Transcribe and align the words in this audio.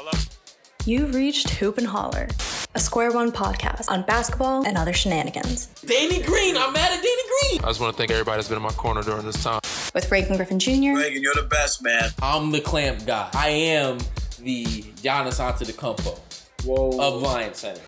Hello? 0.00 0.12
You've 0.84 1.12
reached 1.12 1.50
Hoop 1.50 1.76
and 1.76 1.86
Holler, 1.88 2.28
a 2.76 2.78
Square 2.78 3.14
One 3.14 3.32
podcast 3.32 3.90
on 3.90 4.04
basketball 4.04 4.64
and 4.64 4.78
other 4.78 4.92
shenanigans. 4.92 5.66
Danny 5.84 6.22
Green, 6.22 6.56
I'm 6.56 6.72
mad 6.72 6.92
at 6.92 7.02
Danny 7.02 7.22
Green. 7.50 7.64
I 7.64 7.66
just 7.66 7.80
want 7.80 7.94
to 7.94 7.98
thank 7.98 8.12
everybody 8.12 8.36
that's 8.36 8.46
been 8.46 8.58
in 8.58 8.62
my 8.62 8.70
corner 8.70 9.02
during 9.02 9.26
this 9.26 9.42
time. 9.42 9.60
With 9.96 10.08
Reagan 10.08 10.36
Griffin 10.36 10.60
Jr., 10.60 10.70
Reagan, 10.70 11.20
you're 11.20 11.34
the 11.34 11.48
best, 11.50 11.82
man. 11.82 12.10
I'm 12.22 12.52
the 12.52 12.60
clamp 12.60 13.06
guy. 13.06 13.28
I 13.34 13.48
am 13.48 13.98
the 14.38 14.66
Giannis 15.02 15.40
Antetokounmpo 15.40 16.64
Whoa. 16.64 17.00
of 17.00 17.20
Lions 17.20 17.56
Center. 17.56 17.80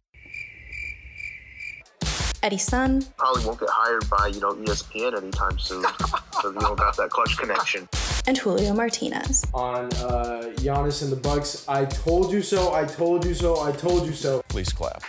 Eddie 2.42 2.58
Sun, 2.58 3.04
probably 3.18 3.44
won't 3.44 3.60
get 3.60 3.68
hired 3.70 4.10
by 4.10 4.26
you 4.26 4.40
know 4.40 4.54
ESPN 4.54 5.16
anytime 5.16 5.60
soon 5.60 5.82
because 5.82 6.54
we 6.56 6.60
don't 6.60 6.76
got 6.76 6.96
that 6.96 7.10
clutch 7.10 7.38
connection. 7.38 7.88
And 8.26 8.36
Julio 8.36 8.74
Martinez. 8.74 9.44
on 9.54 9.86
uh, 9.94 10.52
Giannis 10.56 11.02
and 11.02 11.10
the 11.12 11.16
Bucks. 11.16 11.66
I 11.68 11.84
told 11.84 12.32
you 12.32 12.42
so. 12.42 12.72
I 12.72 12.84
told 12.84 13.24
you 13.24 13.34
so. 13.34 13.60
I 13.60 13.72
told 13.72 14.06
you 14.06 14.12
so. 14.12 14.42
Please 14.48 14.72
clap. 14.72 15.02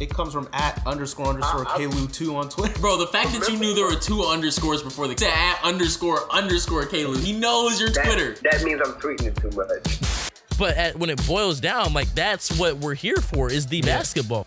It 0.00 0.10
comes 0.10 0.32
from 0.32 0.48
at 0.52 0.80
underscore 0.86 1.26
underscore 1.26 1.64
Kalu2 1.64 2.34
on 2.34 2.48
Twitter. 2.48 2.78
Bro, 2.80 2.98
the 2.98 3.08
fact 3.08 3.32
that 3.32 3.48
you 3.48 3.58
knew 3.58 3.74
there 3.74 3.86
were 3.86 3.96
two 3.96 4.22
underscores 4.22 4.80
before 4.82 5.08
the 5.08 5.14
to 5.16 5.26
at 5.26 5.58
underscore 5.64 6.20
underscore 6.32 6.86
Caleb. 6.86 7.20
He 7.20 7.32
knows 7.36 7.80
your 7.80 7.90
Twitter. 7.90 8.34
That 8.42 8.62
means 8.62 8.80
I'm 8.84 8.92
tweeting 8.94 9.26
it 9.26 9.36
too 9.36 9.50
much. 9.56 10.30
But 10.56 10.76
at, 10.76 10.96
when 10.96 11.10
it 11.10 11.24
boils 11.26 11.60
down, 11.60 11.94
like 11.94 12.12
that's 12.14 12.56
what 12.58 12.76
we're 12.76 12.94
here 12.94 13.16
for 13.16 13.50
is 13.50 13.66
the 13.66 13.80
basketball. 13.82 14.46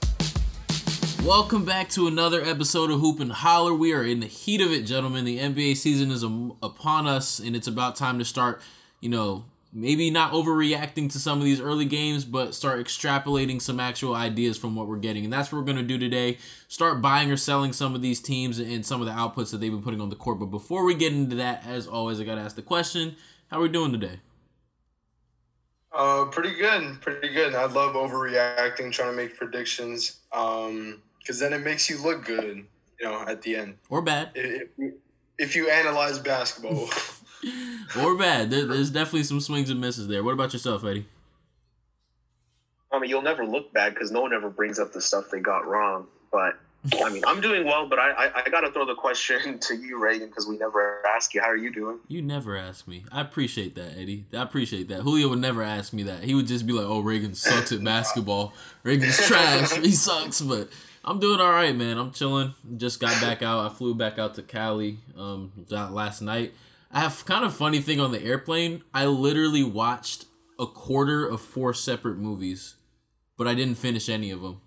Welcome 1.26 1.66
back 1.66 1.90
to 1.90 2.08
another 2.08 2.42
episode 2.42 2.90
of 2.90 3.00
Hoop 3.00 3.20
and 3.20 3.32
Holler. 3.32 3.76
We 3.76 3.94
are 3.94 4.04
in 4.04 4.22
the 4.22 4.26
heat 4.26 4.60
of 4.60 4.72
it, 4.72 4.88
gentlemen. 4.88 5.24
The 5.24 5.38
NBA 5.38 5.78
season 5.78 6.10
is 6.10 6.24
um, 6.24 6.58
upon 6.64 7.06
us, 7.06 7.38
and 7.38 7.56
it's 7.56 7.68
about 7.68 7.96
time 7.96 8.18
to 8.18 8.26
start, 8.26 8.60
you 9.02 9.10
know, 9.10 9.46
maybe 9.72 10.10
not 10.10 10.34
overreacting 10.34 11.12
to 11.12 11.20
some 11.20 11.38
of 11.38 11.44
these 11.46 11.62
early 11.62 11.86
games, 11.86 12.26
but 12.26 12.56
start 12.56 12.80
extrapolating 12.80 13.62
some 13.62 13.80
actual 13.80 14.16
ideas 14.16 14.58
from 14.58 14.76
what 14.76 14.88
we're 14.88 14.98
getting. 14.98 15.24
And 15.24 15.32
that's 15.32 15.52
what 15.52 15.60
we're 15.60 15.66
going 15.66 15.78
to 15.78 15.84
do 15.84 16.00
today. 16.00 16.40
Start 16.68 17.04
buying 17.04 17.30
or 17.30 17.38
selling 17.38 17.72
some 17.72 17.94
of 17.94 18.02
these 18.02 18.20
teams 18.20 18.58
and 18.58 18.84
some 18.84 19.00
of 19.00 19.06
the 19.06 19.14
outputs 19.14 19.52
that 19.52 19.60
they've 19.60 19.72
been 19.72 19.84
putting 19.84 20.02
on 20.02 20.10
the 20.10 20.16
court. 20.16 20.40
But 20.40 20.48
before 20.48 20.84
we 20.84 20.96
get 20.96 21.14
into 21.14 21.36
that, 21.36 21.64
as 21.68 21.86
always, 21.86 22.20
I 22.20 22.24
got 22.24 22.36
to 22.36 22.42
ask 22.42 22.56
the 22.56 22.64
question 22.64 23.16
how 23.52 23.60
are 23.60 23.62
we 23.62 23.70
doing 23.70 23.92
today? 23.92 24.22
Uh, 25.94 26.26
pretty 26.26 26.54
good, 26.54 27.02
pretty 27.02 27.30
good. 27.30 27.54
I 27.54 27.66
love 27.66 27.96
overreacting, 27.96 28.92
trying 28.92 29.12
to 29.12 29.16
make 29.16 29.38
predictions, 29.38 30.20
um, 30.32 31.02
because 31.22 31.40
then 31.40 31.54
it 31.54 31.60
makes 31.64 31.90
you 31.90 32.02
look 32.02 32.26
good, 32.26 32.66
you 33.00 33.06
know, 33.06 33.24
at 33.28 33.42
the 33.42 33.56
end. 33.56 33.78
Or 33.90 34.02
bad? 34.02 34.32
If, 34.36 34.70
if 35.38 35.56
you 35.56 35.70
analyze 35.70 36.20
basketball, 36.20 36.90
Or 38.00 38.18
bad? 38.18 38.52
There, 38.52 38.66
there's 38.66 38.90
definitely 38.90 39.24
some 39.24 39.40
swings 39.40 39.70
and 39.70 39.82
misses 39.82 40.08
there. 40.08 40.24
What 40.24 40.34
about 40.34 40.54
yourself, 40.54 40.84
Eddie? 40.84 41.06
I 42.92 43.00
mean, 43.00 43.10
you'll 43.10 43.22
never 43.22 43.46
look 43.46 43.72
bad 43.74 43.94
because 43.94 44.12
no 44.12 44.22
one 44.22 44.34
ever 44.34 44.50
brings 44.50 44.80
up 44.80 44.92
the 44.92 45.02
stuff 45.02 45.26
they 45.32 45.40
got 45.40 45.66
wrong. 45.66 46.08
But 46.32 46.58
I 47.02 47.10
mean, 47.10 47.24
I'm 47.26 47.40
doing 47.40 47.66
well, 47.66 47.88
but 47.88 48.00
I 48.00 48.12
I, 48.12 48.44
I 48.46 48.50
got 48.50 48.62
to 48.62 48.72
throw 48.72 48.86
the 48.86 48.96
question 48.96 49.60
to 49.68 49.76
you, 49.76 50.02
Reagan, 50.02 50.28
because 50.28 50.48
we 50.48 50.58
never 50.58 51.06
ask 51.06 51.34
you 51.34 51.42
how 51.42 51.48
are 51.48 51.58
you 51.58 51.72
doing. 51.72 52.00
You 52.08 52.22
never 52.22 52.58
ask 52.58 52.88
me. 52.88 53.06
I 53.12 53.22
appreciate 53.22 53.76
that, 53.76 53.98
Eddie. 53.98 54.26
I 54.34 54.42
appreciate 54.42 54.90
that. 54.90 55.02
Julio 55.02 55.30
would 55.30 55.40
never 55.40 55.64
ask 55.64 55.94
me 55.94 56.04
that. 56.04 56.24
He 56.24 56.36
would 56.36 56.48
just 56.48 56.68
be 56.68 56.74
like, 56.74 56.86
"Oh, 56.86 57.00
Reagan 57.00 57.34
sucks 57.34 57.72
at 57.72 57.84
basketball. 57.84 58.54
Reagan's 58.84 59.18
trash. 59.26 59.72
He 59.74 59.92
sucks." 59.92 60.42
But 60.42 60.70
I'm 61.04 61.20
doing 61.20 61.40
all 61.40 61.52
right, 61.52 61.76
man. 61.76 61.98
I'm 61.98 62.12
chilling. 62.12 62.54
Just 62.78 63.00
got 63.00 63.20
back 63.22 63.42
out. 63.42 63.66
I 63.66 63.74
flew 63.74 63.96
back 63.96 64.20
out 64.20 64.36
to 64.36 64.44
Cali 64.44 65.00
um 65.18 65.52
last 65.70 66.22
night. 66.22 66.54
I 66.92 67.00
have 67.00 67.26
kind 67.26 67.46
of 67.46 67.56
funny 67.56 67.82
thing 67.82 68.00
on 68.00 68.12
the 68.12 68.22
airplane. 68.22 68.84
I 68.94 69.06
literally 69.06 69.64
watched 69.64 70.26
a 70.60 70.68
quarter 70.68 71.26
of 71.26 71.42
four 71.42 71.74
separate 71.74 72.18
movies, 72.18 72.76
but 73.38 73.48
I 73.48 73.56
didn't 73.56 73.76
finish 73.76 74.10
any 74.10 74.30
of 74.30 74.42
them 74.42 74.62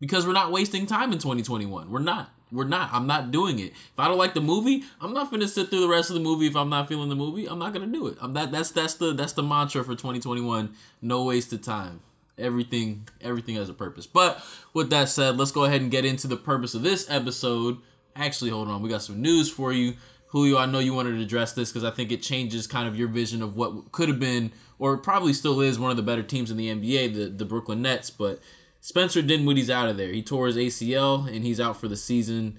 because 0.00 0.26
we're 0.26 0.32
not 0.32 0.52
wasting 0.52 0.86
time 0.86 1.12
in 1.12 1.18
2021. 1.18 1.90
We're 1.90 1.98
not. 1.98 2.30
We're 2.52 2.64
not. 2.64 2.90
I'm 2.92 3.06
not 3.06 3.30
doing 3.30 3.58
it. 3.58 3.72
If 3.72 3.98
I 3.98 4.08
don't 4.08 4.18
like 4.18 4.34
the 4.34 4.40
movie, 4.40 4.84
I'm 5.00 5.12
not 5.12 5.30
gonna 5.30 5.46
sit 5.46 5.68
through 5.68 5.80
the 5.80 5.88
rest 5.88 6.10
of 6.10 6.14
the 6.14 6.20
movie. 6.20 6.46
If 6.46 6.56
I'm 6.56 6.70
not 6.70 6.88
feeling 6.88 7.08
the 7.08 7.14
movie, 7.14 7.46
I'm 7.46 7.58
not 7.58 7.72
gonna 7.72 7.86
do 7.86 8.06
it. 8.06 8.16
I'm 8.20 8.32
that. 8.32 8.50
That's 8.50 8.70
that's 8.70 8.94
the 8.94 9.12
that's 9.12 9.34
the 9.34 9.42
mantra 9.42 9.84
for 9.84 9.94
2021. 9.94 10.74
No 11.02 11.24
wasted 11.24 11.62
time. 11.62 12.00
Everything 12.40 13.08
everything 13.20 13.56
has 13.56 13.68
a 13.68 13.74
purpose. 13.74 14.06
But 14.06 14.42
with 14.74 14.90
that 14.90 15.08
said, 15.08 15.36
let's 15.36 15.52
go 15.52 15.64
ahead 15.64 15.80
and 15.80 15.90
get 15.90 16.04
into 16.04 16.26
the 16.26 16.36
purpose 16.36 16.74
of 16.74 16.82
this 16.82 17.08
episode. 17.10 17.78
Actually, 18.16 18.50
hold 18.50 18.68
on. 18.68 18.82
We 18.82 18.88
got 18.88 19.02
some 19.02 19.20
news 19.20 19.50
for 19.50 19.72
you. 19.72 19.94
Julio, 20.28 20.58
I 20.58 20.66
know 20.66 20.78
you 20.78 20.94
wanted 20.94 21.16
to 21.16 21.22
address 21.22 21.52
this 21.52 21.70
because 21.70 21.84
I 21.84 21.90
think 21.90 22.12
it 22.12 22.22
changes 22.22 22.66
kind 22.66 22.88
of 22.88 22.96
your 22.96 23.08
vision 23.08 23.42
of 23.42 23.56
what 23.56 23.90
could 23.90 24.08
have 24.08 24.20
been, 24.20 24.52
or 24.78 24.96
probably 24.96 25.32
still 25.32 25.60
is, 25.60 25.78
one 25.78 25.90
of 25.90 25.96
the 25.96 26.04
better 26.04 26.22
teams 26.22 26.50
in 26.50 26.56
the 26.56 26.68
NBA, 26.68 27.14
the, 27.14 27.24
the 27.26 27.44
Brooklyn 27.44 27.82
Nets. 27.82 28.10
But 28.10 28.40
Spencer 28.80 29.22
Dinwiddie's 29.22 29.70
out 29.70 29.88
of 29.88 29.96
there. 29.96 30.12
He 30.12 30.22
tore 30.22 30.46
his 30.46 30.56
ACL 30.56 31.26
and 31.26 31.44
he's 31.44 31.60
out 31.60 31.80
for 31.80 31.88
the 31.88 31.96
season. 31.96 32.58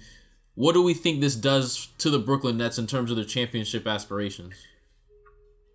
What 0.54 0.74
do 0.74 0.82
we 0.82 0.92
think 0.92 1.20
this 1.20 1.34
does 1.34 1.88
to 1.98 2.10
the 2.10 2.18
Brooklyn 2.18 2.58
Nets 2.58 2.78
in 2.78 2.86
terms 2.86 3.10
of 3.10 3.16
their 3.16 3.24
championship 3.24 3.86
aspirations? 3.86 4.54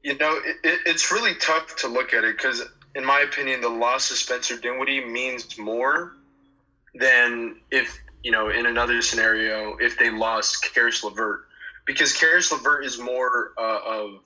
you 0.08 0.18
know, 0.18 0.40
it, 0.46 0.56
it, 0.64 0.80
it's 0.86 1.12
really 1.12 1.36
tough 1.36 1.76
to 1.76 1.88
look 1.90 2.14
at 2.14 2.24
it 2.24 2.38
because, 2.38 2.64
in 2.98 3.06
my 3.06 3.20
opinion, 3.20 3.62
the 3.62 3.70
loss 3.70 4.10
of 4.10 4.18
Spencer 4.18 4.58
Dinwiddie 4.58 5.06
means 5.06 5.58
more 5.58 6.14
than 6.96 7.56
if 7.70 7.96
you 8.24 8.32
know, 8.32 8.50
in 8.50 8.66
another 8.66 9.02
scenario, 9.04 9.78
if 9.78 9.98
they 10.00 10.10
lost 10.10 10.74
Caris 10.74 11.04
LeVert, 11.04 11.42
because 11.86 12.12
Caris 12.12 12.52
LeVert 12.52 12.84
is 12.84 12.98
more 12.98 13.54
uh, 13.58 13.80
of 13.86 14.20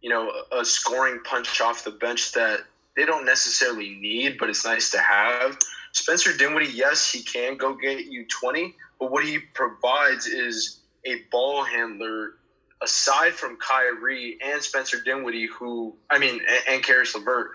you 0.00 0.08
know 0.08 0.30
a 0.52 0.64
scoring 0.64 1.20
punch 1.24 1.60
off 1.60 1.82
the 1.82 1.90
bench 1.90 2.32
that 2.32 2.60
they 2.96 3.04
don't 3.04 3.26
necessarily 3.26 3.90
need, 3.90 4.38
but 4.38 4.48
it's 4.48 4.64
nice 4.64 4.90
to 4.92 4.98
have. 4.98 5.58
Spencer 5.92 6.36
Dinwiddie, 6.36 6.72
yes, 6.72 7.10
he 7.10 7.22
can 7.22 7.56
go 7.56 7.74
get 7.74 8.06
you 8.06 8.24
20, 8.40 8.74
but 9.00 9.10
what 9.10 9.24
he 9.24 9.38
provides 9.54 10.26
is 10.26 10.80
a 11.04 11.16
ball 11.32 11.64
handler 11.64 12.34
aside 12.82 13.32
from 13.32 13.56
Kyrie 13.56 14.38
and 14.44 14.62
Spencer 14.62 15.00
Dinwiddie, 15.00 15.46
who, 15.46 15.94
I 16.10 16.18
mean, 16.18 16.40
and, 16.48 16.62
and 16.68 16.82
Caris 16.82 17.14
LeVert, 17.14 17.50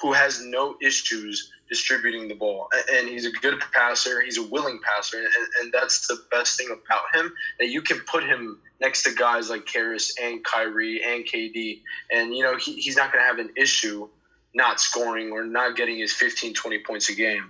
who 0.00 0.12
has 0.12 0.42
no 0.44 0.76
issues 0.82 1.50
distributing 1.68 2.28
the 2.28 2.34
ball. 2.34 2.68
And 2.92 3.08
he's 3.08 3.26
a 3.26 3.32
good 3.32 3.60
passer, 3.72 4.20
he's 4.20 4.38
a 4.38 4.42
willing 4.42 4.78
passer, 4.82 5.18
and, 5.18 5.28
and 5.60 5.72
that's 5.72 6.06
the 6.06 6.22
best 6.30 6.58
thing 6.58 6.68
about 6.68 7.02
him, 7.14 7.32
that 7.58 7.68
you 7.68 7.80
can 7.80 8.00
put 8.00 8.24
him 8.24 8.60
next 8.80 9.02
to 9.04 9.14
guys 9.14 9.48
like 9.50 9.66
Caris 9.66 10.14
and 10.22 10.44
Kyrie 10.44 11.02
and 11.02 11.24
KD, 11.24 11.80
and, 12.12 12.36
you 12.36 12.42
know, 12.42 12.56
he, 12.56 12.74
he's 12.74 12.96
not 12.96 13.12
going 13.12 13.22
to 13.22 13.26
have 13.26 13.38
an 13.38 13.50
issue 13.56 14.08
not 14.54 14.80
scoring 14.80 15.32
or 15.32 15.44
not 15.44 15.76
getting 15.76 15.98
his 15.98 16.12
15, 16.12 16.54
20 16.54 16.78
points 16.84 17.08
a 17.08 17.14
game. 17.14 17.44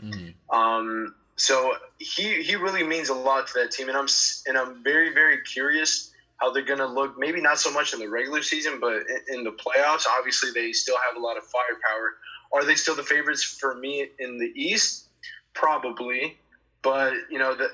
Um, 0.51 1.15
so 1.37 1.75
he 1.99 2.43
he 2.43 2.55
really 2.55 2.85
means 2.85 3.09
a 3.09 3.15
lot 3.15 3.49
to 3.49 3.55
that 3.55 3.73
team, 3.73 3.89
and 3.89 3.99
I'm 3.99 4.07
and 4.47 4.57
I'm 4.57 4.83
very 4.85 5.13
very 5.13 5.39
curious 5.43 6.13
how 6.37 6.53
they're 6.53 6.65
going 6.65 6.79
to 6.79 6.87
look. 6.87 7.19
Maybe 7.19 7.41
not 7.41 7.59
so 7.59 7.73
much 7.73 7.93
in 7.93 7.99
the 7.99 8.09
regular 8.09 8.43
season, 8.43 8.79
but 8.81 8.95
in, 8.95 9.39
in 9.39 9.45
the 9.45 9.51
playoffs. 9.51 10.05
Obviously, 10.19 10.51
they 10.53 10.73
still 10.73 10.97
have 10.97 11.17
a 11.17 11.21
lot 11.21 11.37
of 11.37 11.43
firepower. 11.45 12.15
Are 12.55 12.65
they 12.65 12.77
still 12.77 12.95
the 12.95 13.03
favorites 13.03 13.43
for 13.43 13.75
me 13.75 14.09
in 14.19 14.39
the 14.39 14.53
East? 14.55 15.09
Probably, 15.53 16.39
but 16.83 17.13
you 17.31 17.39
know 17.39 17.55
the, 17.55 17.69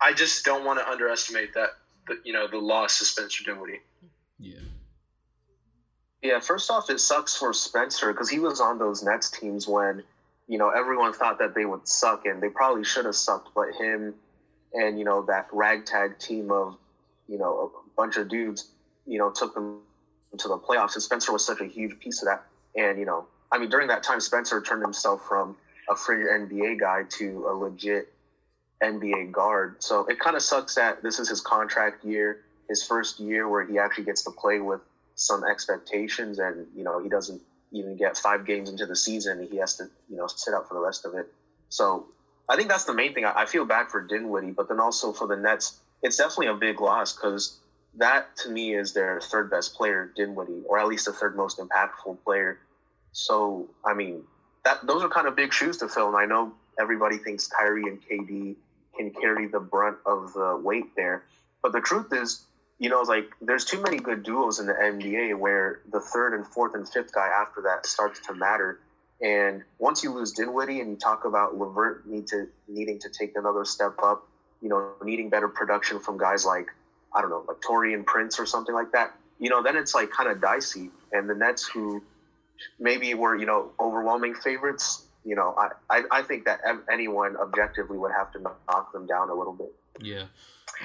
I 0.00 0.12
just 0.12 0.44
don't 0.44 0.64
want 0.64 0.78
to 0.80 0.88
underestimate 0.88 1.54
that. 1.54 1.70
The, 2.06 2.18
you 2.24 2.32
know 2.32 2.46
the 2.46 2.58
loss 2.58 3.00
of 3.00 3.06
Spencer 3.06 3.44
Dinwiddie. 3.44 3.80
Yeah. 4.38 4.58
Yeah, 6.22 6.40
first 6.40 6.70
off, 6.70 6.90
it 6.90 7.00
sucks 7.00 7.36
for 7.36 7.52
Spencer 7.54 8.12
because 8.12 8.28
he 8.28 8.38
was 8.38 8.60
on 8.60 8.78
those 8.78 9.02
Nets 9.02 9.30
teams 9.30 9.66
when, 9.66 10.02
you 10.48 10.58
know, 10.58 10.68
everyone 10.68 11.14
thought 11.14 11.38
that 11.38 11.54
they 11.54 11.64
would 11.64 11.88
suck 11.88 12.26
and 12.26 12.42
they 12.42 12.50
probably 12.50 12.84
should 12.84 13.06
have 13.06 13.16
sucked, 13.16 13.48
but 13.54 13.72
him 13.78 14.14
and, 14.74 14.98
you 14.98 15.04
know, 15.04 15.22
that 15.22 15.46
ragtag 15.50 16.18
team 16.18 16.50
of, 16.50 16.76
you 17.26 17.38
know, 17.38 17.72
a 17.74 17.90
bunch 17.96 18.18
of 18.18 18.28
dudes, 18.28 18.68
you 19.06 19.18
know, 19.18 19.30
took 19.30 19.54
them 19.54 19.80
to 20.36 20.48
the 20.48 20.58
playoffs. 20.58 20.94
And 20.94 21.02
Spencer 21.02 21.32
was 21.32 21.44
such 21.44 21.62
a 21.62 21.66
huge 21.66 21.98
piece 22.00 22.20
of 22.22 22.28
that. 22.28 22.44
And, 22.76 22.98
you 22.98 23.06
know, 23.06 23.26
I 23.52 23.58
mean, 23.58 23.68
during 23.68 23.88
that 23.88 24.02
time, 24.02 24.20
Spencer 24.20 24.60
turned 24.60 24.82
himself 24.82 25.22
from 25.26 25.56
a 25.88 25.96
fringe 25.96 26.24
NBA 26.24 26.80
guy 26.80 27.02
to 27.18 27.46
a 27.48 27.52
legit 27.52 28.12
NBA 28.82 29.32
guard. 29.32 29.82
So 29.82 30.06
it 30.06 30.18
kind 30.18 30.36
of 30.36 30.42
sucks 30.42 30.74
that 30.76 31.02
this 31.02 31.18
is 31.18 31.28
his 31.28 31.40
contract 31.40 32.04
year, 32.04 32.42
his 32.68 32.82
first 32.82 33.20
year 33.20 33.48
where 33.48 33.64
he 33.66 33.78
actually 33.78 34.04
gets 34.04 34.22
to 34.24 34.30
play 34.30 34.60
with 34.60 34.80
some 35.16 35.44
expectations 35.44 36.38
and 36.38 36.66
you 36.74 36.82
know 36.82 37.02
he 37.02 37.08
doesn't 37.08 37.42
even 37.72 37.94
get 37.96 38.16
five 38.16 38.46
games 38.46 38.70
into 38.70 38.86
the 38.86 38.96
season. 38.96 39.46
He 39.50 39.58
has 39.58 39.76
to 39.76 39.90
you 40.08 40.16
know 40.16 40.26
sit 40.26 40.54
out 40.54 40.68
for 40.68 40.74
the 40.74 40.80
rest 40.80 41.04
of 41.04 41.14
it. 41.14 41.32
So 41.68 42.06
i 42.48 42.56
think 42.56 42.68
that's 42.68 42.84
the 42.84 42.94
main 42.94 43.14
thing. 43.14 43.24
I 43.24 43.46
feel 43.46 43.64
bad 43.64 43.88
for 43.88 44.02
dinwiddie 44.02 44.50
but 44.50 44.68
then 44.68 44.80
also 44.80 45.12
for 45.12 45.26
the 45.26 45.36
nets 45.36 45.78
it's 46.02 46.16
definitely 46.16 46.48
a 46.48 46.54
big 46.54 46.80
loss 46.80 47.14
because 47.14 47.58
that 47.94 48.36
to 48.38 48.50
me 48.50 48.74
is 48.74 48.92
their 48.92 49.20
third 49.20 49.50
best 49.50 49.74
player 49.74 50.10
dinwiddie 50.16 50.62
or 50.66 50.78
at 50.78 50.88
least 50.88 51.06
the 51.06 51.12
third 51.12 51.36
most 51.36 51.58
impactful 51.58 52.18
player 52.24 52.58
so 53.12 53.68
i 53.84 53.94
mean 53.94 54.22
that 54.64 54.84
those 54.86 55.02
are 55.02 55.08
kind 55.08 55.26
of 55.26 55.36
big 55.36 55.52
shoes 55.52 55.76
to 55.78 55.88
fill 55.88 56.08
and 56.08 56.16
i 56.16 56.24
know 56.24 56.52
everybody 56.78 57.18
thinks 57.18 57.46
kyrie 57.46 57.84
and 57.84 58.00
kd 58.02 58.54
can 58.96 59.10
carry 59.10 59.46
the 59.46 59.60
brunt 59.60 59.96
of 60.06 60.32
the 60.32 60.60
weight 60.62 60.94
there 60.96 61.24
but 61.62 61.72
the 61.72 61.80
truth 61.80 62.12
is 62.12 62.46
you 62.80 62.88
know, 62.88 63.02
like 63.02 63.30
there's 63.42 63.66
too 63.66 63.80
many 63.82 63.98
good 63.98 64.22
duos 64.22 64.58
in 64.58 64.66
the 64.66 64.72
NBA 64.72 65.38
where 65.38 65.82
the 65.92 66.00
third 66.00 66.32
and 66.32 66.46
fourth 66.46 66.74
and 66.74 66.88
fifth 66.88 67.12
guy 67.12 67.28
after 67.28 67.60
that 67.60 67.84
starts 67.84 68.18
to 68.26 68.34
matter. 68.34 68.80
And 69.20 69.62
once 69.78 70.02
you 70.02 70.12
lose 70.14 70.32
Dinwiddie 70.32 70.80
and 70.80 70.90
you 70.90 70.96
talk 70.96 71.26
about 71.26 71.58
Levert 71.58 72.06
need 72.06 72.26
to 72.28 72.48
needing 72.68 72.98
to 73.00 73.10
take 73.10 73.36
another 73.36 73.66
step 73.66 73.96
up, 74.02 74.26
you 74.62 74.70
know, 74.70 74.92
needing 75.04 75.28
better 75.28 75.46
production 75.46 76.00
from 76.00 76.16
guys 76.16 76.46
like 76.46 76.68
I 77.14 77.20
don't 77.20 77.28
know, 77.28 77.44
like 77.46 77.60
Taurean 77.60 78.04
Prince 78.06 78.40
or 78.40 78.46
something 78.46 78.74
like 78.74 78.92
that, 78.92 79.14
you 79.38 79.50
know, 79.50 79.62
then 79.62 79.76
it's 79.76 79.94
like 79.94 80.10
kind 80.10 80.30
of 80.30 80.40
dicey. 80.40 80.90
And 81.12 81.28
the 81.28 81.34
Nets 81.34 81.66
who 81.66 82.02
maybe 82.78 83.14
were, 83.14 83.36
you 83.36 83.46
know, 83.46 83.70
overwhelming 83.80 84.34
favorites, 84.34 85.04
you 85.24 85.34
know, 85.34 85.54
I, 85.56 85.68
I, 85.90 86.02
I 86.10 86.22
think 86.22 86.44
that 86.46 86.60
anyone 86.90 87.36
objectively 87.36 87.98
would 87.98 88.12
have 88.12 88.32
to 88.32 88.40
knock 88.40 88.92
them 88.92 89.06
down 89.06 89.28
a 89.28 89.34
little 89.34 89.52
bit. 89.52 89.72
Yeah. 90.00 90.24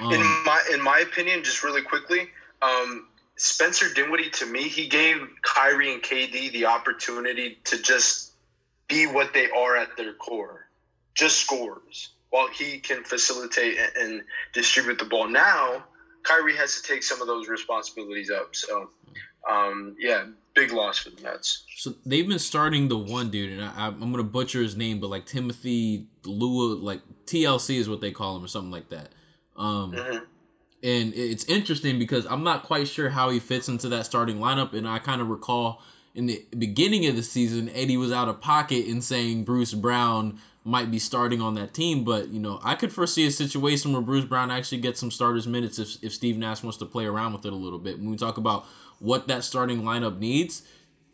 Um, 0.00 0.12
in 0.12 0.20
my 0.20 0.62
in 0.72 0.82
my 0.82 0.98
opinion, 1.00 1.42
just 1.42 1.62
really 1.62 1.80
quickly, 1.80 2.28
um, 2.60 3.08
Spencer 3.36 3.92
Dinwiddie 3.92 4.30
to 4.30 4.46
me, 4.46 4.68
he 4.68 4.88
gave 4.88 5.16
Kyrie 5.42 5.92
and 5.92 6.02
KD 6.02 6.52
the 6.52 6.66
opportunity 6.66 7.58
to 7.64 7.80
just 7.80 8.32
be 8.88 9.06
what 9.06 9.32
they 9.32 9.50
are 9.50 9.76
at 9.76 9.96
their 9.96 10.12
core, 10.14 10.68
just 11.14 11.38
scores, 11.38 12.10
while 12.30 12.48
he 12.48 12.78
can 12.78 13.04
facilitate 13.04 13.78
and, 13.78 13.96
and 13.96 14.22
distribute 14.52 14.98
the 14.98 15.04
ball. 15.04 15.28
Now, 15.28 15.84
Kyrie 16.22 16.56
has 16.56 16.80
to 16.80 16.82
take 16.82 17.02
some 17.02 17.20
of 17.20 17.26
those 17.26 17.48
responsibilities 17.48 18.30
up. 18.30 18.54
So, 18.54 18.90
um, 19.48 19.96
yeah, 19.98 20.24
big 20.54 20.72
loss 20.72 20.98
for 20.98 21.10
the 21.10 21.22
Nets. 21.22 21.64
So 21.76 21.94
they've 22.04 22.26
been 22.26 22.38
starting 22.38 22.88
the 22.88 22.98
one 22.98 23.30
dude, 23.30 23.58
and 23.58 23.62
I, 23.62 23.88
am 23.88 24.10
gonna 24.10 24.22
butcher 24.22 24.62
his 24.62 24.76
name, 24.76 25.00
but 25.00 25.08
like 25.08 25.26
Timothy 25.26 26.06
Lua, 26.24 26.74
like 26.74 27.00
TLC 27.26 27.76
is 27.76 27.88
what 27.88 28.00
they 28.00 28.10
call 28.10 28.36
him, 28.36 28.44
or 28.44 28.48
something 28.48 28.70
like 28.70 28.88
that. 28.90 29.10
Um, 29.56 29.92
mm-hmm. 29.92 30.24
And 30.82 31.14
it's 31.14 31.44
interesting 31.46 31.98
because 31.98 32.26
I'm 32.26 32.44
not 32.44 32.62
quite 32.62 32.86
sure 32.86 33.10
how 33.10 33.30
he 33.30 33.40
fits 33.40 33.68
into 33.68 33.88
that 33.88 34.06
starting 34.06 34.36
lineup. 34.36 34.72
And 34.72 34.86
I 34.86 34.98
kind 34.98 35.20
of 35.20 35.28
recall 35.28 35.82
in 36.14 36.26
the 36.26 36.44
beginning 36.56 37.06
of 37.06 37.16
the 37.16 37.22
season, 37.22 37.68
Eddie 37.70 37.96
was 37.96 38.12
out 38.12 38.28
of 38.28 38.40
pocket 38.40 38.86
in 38.86 39.02
saying 39.02 39.44
Bruce 39.44 39.74
Brown 39.74 40.38
might 40.64 40.90
be 40.90 40.98
starting 40.98 41.40
on 41.40 41.54
that 41.54 41.74
team. 41.74 42.04
But, 42.04 42.28
you 42.28 42.38
know, 42.38 42.60
I 42.62 42.74
could 42.74 42.92
foresee 42.92 43.26
a 43.26 43.30
situation 43.30 43.92
where 43.92 44.02
Bruce 44.02 44.24
Brown 44.24 44.50
actually 44.50 44.78
gets 44.78 45.00
some 45.00 45.10
starters 45.10 45.46
minutes 45.46 45.78
if, 45.78 46.02
if 46.02 46.12
Steve 46.12 46.38
Nash 46.38 46.62
wants 46.62 46.78
to 46.78 46.86
play 46.86 47.06
around 47.06 47.32
with 47.32 47.46
it 47.46 47.52
a 47.52 47.56
little 47.56 47.78
bit. 47.78 47.98
When 47.98 48.10
we 48.10 48.16
talk 48.16 48.36
about 48.36 48.66
what 48.98 49.28
that 49.28 49.44
starting 49.44 49.82
lineup 49.82 50.18
needs, 50.18 50.62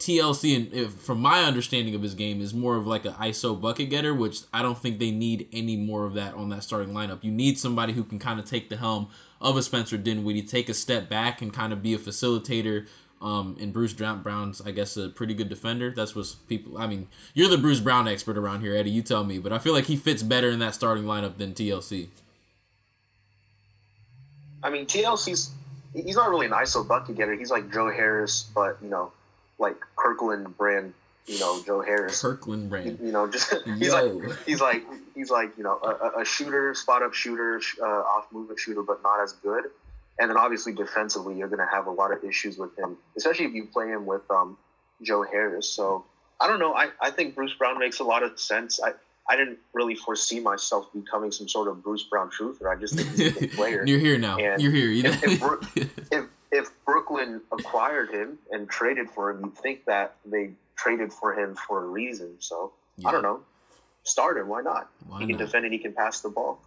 TLC, 0.03 0.57
and 0.57 0.73
if, 0.73 0.95
from 0.95 1.21
my 1.21 1.45
understanding 1.45 1.95
of 1.95 2.03
his 2.03 2.15
game, 2.15 2.41
is 2.41 2.53
more 2.53 2.77
of 2.77 2.87
like 2.87 3.05
an 3.05 3.13
ISO 3.15 3.59
bucket 3.59 3.89
getter, 3.89 4.13
which 4.13 4.41
I 4.53 4.63
don't 4.63 4.79
think 4.79 4.99
they 4.99 5.11
need 5.11 5.49
any 5.53 5.77
more 5.77 6.05
of 6.05 6.15
that 6.15 6.35
on 6.35 6.49
that 6.51 6.65
starting 6.65 6.93
lineup. 6.93 7.23
You 7.23 7.31
need 7.31 7.59
somebody 7.59 7.93
who 7.93 8.03
can 8.03 8.19
kind 8.19 8.41
of 8.41 8.45
take 8.45 8.69
the 8.69 8.77
helm 8.77 9.09
of 9.41 9.57
a 9.57 9.63
Spencer 9.63 9.97
Dinwiddie, 9.97 10.43
take 10.43 10.69
a 10.69 10.75
step 10.75 11.09
back, 11.09 11.41
and 11.41 11.53
kind 11.53 11.73
of 11.73 11.83
be 11.83 11.95
a 11.95 11.99
facilitator. 11.99 12.87
Um, 13.21 13.57
and 13.61 13.73
Bruce 13.73 13.93
Brown's, 13.93 14.61
I 14.61 14.73
guess, 14.73 14.97
a 14.97 15.09
pretty 15.09 15.35
good 15.35 15.49
defender. 15.49 15.93
That's 15.95 16.17
what 16.17 16.35
people. 16.49 16.77
I 16.79 16.89
mean, 16.89 17.07
you're 17.35 17.49
the 17.49 17.57
Bruce 17.57 17.79
Brown 17.79 18.09
expert 18.09 18.37
around 18.37 18.63
here, 18.63 18.75
Eddie. 18.75 18.91
You 18.91 19.03
tell 19.03 19.23
me, 19.23 19.39
but 19.39 19.53
I 19.53 19.59
feel 19.61 19.73
like 19.73 19.85
he 19.85 19.97
fits 19.97 20.25
better 20.25 20.51
in 20.51 20.59
that 20.59 20.75
starting 20.75 21.05
lineup 21.05 21.39
than 21.39 21.55
TLC. 21.55 22.09
I 24.65 24.71
mean, 24.71 24.87
TLC's 24.87 25.53
he's 25.95 26.17
not 26.17 26.31
really 26.31 26.47
an 26.47 26.53
ISO 26.53 26.87
bucket 26.87 27.17
getter. 27.17 27.35
He's 27.35 27.51
like 27.51 27.73
Joe 27.73 27.91
Harris, 27.91 28.51
but 28.55 28.79
you 28.83 28.89
know, 28.89 29.13
like 29.59 29.77
Kirkland 29.97 30.57
brand, 30.57 30.95
you 31.27 31.39
know, 31.39 31.63
Joe 31.65 31.81
Harris. 31.81 32.21
Kirkland 32.21 32.71
brand. 32.71 32.99
You 33.03 33.13
know, 33.13 33.27
just 33.29 33.55
he's 33.79 33.89
Yo. 33.89 34.05
like 34.05 34.39
he's 34.47 34.61
like 34.61 34.83
he's 35.15 35.31
like 35.31 35.57
you 35.57 35.65
know 35.65 35.79
a, 35.83 36.21
a 36.21 36.25
shooter, 36.25 36.75
spot 36.75 37.03
up 37.03 37.15
shooter, 37.15 37.61
uh, 37.81 37.85
off 37.85 38.31
movement 38.33 38.59
shooter, 38.59 38.83
but 38.83 39.03
not 39.03 39.23
as 39.23 39.33
good. 39.33 39.65
And 40.19 40.31
then 40.31 40.37
obviously 40.37 40.73
defensively, 40.73 41.37
you're 41.37 41.49
going 41.49 41.67
to 41.67 41.75
have 41.75 41.87
a 41.87 41.91
lot 41.91 42.13
of 42.13 42.23
issues 42.23 42.59
with 42.59 42.79
him, 42.79 42.99
especially 43.17 43.47
if 43.47 43.55
you 43.55 43.65
play 43.65 43.89
him 43.89 44.05
with 44.05 44.23
um, 44.31 44.59
Joe 45.03 45.23
Harris. 45.23 45.69
So 45.69 46.05
I 46.41 46.49
don't 46.49 46.59
know. 46.59 46.75
I, 46.75 46.91
I 47.01 47.11
think 47.11 47.35
Bruce 47.35 47.55
Brown 47.55 47.79
makes 47.79 47.99
a 47.99 48.05
lot 48.05 48.23
of 48.23 48.39
sense. 48.39 48.79
I, 48.83 48.93
I 49.29 49.37
didn't 49.37 49.59
really 49.73 49.95
foresee 49.95 50.41
myself 50.41 50.93
becoming 50.93 51.31
some 51.31 51.49
sort 51.49 51.69
of 51.69 51.83
Bruce 51.83 52.03
Brown 52.05 52.31
truther. 52.31 52.71
I 52.71 52.79
just 52.79 52.95
think 52.95 53.09
he's 53.11 53.37
a 53.37 53.41
good 53.41 53.53
player. 53.57 53.85
You're 53.87 54.01
here 54.01 54.19
now. 54.19 54.37
And 54.37 54.61
You're 54.61 54.73
here. 54.73 54.89
You 54.89 55.05
if, 55.05 55.23
if, 55.77 55.77
if, 56.13 56.25
if 56.51 56.85
Brooklyn 56.85 57.41
acquired 57.53 58.11
him 58.11 58.39
and 58.51 58.69
traded 58.69 59.09
for 59.11 59.31
him, 59.31 59.45
you'd 59.45 59.57
think 59.59 59.85
that 59.85 60.17
they 60.25 60.51
traded 60.77 61.13
for 61.13 61.39
him 61.39 61.55
for 61.55 61.85
a 61.85 61.87
reason. 61.87 62.35
So 62.41 62.73
yeah. 62.97 63.09
I 63.09 63.13
don't 63.13 63.23
know. 63.23 63.41
Start 64.05 64.37
him. 64.37 64.49
Why 64.49 64.63
not? 64.63 64.91
Why 65.07 65.21
he 65.21 65.27
can 65.27 65.37
not? 65.37 65.47
defend 65.47 65.65
and 65.65 65.73
he 65.73 65.79
can 65.79 65.93
pass 65.93 66.21
the 66.21 66.29
ball. 66.29 66.61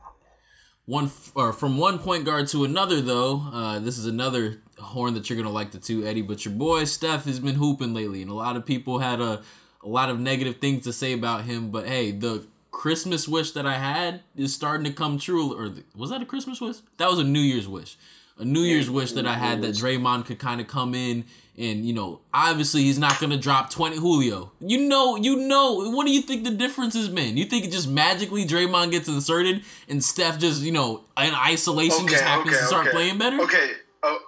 One 0.85 1.11
or 1.33 1.51
from 1.51 1.77
one 1.77 1.97
point 1.99 2.25
guard 2.25 2.47
to 2.49 2.63
another 2.63 3.01
though. 3.01 3.41
Uh, 3.51 3.79
this 3.79 3.97
is 3.97 4.05
another 4.05 4.61
horn 4.79 5.15
that 5.15 5.29
you're 5.29 5.37
gonna 5.37 5.49
like 5.49 5.71
the 5.71 5.79
two 5.79 6.05
Eddie, 6.05 6.21
but 6.21 6.45
your 6.45 6.53
boy 6.53 6.85
Steph 6.85 7.25
has 7.25 7.39
been 7.39 7.55
hooping 7.55 7.93
lately, 7.93 8.21
and 8.21 8.29
a 8.29 8.35
lot 8.35 8.55
of 8.55 8.65
people 8.65 8.99
had 8.99 9.19
a 9.19 9.41
a 9.85 9.87
lot 9.87 10.09
of 10.09 10.19
negative 10.19 10.57
things 10.57 10.83
to 10.83 10.91
say 10.91 11.13
about 11.13 11.45
him. 11.45 11.69
But 11.69 11.87
hey, 11.87 12.11
the 12.11 12.45
Christmas 12.71 13.27
wish 13.27 13.51
that 13.51 13.65
I 13.65 13.75
had 13.75 14.21
is 14.35 14.53
starting 14.53 14.83
to 14.85 14.91
come 14.91 15.17
true. 15.17 15.53
Or 15.57 15.71
was 15.95 16.09
that 16.09 16.21
a 16.21 16.25
Christmas 16.25 16.59
wish? 16.59 16.77
That 16.97 17.09
was 17.09 17.19
a 17.19 17.23
New 17.23 17.39
Year's 17.39 17.67
wish 17.67 17.97
a 18.37 18.45
New 18.45 18.61
Year's 18.61 18.89
wish 18.89 19.13
that 19.13 19.25
I 19.25 19.33
had 19.33 19.61
that 19.61 19.75
Draymond 19.75 20.25
could 20.25 20.39
kind 20.39 20.59
of 20.59 20.67
come 20.67 20.93
in 20.93 21.25
and 21.57 21.85
you 21.85 21.93
know 21.93 22.19
obviously 22.33 22.83
he's 22.83 22.99
not 22.99 23.19
gonna 23.19 23.37
drop 23.37 23.69
20 23.69 23.97
Julio. 23.97 24.51
You 24.59 24.87
know, 24.87 25.15
you 25.15 25.37
know, 25.37 25.89
what 25.91 26.05
do 26.05 26.11
you 26.11 26.21
think 26.21 26.43
the 26.43 26.51
difference 26.51 26.95
has 26.95 27.07
been? 27.07 27.37
You 27.37 27.45
think 27.45 27.65
it 27.65 27.71
just 27.71 27.89
magically 27.89 28.45
Draymond 28.45 28.91
gets 28.91 29.07
inserted 29.07 29.63
and 29.87 30.03
Steph 30.03 30.39
just 30.39 30.61
you 30.63 30.71
know 30.71 31.05
in 31.17 31.33
isolation 31.33 32.05
okay, 32.05 32.13
just 32.13 32.23
happens 32.23 32.49
okay, 32.49 32.59
to 32.59 32.67
start 32.67 32.87
okay. 32.87 32.95
playing 32.95 33.17
better? 33.17 33.39
Okay, 33.41 33.71
oh, 34.03 34.19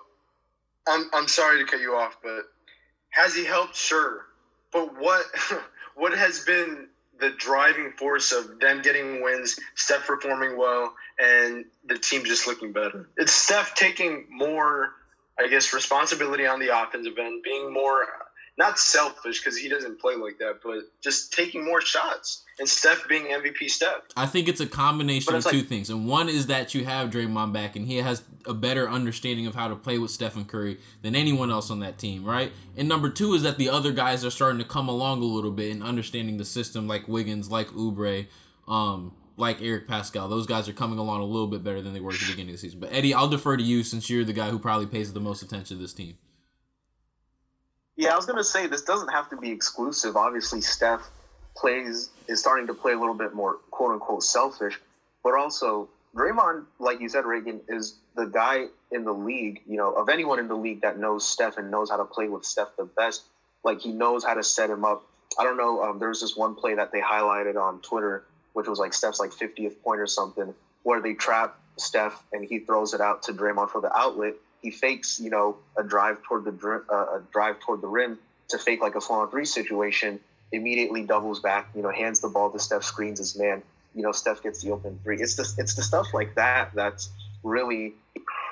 I'm 0.88 1.10
I'm 1.14 1.28
sorry 1.28 1.64
to 1.64 1.70
cut 1.70 1.82
you 1.82 1.96
off, 1.96 2.18
but 2.24 2.44
has 3.10 3.36
he 3.36 3.44
helped? 3.44 3.76
Sure, 3.76 4.26
but 4.78 5.02
what 5.02 5.26
what 5.96 6.18
has 6.18 6.46
been 6.46 6.88
the 7.20 7.32
driving 7.32 7.92
force 7.94 8.32
of 8.32 8.60
them 8.60 8.82
getting 8.84 9.24
wins, 9.24 9.60
Steph 9.74 10.06
performing 10.06 10.56
well, 10.56 10.94
and 11.20 11.66
the 11.86 11.98
team 11.98 12.24
just 12.24 12.46
looking 12.46 12.72
better. 12.72 13.10
It's 13.18 13.34
Steph 13.34 13.74
taking 13.74 14.26
more, 14.30 14.92
I 15.40 15.48
guess, 15.48 15.74
responsibility 15.74 16.46
on 16.46 16.60
the 16.60 16.80
offensive 16.80 17.18
end, 17.18 17.42
being 17.42 17.74
more 17.74 18.06
not 18.58 18.80
selfish 18.80 19.40
because 19.40 19.58
he 19.58 19.70
doesn't 19.70 20.00
play 20.00 20.16
like 20.16 20.40
that, 20.40 20.60
but 20.64 20.80
just 21.02 21.32
taking 21.32 21.64
more 21.64 21.80
shots 21.80 22.44
and 22.60 22.68
Steph 22.68 23.08
being 23.08 23.26
MVP 23.26 23.70
Steph. 23.70 24.02
I 24.16 24.26
think 24.26 24.48
it's 24.48 24.60
a 24.60 24.66
combination 24.66 25.36
of 25.36 25.46
two 25.46 25.62
things. 25.62 25.92
And 25.92 26.08
one 26.08 26.28
is 26.28 26.48
that 26.48 26.74
you 26.74 26.84
have 26.86 27.12
Draymond 27.12 27.54
back 27.54 27.76
and 27.76 27.86
he 27.86 27.98
has 27.98 28.24
a 28.46 28.54
better 28.56 28.90
understanding 28.90 29.46
of 29.46 29.54
how 29.54 29.68
to 29.68 29.76
play 29.76 30.00
with 30.00 30.10
Stephen 30.10 30.46
Curry 30.46 30.80
than 31.04 31.16
anyone 31.16 31.52
else 31.52 31.70
on 31.70 31.82
that 31.82 32.00
team, 32.00 32.26
right? 32.26 32.52
And 32.76 32.90
number 32.90 33.10
two 33.10 33.36
is 33.36 33.44
that 33.44 33.60
the 33.60 33.70
other 33.70 33.92
guys 33.92 34.26
are 34.26 34.32
starting 34.32 34.60
to 34.60 34.66
come 34.66 34.90
along 34.90 35.22
a 35.22 35.26
little 35.26 35.52
bit 35.52 35.72
and 35.72 35.84
understanding 35.84 36.38
the 36.38 36.46
system 36.46 36.88
like 36.88 37.08
Wiggins, 37.08 37.52
like 37.52 37.68
Oubre, 37.70 38.26
um, 38.68 39.14
like 39.36 39.62
Eric 39.62 39.88
Paschall. 39.88 40.30
Those 40.30 40.48
guys 40.48 40.68
are 40.68 40.74
coming 40.74 40.98
along 40.98 41.22
a 41.22 41.26
little 41.26 41.48
bit 41.48 41.64
better 41.64 41.82
than 41.82 41.94
they 41.94 42.00
were 42.00 42.12
at 42.12 42.20
the 42.20 42.26
beginning 42.26 42.56
of 42.56 42.56
the 42.56 42.68
season. 42.68 42.80
But 42.80 42.92
Eddie, 42.92 43.14
I'll 43.14 43.28
defer 43.28 43.56
to 43.56 43.64
you 43.64 43.84
since 43.84 44.10
you're 44.10 44.26
the 44.26 44.34
guy 44.34 44.50
who 44.50 44.58
probably 44.58 44.88
pays 44.88 45.14
the 45.14 45.20
most 45.20 45.44
attention 45.44 45.78
to 45.78 45.82
this 45.82 45.94
team. 45.94 46.18
Yeah, 47.98 48.14
I 48.14 48.16
was 48.16 48.28
gonna 48.28 48.44
say 48.44 48.68
this 48.68 48.84
doesn't 48.84 49.10
have 49.10 49.30
to 49.32 49.38
be 49.38 49.52
exclusive. 49.52 50.16
Obviously, 50.16 50.62
Steph 50.62 51.10
plays 51.56 52.10
is 52.28 52.40
starting 52.40 52.68
to 52.68 52.74
play 52.74 52.94
a 52.94 53.00
little 53.00 53.16
bit 53.16 53.34
more 53.34 53.58
quote 53.72 53.92
unquote 53.92 54.24
selfish, 54.24 54.80
but 55.24 55.34
also 55.34 55.90
Draymond, 56.16 56.66
like 56.80 57.02
you 57.02 57.10
said, 57.10 57.26
Reagan, 57.26 57.60
is 57.68 57.96
the 58.16 58.26
guy 58.26 58.66
in 58.92 59.04
the 59.04 59.14
league, 59.14 59.62
you 59.68 59.78
know, 59.78 59.94
of 59.94 60.10
anyone 60.10 60.40
in 60.40 60.48
the 60.48 60.56
league 60.56 60.82
that 60.82 61.00
knows 61.00 61.28
Steph 61.28 61.58
and 61.58 61.72
knows 61.72 61.90
how 61.90 61.98
to 61.98 62.06
play 62.06 62.28
with 62.28 62.46
Steph 62.46 62.70
the 62.78 62.86
best. 62.86 63.24
Like 63.64 63.80
he 63.82 63.92
knows 63.92 64.24
how 64.24 64.36
to 64.36 64.44
set 64.44 64.70
him 64.70 64.86
up. 64.86 65.04
I 65.40 65.44
don't 65.44 65.58
know. 65.58 65.84
Um, 65.84 66.00
there 66.00 66.10
was 66.10 66.22
this 66.22 66.36
one 66.36 66.56
play 66.56 66.76
that 66.76 66.92
they 66.92 67.02
highlighted 67.02 67.56
on 67.56 67.82
Twitter, 67.82 68.24
which 68.54 68.68
was 68.68 68.80
like 68.80 68.94
Steph's 68.94 69.20
like 69.20 69.32
50th 69.32 69.82
point 69.84 70.00
or 70.00 70.08
something, 70.08 70.54
where 70.84 71.02
they 71.02 71.14
trap 71.14 71.60
Steph 71.78 72.24
and 72.32 72.46
he 72.46 72.60
throws 72.60 72.94
it 72.94 73.02
out 73.02 73.24
to 73.24 73.34
Draymond 73.34 73.70
for 73.70 73.82
the 73.82 73.96
outlet, 73.96 74.36
he 74.62 74.72
fakes, 74.72 75.20
you 75.20 75.30
know, 75.30 75.58
a 75.78 75.84
drive 75.84 76.22
toward 76.24 76.46
the 76.46 76.84
uh, 76.92 77.18
a 77.18 77.22
drive 77.32 77.60
toward 77.60 77.82
the 77.82 77.88
rim 77.88 78.18
to 78.50 78.58
fake 78.58 78.82
like 78.82 78.96
a 78.96 79.02
four 79.02 79.22
on 79.22 79.30
three 79.30 79.46
situation. 79.46 80.20
Immediately 80.52 81.04
doubles 81.04 81.42
back, 81.42 81.70
you 81.76 81.82
know, 81.82 81.92
hands 81.92 82.22
the 82.22 82.30
ball 82.30 82.50
to 82.52 82.60
Steph, 82.60 82.84
screens 82.84 83.20
his 83.20 83.38
man. 83.38 83.62
You 83.94 84.04
know, 84.04 84.12
Steph 84.12 84.42
gets 84.42 84.62
the 84.62 84.72
open 84.72 85.00
three. 85.04 85.22
It's 85.22 85.36
the 85.36 85.62
it's 85.62 85.76
the 85.76 85.84
stuff 85.84 86.14
like 86.14 86.36
that 86.36 86.72
that's 86.74 87.10
really. 87.44 87.94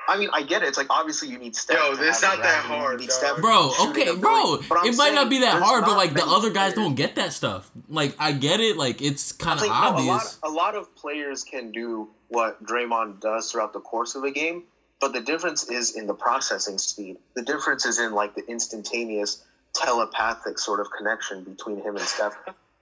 I 0.07 0.17
mean, 0.17 0.29
I 0.33 0.43
get 0.43 0.61
it. 0.61 0.67
It's 0.67 0.77
like 0.77 0.89
obviously 0.91 1.29
you 1.29 1.39
need 1.39 1.55
Steph. 1.55 1.77
Yo, 1.77 1.93
it's 1.99 2.21
not 2.21 2.37
that 2.37 2.63
hard, 2.65 3.01
bro. 3.41 3.71
Okay, 3.89 4.15
bro. 4.15 4.59
It 4.83 4.95
might 4.97 5.15
not 5.15 5.31
be 5.31 5.39
that 5.39 5.63
hard, 5.63 5.83
but 5.83 5.97
like 5.97 6.13
the 6.13 6.23
other 6.25 6.51
guys 6.51 6.73
players. 6.73 6.87
don't 6.87 6.95
get 6.95 7.15
that 7.15 7.33
stuff. 7.33 7.71
Like 7.89 8.15
I 8.19 8.33
get 8.33 8.59
it. 8.59 8.77
Like 8.77 9.01
it's 9.01 9.31
kind 9.31 9.59
of 9.59 9.67
obvious. 9.67 10.05
No, 10.05 10.11
a, 10.11 10.13
lot, 10.13 10.37
a 10.43 10.49
lot 10.49 10.75
of 10.75 10.95
players 10.95 11.43
can 11.43 11.71
do 11.71 12.09
what 12.27 12.63
Draymond 12.63 13.19
does 13.19 13.51
throughout 13.51 13.73
the 13.73 13.79
course 13.79 14.13
of 14.13 14.23
a 14.23 14.31
game 14.31 14.63
but 15.01 15.13
the 15.13 15.21
difference 15.21 15.69
is 15.69 15.95
in 15.95 16.07
the 16.07 16.13
processing 16.13 16.77
speed. 16.77 17.17
The 17.35 17.41
difference 17.41 17.85
is 17.85 17.99
in 17.99 18.13
like 18.13 18.35
the 18.35 18.45
instantaneous 18.47 19.43
telepathic 19.73 20.57
sort 20.57 20.79
of 20.79 20.87
connection 20.97 21.43
between 21.43 21.81
him 21.81 21.97
and 21.97 22.05
Steph. 22.05 22.35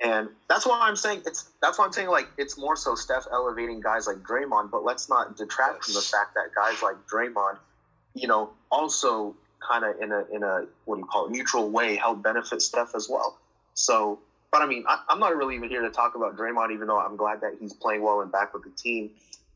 And 0.04 0.30
that's 0.50 0.66
why 0.66 0.80
I'm 0.82 0.96
saying 0.96 1.24
it's 1.26 1.50
that's 1.62 1.80
why 1.80 1.86
I'm 1.86 1.94
saying 1.94 2.10
like 2.10 2.28
it's 2.38 2.58
more 2.58 2.76
so 2.76 2.96
Steph 2.96 3.26
elevating 3.32 3.80
guys 3.80 4.06
like 4.06 4.18
Draymond, 4.18 4.70
but 4.70 4.84
let's 4.84 5.10
not 5.10 5.38
detract 5.38 5.86
from 5.86 5.94
the 5.94 6.02
fact 6.02 6.36
that 6.36 6.54
guys 6.56 6.82
like 6.84 6.96
Draymond 7.12 7.58
you 8.14 8.28
know, 8.28 8.52
also 8.72 9.36
kind 9.68 9.86
of 9.86 10.00
in 10.02 10.12
a 10.12 10.26
in 10.34 10.44
a 10.44 10.66
what 10.86 10.96
do 10.96 11.02
you 11.02 11.06
call 11.06 11.28
it 11.28 11.32
neutral 11.32 11.70
way 11.70 11.96
help 11.96 12.22
benefit 12.22 12.62
Steph 12.62 12.96
as 12.96 13.08
well. 13.10 13.38
So, 13.74 14.20
but 14.52 14.62
I 14.62 14.66
mean, 14.66 14.84
I, 14.88 15.00
I'm 15.10 15.20
not 15.20 15.36
really 15.36 15.56
even 15.56 15.70
here 15.70 15.82
to 15.82 15.90
talk 15.90 16.16
about 16.16 16.38
Draymond, 16.38 16.74
even 16.74 16.88
though 16.88 17.00
I'm 17.00 17.16
glad 17.16 17.42
that 17.42 17.54
he's 17.60 17.74
playing 17.74 18.04
well 18.04 18.22
and 18.22 18.32
back 18.32 18.54
with 18.54 18.64
the 18.64 18.70
team. 18.72 19.12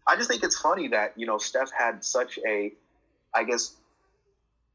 I 0.08 0.16
just 0.16 0.30
think 0.30 0.44
it's 0.44 0.58
funny 0.58 0.88
that 0.90 1.14
you 1.16 1.26
know 1.26 1.38
Steph 1.38 1.72
had 1.78 2.04
such 2.04 2.40
a, 2.48 2.72
I 3.34 3.44
guess, 3.44 3.74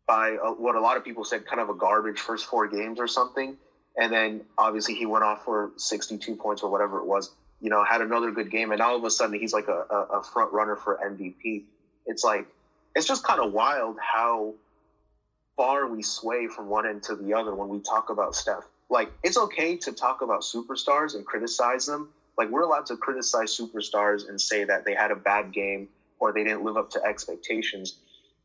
by 0.07 0.33
uh, 0.33 0.51
what 0.51 0.75
a 0.75 0.81
lot 0.81 0.97
of 0.97 1.05
people 1.05 1.25
said, 1.25 1.47
kind 1.47 1.61
of 1.61 1.69
a 1.69 1.75
garbage 1.75 2.19
first 2.19 2.47
four 2.47 2.69
games 2.69 3.01
or 3.01 3.07
something, 3.07 3.57
and 3.97 4.13
then 4.13 4.43
obviously 4.59 4.95
he 4.95 5.07
went 5.07 5.25
off 5.25 5.45
for 5.45 5.71
62 5.77 6.37
points 6.37 6.63
or 6.63 6.71
whatever 6.71 6.99
it 6.99 7.07
was. 7.07 7.31
You 7.61 7.71
know, 7.71 7.85
had 7.85 8.01
another 8.01 8.31
good 8.33 8.51
game, 8.51 8.73
and 8.73 8.81
all 8.81 8.97
of 8.97 9.05
a 9.05 9.11
sudden 9.11 9.39
he's 9.39 9.53
like 9.53 9.69
a, 9.69 9.85
a, 9.89 10.19
a 10.19 10.23
front 10.23 10.53
runner 10.53 10.77
for 10.77 10.99
MVP. 11.05 11.63
It's 12.07 12.25
like 12.25 12.47
it's 12.95 13.07
just 13.07 13.25
kind 13.25 13.41
of 13.41 13.53
wild 13.53 13.97
how 14.01 14.55
far 15.57 15.87
we 15.87 16.03
sway 16.03 16.49
from 16.49 16.69
one 16.69 16.87
end 16.87 17.03
to 17.05 17.15
the 17.15 17.35
other 17.35 17.55
when 17.55 17.69
we 17.69 17.81
talk 17.81 18.11
about 18.11 18.35
Steph. 18.35 18.65
Like, 18.91 19.11
it's 19.23 19.37
okay 19.37 19.77
to 19.79 19.93
talk 19.93 20.23
about 20.23 20.43
superstars 20.43 21.15
and 21.15 21.25
criticize 21.25 21.87
them. 21.87 22.09
Like, 22.37 22.51
we're 22.51 22.63
allowed 22.63 22.87
to 22.87 22.97
criticize 22.97 23.57
superstars 23.57 24.29
and 24.29 24.41
say 24.41 24.65
that 24.65 24.85
they 24.85 24.95
had 24.95 25.11
a 25.11 25.17
bad 25.17 25.53
game 25.53 25.89
or 26.19 26.33
they 26.33 26.45
didn't 26.45 26.65
live 26.65 26.77
up 26.77 26.91
to 26.91 27.03
expectations. 27.05 27.97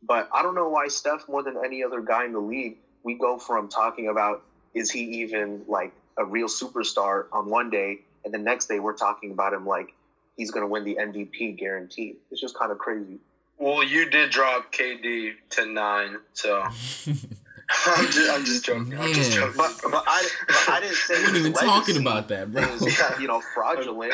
But 0.03 0.29
I 0.33 0.41
don't 0.41 0.55
know 0.55 0.69
why 0.69 0.87
Steph, 0.87 1.27
more 1.27 1.43
than 1.43 1.57
any 1.63 1.83
other 1.83 2.01
guy 2.01 2.25
in 2.25 2.33
the 2.33 2.39
league, 2.39 2.77
we 3.03 3.15
go 3.15 3.37
from 3.37 3.69
talking 3.69 4.09
about 4.09 4.43
is 4.73 4.91
he 4.91 5.01
even 5.21 5.63
like 5.67 5.91
a 6.17 6.25
real 6.25 6.47
superstar 6.47 7.25
on 7.31 7.49
one 7.49 7.69
day, 7.69 7.99
and 8.25 8.33
the 8.33 8.37
next 8.37 8.67
day 8.67 8.79
we're 8.79 8.93
talking 8.93 9.31
about 9.31 9.53
him 9.53 9.65
like 9.65 9.93
he's 10.35 10.51
going 10.51 10.63
to 10.63 10.67
win 10.67 10.83
the 10.83 10.95
MVP 10.95 11.57
guaranteed. 11.57 12.17
It's 12.31 12.41
just 12.41 12.57
kind 12.57 12.71
of 12.71 12.77
crazy. 12.77 13.19
Well, 13.57 13.83
you 13.83 14.09
did 14.09 14.29
drop 14.29 14.71
KD 14.71 15.33
to 15.51 15.65
nine, 15.65 16.17
so 16.33 16.63
I'm 17.85 18.05
just, 18.05 18.31
I'm 18.31 18.45
just 18.45 18.65
joking. 18.65 18.97
I'm 18.97 19.13
just 19.13 19.31
joking. 19.31 19.53
But, 19.57 19.79
but 19.83 20.03
I, 20.07 20.27
but 20.47 20.69
I 20.69 20.79
didn't 20.79 20.95
say 20.95 21.15
We 21.17 21.23
weren't 21.23 21.37
even 21.37 21.51
his 21.51 21.61
talking 21.61 21.97
about 21.97 22.27
that, 22.29 22.51
bro. 22.51 22.63
is, 22.73 23.01
you 23.19 23.27
know, 23.27 23.41
fraudulent. 23.53 24.13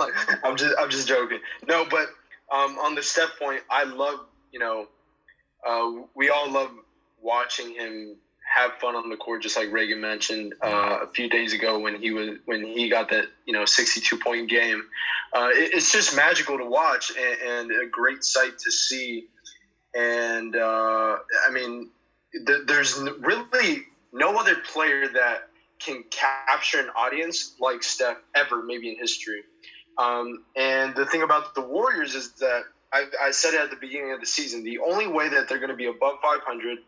like, 0.00 0.12
I'm 0.44 0.56
just 0.56 0.74
I'm 0.78 0.90
just 0.90 1.06
joking. 1.06 1.40
No, 1.68 1.84
but 1.90 2.08
um, 2.50 2.78
on 2.78 2.94
the 2.94 3.02
step 3.02 3.30
point, 3.38 3.60
I 3.70 3.84
love 3.84 4.20
you 4.52 4.58
know, 4.58 4.86
uh, 5.66 6.06
we 6.14 6.30
all 6.30 6.50
love 6.50 6.70
watching 7.20 7.74
him 7.74 8.16
have 8.54 8.72
fun 8.80 8.94
on 8.94 9.10
the 9.10 9.16
court, 9.16 9.42
just 9.42 9.56
like 9.56 9.70
Reagan 9.72 10.00
mentioned 10.00 10.54
uh, 10.62 11.00
a 11.02 11.06
few 11.08 11.28
days 11.28 11.52
ago 11.52 11.78
when 11.78 12.00
he 12.00 12.10
was 12.12 12.38
when 12.46 12.64
he 12.64 12.88
got 12.88 13.10
that 13.10 13.26
you 13.44 13.52
know 13.52 13.64
62 13.64 14.16
point 14.18 14.48
game. 14.48 14.82
Uh, 15.34 15.48
it, 15.52 15.74
it's 15.74 15.92
just 15.92 16.16
magical 16.16 16.56
to 16.56 16.64
watch 16.64 17.12
and, 17.18 17.70
and 17.70 17.82
a 17.82 17.86
great 17.90 18.24
sight 18.24 18.58
to 18.58 18.70
see. 18.70 19.26
And 19.94 20.56
uh, 20.56 21.16
I 21.46 21.50
mean, 21.52 21.78
th- 21.80 21.90
there's 22.66 22.98
really 23.18 23.82
no 24.12 24.36
other 24.38 24.56
player 24.72 25.08
that 25.08 25.48
can 25.78 26.04
capture 26.10 26.80
an 26.80 26.88
audience 26.96 27.54
like 27.60 27.82
Steph 27.82 28.16
ever, 28.34 28.62
maybe 28.62 28.88
in 28.88 28.96
history. 28.96 29.42
Um, 29.98 30.44
and 30.56 30.94
the 30.94 31.06
thing 31.06 31.22
about 31.22 31.54
the 31.54 31.60
Warriors 31.60 32.14
is 32.14 32.32
that 32.34 32.62
I, 32.92 33.06
I 33.22 33.30
said 33.30 33.54
it 33.54 33.60
at 33.60 33.70
the 33.70 33.76
beginning 33.76 34.12
of 34.12 34.20
the 34.20 34.26
season. 34.26 34.62
The 34.62 34.78
only 34.78 35.06
way 35.06 35.28
that 35.28 35.48
they're 35.48 35.58
going 35.58 35.70
to 35.70 35.76
be 35.76 35.86
above 35.86 36.16
500 36.22 36.78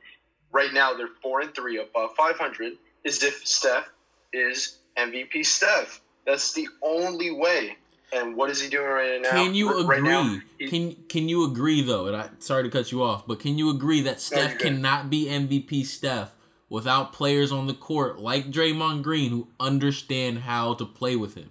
right 0.52 0.72
now, 0.72 0.94
they're 0.94 1.08
four 1.22 1.40
and 1.40 1.54
three 1.54 1.78
above 1.78 2.10
500, 2.16 2.74
is 3.04 3.22
if 3.22 3.46
Steph 3.46 3.88
is 4.32 4.78
MVP 4.96 5.44
Steph. 5.44 6.00
That's 6.26 6.52
the 6.52 6.68
only 6.82 7.30
way. 7.30 7.76
And 8.12 8.36
what 8.36 8.48
is 8.50 8.60
he 8.60 8.68
doing 8.70 8.86
right 8.88 9.20
now? 9.20 9.30
Can 9.30 9.54
you 9.54 9.78
agree? 9.80 10.00
now, 10.00 10.38
he- 10.58 10.68
can 10.68 10.96
Can 11.08 11.28
you 11.28 11.44
agree 11.44 11.82
though? 11.82 12.06
And 12.06 12.16
I 12.16 12.30
sorry 12.38 12.62
to 12.64 12.70
cut 12.70 12.90
you 12.90 13.02
off, 13.02 13.26
but 13.26 13.38
can 13.40 13.58
you 13.58 13.70
agree 13.70 14.00
that 14.02 14.20
Steph 14.20 14.58
cannot 14.58 15.10
be 15.10 15.26
MVP 15.26 15.84
Steph 15.84 16.34
without 16.70 17.12
players 17.12 17.52
on 17.52 17.66
the 17.66 17.74
court 17.74 18.18
like 18.18 18.50
Draymond 18.50 19.02
Green 19.02 19.30
who 19.30 19.48
understand 19.60 20.40
how 20.40 20.74
to 20.74 20.84
play 20.86 21.16
with 21.16 21.34
him? 21.34 21.50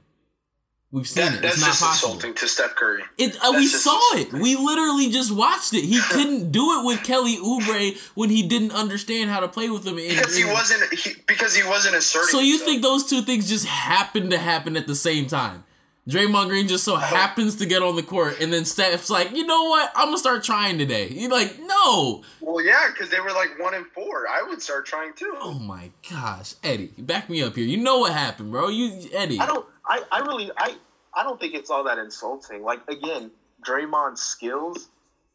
We've 0.90 1.08
seen 1.08 1.26
that- 1.26 1.34
it. 1.36 1.42
that's 1.42 1.56
It's 1.58 1.62
not 1.62 1.68
just 1.72 1.82
possible. 1.84 2.14
insulting 2.14 2.34
to 2.36 2.48
Steph 2.48 2.76
Curry. 2.76 3.04
It, 3.18 3.36
uh, 3.44 3.52
we 3.58 3.68
saw 3.68 4.00
it. 4.16 4.32
We 4.32 4.56
literally 4.56 5.12
just 5.12 5.32
watched 5.36 5.74
it. 5.74 5.84
He 5.84 6.00
couldn't 6.10 6.52
do 6.52 6.80
it 6.80 6.86
with 6.86 7.04
Kelly 7.04 7.36
Oubre 7.38 7.98
when 8.16 8.30
he 8.30 8.42
didn't 8.48 8.72
understand 8.72 9.30
how 9.30 9.42
to 9.42 9.50
play 9.50 9.70
with 9.70 9.86
him. 9.86 9.98
And, 9.98 10.08
because 10.18 10.36
he 10.38 10.46
wasn't 10.46 10.94
he, 10.94 11.12
because 11.28 11.56
he 11.56 11.68
wasn't 11.68 11.96
asserting. 11.98 12.30
So 12.30 12.40
you 12.40 12.54
himself. 12.54 12.70
think 12.70 12.82
those 12.84 13.04
two 13.06 13.22
things 13.22 13.50
just 13.50 13.66
happen 13.66 14.30
to 14.30 14.38
happen 14.38 14.78
at 14.78 14.88
the 14.88 14.96
same 14.96 15.28
time? 15.28 15.66
Draymond 16.08 16.48
Green 16.48 16.68
just 16.70 16.86
so 16.86 16.94
oh. 16.94 16.98
happens 16.98 17.58
to 17.58 17.66
get 17.66 17.82
on 17.82 17.98
the 17.98 18.04
court, 18.04 18.40
and 18.40 18.52
then 18.54 18.64
Steph's 18.64 19.10
like, 19.10 19.36
you 19.36 19.46
know 19.46 19.64
what? 19.66 19.92
I'm 19.94 20.08
gonna 20.08 20.18
start 20.18 20.44
trying 20.44 20.78
today. 20.78 21.10
You're 21.10 21.30
like, 21.30 21.60
no. 21.60 22.24
Well, 22.40 22.64
yeah, 22.64 22.88
because 22.92 23.10
they 23.10 23.20
were 23.20 23.32
like 23.32 23.60
one 23.60 23.74
and 23.74 23.86
four. 23.88 24.26
I 24.30 24.42
would 24.48 24.62
start 24.62 24.86
trying 24.86 25.14
too. 25.14 25.34
Oh 25.42 25.60
my 25.60 25.92
gosh, 26.10 26.56
Eddie, 26.64 26.92
back 26.98 27.30
me 27.30 27.44
up 27.44 27.56
here. 27.56 27.66
You 27.66 27.78
know 27.78 28.00
what 28.00 28.14
happened, 28.14 28.52
bro? 28.52 28.70
You, 28.70 29.10
Eddie. 29.14 29.40
I 29.40 29.46
don't. 29.46 29.66
I, 29.86 30.02
I 30.12 30.20
really. 30.22 30.50
I. 30.58 30.76
I 31.14 31.24
don't 31.24 31.40
think 31.40 31.56
it's 31.56 31.70
all 31.70 31.84
that 31.86 31.98
insulting. 31.98 32.64
Like 32.64 32.88
again, 32.88 33.32
Draymond's 33.66 34.22
skills, 34.22 34.88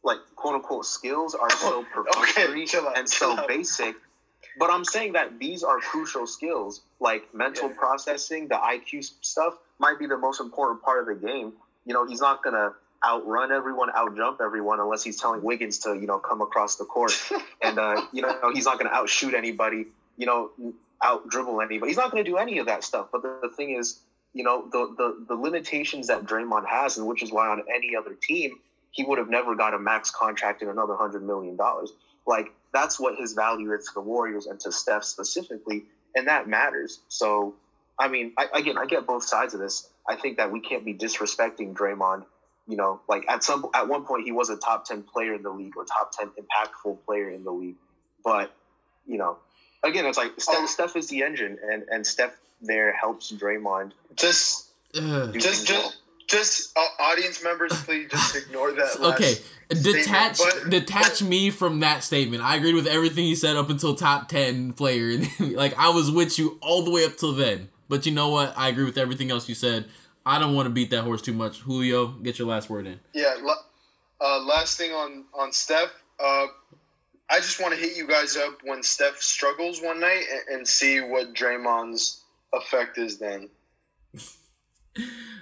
like 0.03 0.19
quote 0.35 0.55
unquote 0.55 0.87
skills, 0.87 1.35
are 1.35 1.51
so 1.51 1.85
perfunctory 1.93 2.65
out, 2.75 2.97
and 2.97 3.07
so 3.07 3.37
out. 3.37 3.47
basic. 3.47 3.95
But 4.57 4.71
I'm 4.71 4.85
saying 4.85 5.13
that 5.13 5.39
these 5.39 5.63
are 5.63 5.79
crucial 5.79 6.25
skills, 6.25 6.81
like 6.99 7.33
mental 7.33 7.69
Yeah. 7.69 7.75
processing, 7.77 8.47
the 8.47 8.55
IQ 8.55 9.03
stuff 9.21 9.55
might 9.79 9.99
be 9.99 10.07
the 10.07 10.17
most 10.17 10.39
important 10.39 10.81
part 10.81 10.99
of 10.99 11.07
the 11.07 11.27
game. 11.27 11.53
You 11.85 11.93
know, 11.93 12.07
he's 12.07 12.21
not 12.21 12.43
gonna 12.43 12.73
outrun 13.05 13.51
everyone, 13.51 13.89
outjump 13.91 14.41
everyone, 14.41 14.79
unless 14.79 15.03
he's 15.03 15.19
telling 15.19 15.41
Wiggins 15.41 15.77
to, 15.79 15.95
you 15.95 16.07
know, 16.07 16.19
come 16.19 16.41
across 16.41 16.75
the 16.75 16.85
court. 16.85 17.13
and 17.61 17.77
uh, 17.77 18.01
you 18.11 18.21
know, 18.21 18.51
he's 18.53 18.65
not 18.65 18.77
gonna 18.77 18.93
outshoot 18.93 19.33
anybody. 19.33 19.85
You 20.17 20.25
know, 20.27 20.51
out 21.01 21.27
dribble 21.29 21.61
anybody. 21.61 21.89
He's 21.89 21.97
not 21.97 22.11
gonna 22.11 22.23
do 22.23 22.37
any 22.37 22.59
of 22.59 22.65
that 22.67 22.83
stuff. 22.83 23.07
But 23.11 23.23
the, 23.23 23.39
the 23.41 23.49
thing 23.49 23.75
is, 23.75 23.99
you 24.33 24.43
know, 24.43 24.67
the, 24.71 24.93
the 24.97 25.25
the 25.27 25.35
limitations 25.35 26.07
that 26.07 26.23
Draymond 26.23 26.67
has, 26.67 26.97
and 26.97 27.07
which 27.07 27.23
is 27.23 27.31
why 27.31 27.47
on 27.49 27.63
any 27.73 27.95
other 27.95 28.15
team 28.21 28.59
he 28.93 29.03
would 29.03 29.17
have 29.17 29.29
never 29.29 29.55
got 29.55 29.73
a 29.73 29.79
max 29.79 30.11
contract 30.11 30.61
and 30.61 30.71
another 30.71 30.95
hundred 30.95 31.23
million 31.25 31.57
dollars. 31.57 31.91
Like 32.25 32.53
that's 32.73 32.99
what 32.99 33.15
his 33.19 33.33
value 33.33 33.73
is 33.73 33.85
to 33.87 33.91
the 33.95 34.01
Warriors 34.01 34.45
and 34.45 34.59
to 34.61 34.71
Steph 34.71 35.03
specifically, 35.03 35.83
and 36.15 36.27
that 36.27 36.47
matters. 36.47 36.99
So, 37.09 37.55
I 37.99 38.07
mean, 38.07 38.33
I, 38.37 38.47
again, 38.53 38.77
I 38.77 38.85
get 38.85 39.05
both 39.05 39.23
sides 39.23 39.53
of 39.53 39.59
this. 39.59 39.89
I 40.09 40.15
think 40.15 40.37
that 40.37 40.51
we 40.51 40.59
can't 40.59 40.83
be 40.83 40.93
disrespecting 40.93 41.73
Draymond. 41.73 42.25
You 42.67 42.77
know, 42.77 43.01
like 43.09 43.25
at 43.29 43.43
some 43.43 43.65
at 43.75 43.87
one 43.89 44.05
point 44.05 44.23
he 44.23 44.31
was 44.31 44.49
a 44.49 44.55
top 44.55 44.85
ten 44.85 45.03
player 45.03 45.33
in 45.33 45.43
the 45.43 45.49
league 45.49 45.75
or 45.75 45.83
top 45.83 46.11
ten 46.17 46.29
impactful 46.29 46.97
player 47.05 47.29
in 47.29 47.43
the 47.43 47.51
league, 47.51 47.75
but 48.23 48.53
you 49.05 49.17
know, 49.17 49.37
again, 49.83 50.05
it's 50.05 50.17
like 50.17 50.31
Steph, 50.39 50.55
Oh. 50.59 50.65
Steph 50.65 50.95
is 50.95 51.09
the 51.09 51.23
engine, 51.23 51.57
and 51.69 51.83
and 51.91 52.07
Steph 52.07 52.37
there 52.61 52.93
helps 52.93 53.31
Draymond. 53.33 53.91
Just, 54.15 54.69
Ugh. 54.95 55.33
do 55.33 55.39
just, 55.39 55.69
well. 55.69 55.81
just, 55.81 55.97
just, 56.29 56.77
uh, 56.77 57.03
audience 57.03 57.43
members, 57.43 57.73
please 57.83 58.09
just 58.09 58.35
ignore 58.47 58.71
that. 58.71 58.95
Okay, 58.97 59.35
detach 59.69 60.37
statement. 60.37 60.63
But- 60.63 60.69
detach 60.69 61.21
me 61.21 61.49
from 61.49 61.81
that 61.81 62.01
statement. 62.05 62.43
I 62.43 62.55
agreed 62.55 62.75
with 62.75 62.87
everything 62.87 63.25
you 63.25 63.35
said 63.35 63.57
up 63.57 63.69
until 63.69 63.93
top 63.93 64.29
ten 64.29 64.71
player, 64.71 65.09
and 65.09 65.27
like 65.57 65.77
I 65.77 65.89
was 65.89 66.09
with 66.09 66.39
you 66.39 66.57
all 66.61 66.83
the 66.83 66.91
way 66.91 67.03
up 67.03 67.17
till 67.17 67.33
then. 67.33 67.67
But 67.93 68.07
you 68.07 68.11
know 68.11 68.29
what? 68.29 68.55
I 68.57 68.69
agree 68.69 68.85
with 68.85 68.97
everything 68.97 69.29
else 69.29 69.47
you 69.47 69.53
said. 69.53 69.85
I 70.25 70.39
don't 70.39 70.55
want 70.55 70.65
to 70.65 70.71
beat 70.71 70.89
that 70.89 71.03
horse 71.03 71.21
too 71.21 71.31
much. 71.31 71.59
Julio, 71.59 72.07
get 72.07 72.39
your 72.39 72.47
last 72.47 72.67
word 72.67 72.87
in. 72.87 72.99
Yeah. 73.13 73.35
Uh, 74.19 74.39
last 74.39 74.79
thing 74.79 74.93
on 74.93 75.25
on 75.31 75.51
Steph. 75.51 75.91
Uh, 76.19 76.47
I 77.29 77.37
just 77.37 77.61
want 77.61 77.75
to 77.75 77.79
hit 77.79 77.95
you 77.95 78.07
guys 78.07 78.35
up 78.35 78.57
when 78.63 78.81
Steph 78.81 79.21
struggles 79.21 79.79
one 79.79 79.99
night 79.99 80.23
and, 80.31 80.57
and 80.57 80.67
see 80.67 81.01
what 81.01 81.35
Draymond's 81.35 82.23
effect 82.53 82.97
is 82.97 83.19
then. 83.19 83.47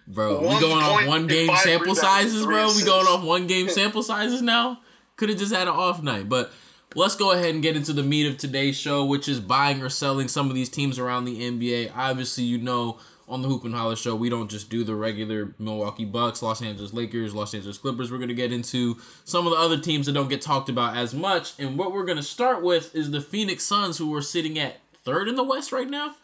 Bro, 0.05 0.41
we 0.41 0.59
going 0.59 0.83
off 0.83 1.07
one 1.07 1.27
game 1.27 1.55
sample 1.55 1.95
sizes, 1.95 2.45
bro. 2.45 2.67
We 2.75 2.83
going 2.83 3.07
off 3.07 3.23
one 3.23 3.47
game 3.47 3.69
sample 3.69 4.03
sizes 4.03 4.41
now. 4.41 4.81
Could 5.15 5.29
have 5.29 5.37
just 5.37 5.53
had 5.53 5.69
an 5.69 5.73
off 5.73 6.03
night, 6.03 6.27
but 6.27 6.51
let's 6.95 7.15
go 7.15 7.31
ahead 7.31 7.53
and 7.53 7.63
get 7.63 7.75
into 7.75 7.93
the 7.93 8.03
meat 8.03 8.27
of 8.27 8.37
today's 8.37 8.77
show, 8.77 9.05
which 9.05 9.27
is 9.27 9.39
buying 9.39 9.81
or 9.81 9.89
selling 9.89 10.27
some 10.27 10.49
of 10.49 10.55
these 10.55 10.69
teams 10.69 10.99
around 10.99 11.25
the 11.25 11.39
NBA. 11.39 11.91
Obviously, 11.95 12.43
you 12.43 12.57
know, 12.57 12.99
on 13.27 13.41
the 13.41 13.47
Hoop 13.47 13.63
and 13.63 13.73
Holler 13.73 13.95
show, 13.95 14.13
we 14.13 14.29
don't 14.29 14.51
just 14.51 14.69
do 14.69 14.83
the 14.83 14.95
regular 14.95 15.55
Milwaukee 15.57 16.03
Bucks, 16.03 16.41
Los 16.41 16.61
Angeles 16.61 16.93
Lakers, 16.93 17.33
Los 17.33 17.53
Angeles 17.53 17.77
Clippers. 17.77 18.11
We're 18.11 18.17
gonna 18.17 18.33
get 18.33 18.51
into 18.51 18.97
some 19.23 19.47
of 19.47 19.53
the 19.53 19.59
other 19.59 19.79
teams 19.79 20.05
that 20.05 20.11
don't 20.11 20.29
get 20.29 20.41
talked 20.41 20.67
about 20.67 20.97
as 20.97 21.13
much. 21.13 21.53
And 21.57 21.77
what 21.77 21.93
we're 21.93 22.05
gonna 22.05 22.23
start 22.23 22.61
with 22.61 22.93
is 22.93 23.11
the 23.11 23.21
Phoenix 23.21 23.63
Suns, 23.63 23.97
who 23.97 24.13
are 24.15 24.21
sitting 24.21 24.59
at 24.59 24.81
third 25.03 25.29
in 25.29 25.35
the 25.35 25.43
West 25.43 25.71
right 25.71 25.89
now. 25.89 26.15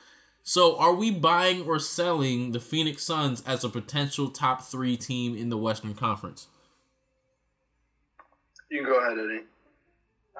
So, 0.43 0.77
are 0.77 0.93
we 0.93 1.11
buying 1.11 1.65
or 1.65 1.79
selling 1.79 2.51
the 2.51 2.59
Phoenix 2.59 3.03
Suns 3.03 3.43
as 3.45 3.63
a 3.63 3.69
potential 3.69 4.29
top 4.29 4.61
three 4.63 4.95
team 4.95 5.35
in 5.35 5.49
the 5.49 5.57
Western 5.57 5.93
Conference? 5.93 6.47
You 8.69 8.83
can 8.83 8.91
go 8.91 8.99
ahead, 8.99 9.17
Eddie. 9.17 9.43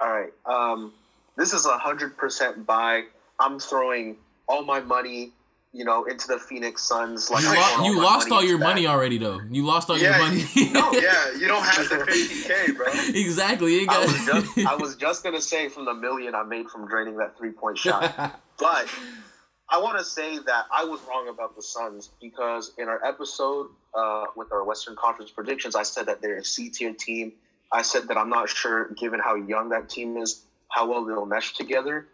All 0.02 0.10
right. 0.10 0.32
Um, 0.46 0.94
this 1.38 1.54
is 1.54 1.66
a 1.66 1.78
hundred 1.78 2.18
percent 2.18 2.66
buy. 2.66 3.04
I'm 3.40 3.60
throwing 3.60 4.18
all 4.48 4.64
my 4.64 4.80
money, 4.80 5.32
you 5.74 5.86
know, 5.86 6.06
into 6.06 6.28
the 6.28 6.40
Phoenix 6.40 6.84
Suns. 6.88 7.30
Like 7.30 7.44
You, 7.44 7.50
lo- 7.50 7.86
you 7.86 7.96
my 7.98 8.04
lost 8.04 8.32
all 8.32 8.44
your 8.44 8.58
that. 8.58 8.64
money 8.66 8.88
already, 8.88 9.18
though. 9.18 9.42
You 9.52 9.66
lost 9.66 9.90
all 9.90 9.98
Yeah, 9.98 10.18
your 10.18 10.28
money. 10.28 10.44
no, 10.72 10.92
yeah, 10.94 11.34
you 11.38 11.48
don't 11.48 11.64
have 11.64 11.88
the 11.90 11.96
50k, 11.98 12.76
bro. 12.76 12.88
exactly. 13.14 13.82
You 13.82 13.88
I 13.90 14.00
was 14.00 14.26
just 14.26 14.58
I 14.68 14.76
was 14.80 14.96
just 14.96 15.24
gonna 15.24 15.42
say 15.42 15.70
from 15.70 15.86
the 15.86 15.94
million 15.94 16.34
I 16.36 16.44
made 16.44 16.70
from 16.70 16.88
draining 16.88 17.18
that 17.18 17.38
three 17.38 17.52
point 17.52 17.78
shot. 17.78 18.40
But 18.58 18.88
I 19.70 19.80
want 19.80 19.98
to 20.00 20.04
say 20.04 20.38
that 20.40 20.66
I 20.74 20.86
was 20.86 21.00
wrong 21.08 21.28
about 21.30 21.56
the 21.56 21.62
Suns 21.62 22.10
because 22.22 22.72
in 22.78 22.88
our 22.88 23.04
episode 23.06 23.68
uh, 23.94 24.26
with 24.36 24.52
our 24.54 24.64
Western 24.64 24.96
Conference 24.96 25.30
predictions, 25.30 25.76
I 25.76 25.84
said 25.84 26.06
that 26.08 26.22
they're 26.22 26.38
a 26.38 26.44
C 26.44 26.70
tier 26.70 26.94
team. 26.94 27.34
I 27.72 27.84
said 27.84 28.08
that 28.10 28.18
I'm 28.18 28.30
not 28.30 28.50
sure, 28.50 28.88
given 28.98 29.20
how 29.20 29.36
young 29.36 29.70
that 29.70 29.90
team 29.90 30.18
is, 30.18 30.38
how 30.72 30.88
well 30.88 31.06
they'll 31.06 31.26
mesh 31.26 31.54
together. 31.54 32.06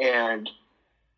And 0.00 0.50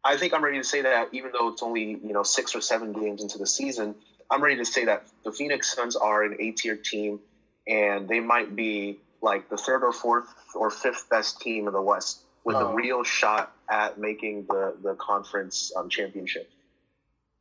I 0.05 0.17
think 0.17 0.33
I'm 0.33 0.45
ready 0.45 0.59
to 0.59 0.65
say 0.65 0.83
that 0.83 1.09
even 1.13 1.33
though 1.33 1.49
it's 1.49 1.63
only 1.63 1.91
you 2.03 2.13
know 2.13 2.23
six 2.23 2.55
or 2.55 2.61
seven 2.61 2.93
games 2.93 3.23
into 3.23 3.39
the 3.39 3.47
season, 3.47 3.97
I'm 4.31 4.43
ready 4.43 4.57
to 4.57 4.65
say 4.65 4.85
that 4.87 5.03
the 5.25 5.33
Phoenix 5.33 5.73
Suns 5.75 5.97
are 5.97 6.23
an 6.25 6.35
A 6.41 6.53
tier 6.53 6.79
team, 6.85 7.21
and 7.67 8.09
they 8.09 8.21
might 8.21 8.55
be 8.57 8.99
like 9.23 9.49
the 9.51 9.57
third 9.59 9.85
or 9.85 9.93
fourth 9.93 10.27
or 10.55 10.71
fifth 10.71 11.05
best 11.11 11.41
team 11.41 11.67
in 11.69 11.75
the 11.75 11.83
West 11.83 12.21
with 12.45 12.61
a 12.61 12.67
Oh. 12.67 12.75
real 12.75 13.05
shot 13.05 13.51
at 13.71 13.99
making 13.99 14.47
the 14.49 14.75
the 14.83 14.97
conference 14.97 15.71
um, 15.77 15.89
championship. 15.91 16.47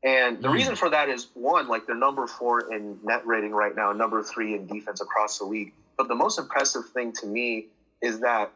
And 0.04 0.42
the 0.42 0.50
Mm. 0.50 0.51
reason 0.51 0.75
for 0.75 0.89
that 0.92 1.10
is 1.10 1.27
one, 1.34 1.68
like 1.68 1.86
they're 1.86 1.96
number 1.96 2.27
four 2.27 2.62
in 2.74 3.00
net 3.04 3.25
rating 3.25 3.51
right 3.51 3.75
now, 3.75 3.92
number 3.92 4.24
three 4.24 4.54
in 4.54 4.66
defense 4.68 5.01
across 5.01 5.38
the 5.38 5.46
league. 5.46 5.72
But 5.98 6.08
the 6.08 6.16
most 6.16 6.38
impressive 6.38 6.84
thing 6.94 7.12
to 7.13 7.25
me 7.25 7.66
is 8.01 8.20
that, 8.20 8.51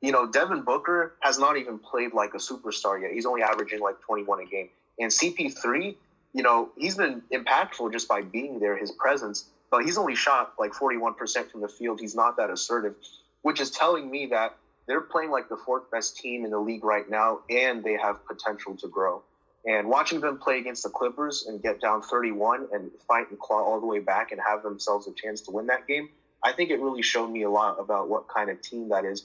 you 0.00 0.12
know, 0.12 0.26
Devin 0.26 0.62
Booker 0.62 1.14
has 1.20 1.38
not 1.38 1.56
even 1.56 1.78
played 1.78 2.12
like 2.12 2.34
a 2.34 2.38
superstar 2.38 3.00
yet. 3.00 3.12
He's 3.12 3.26
only 3.26 3.42
averaging 3.42 3.80
like 3.80 4.00
21 4.00 4.40
a 4.40 4.44
game. 4.46 4.68
And 4.98 5.10
CP3, 5.10 5.94
you 6.32 6.42
know, 6.42 6.70
he's 6.76 6.96
been 6.96 7.22
impactful 7.32 7.92
just 7.92 8.08
by 8.08 8.22
being 8.22 8.60
there, 8.60 8.76
his 8.76 8.92
presence, 8.92 9.46
but 9.70 9.84
he's 9.84 9.98
only 9.98 10.14
shot 10.14 10.52
like 10.58 10.72
41% 10.72 11.50
from 11.50 11.60
the 11.60 11.68
field. 11.68 12.00
He's 12.00 12.14
not 12.14 12.36
that 12.36 12.50
assertive, 12.50 12.94
which 13.42 13.60
is 13.60 13.70
telling 13.70 14.10
me 14.10 14.26
that 14.26 14.54
they're 14.86 15.00
playing 15.00 15.30
like 15.30 15.48
the 15.48 15.56
fourth 15.56 15.90
best 15.90 16.16
team 16.16 16.44
in 16.44 16.50
the 16.50 16.58
league 16.58 16.84
right 16.84 17.08
now, 17.10 17.40
and 17.50 17.82
they 17.82 17.94
have 17.94 18.24
potential 18.26 18.76
to 18.76 18.88
grow. 18.88 19.22
And 19.64 19.88
watching 19.88 20.20
them 20.20 20.38
play 20.38 20.58
against 20.58 20.84
the 20.84 20.90
Clippers 20.90 21.46
and 21.48 21.60
get 21.60 21.80
down 21.80 22.00
31 22.02 22.68
and 22.72 22.90
fight 23.08 23.28
and 23.30 23.38
claw 23.40 23.64
all 23.64 23.80
the 23.80 23.86
way 23.86 23.98
back 23.98 24.30
and 24.30 24.40
have 24.46 24.62
themselves 24.62 25.08
a 25.08 25.12
chance 25.12 25.40
to 25.42 25.50
win 25.50 25.66
that 25.66 25.88
game, 25.88 26.08
I 26.44 26.52
think 26.52 26.70
it 26.70 26.80
really 26.80 27.02
showed 27.02 27.28
me 27.28 27.42
a 27.42 27.50
lot 27.50 27.78
about 27.80 28.08
what 28.08 28.28
kind 28.28 28.50
of 28.50 28.60
team 28.62 28.88
that 28.90 29.04
is. 29.04 29.24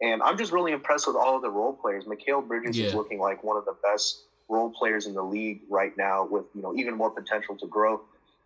And 0.00 0.22
I'm 0.22 0.36
just 0.36 0.52
really 0.52 0.72
impressed 0.72 1.06
with 1.06 1.16
all 1.16 1.36
of 1.36 1.42
the 1.42 1.50
role 1.50 1.72
players. 1.72 2.04
Mikal 2.04 2.46
Bridges 2.46 2.76
is 2.78 2.94
looking 2.94 3.20
like 3.20 3.44
one 3.44 3.56
of 3.56 3.64
the 3.64 3.76
best 3.82 4.22
role 4.48 4.70
players 4.70 5.06
in 5.06 5.14
the 5.14 5.22
league 5.22 5.60
right 5.70 5.96
now 5.96 6.26
with, 6.28 6.44
you 6.54 6.62
know, 6.62 6.74
even 6.74 6.96
more 6.96 7.10
potential 7.10 7.56
to 7.58 7.66
grow. 7.66 8.00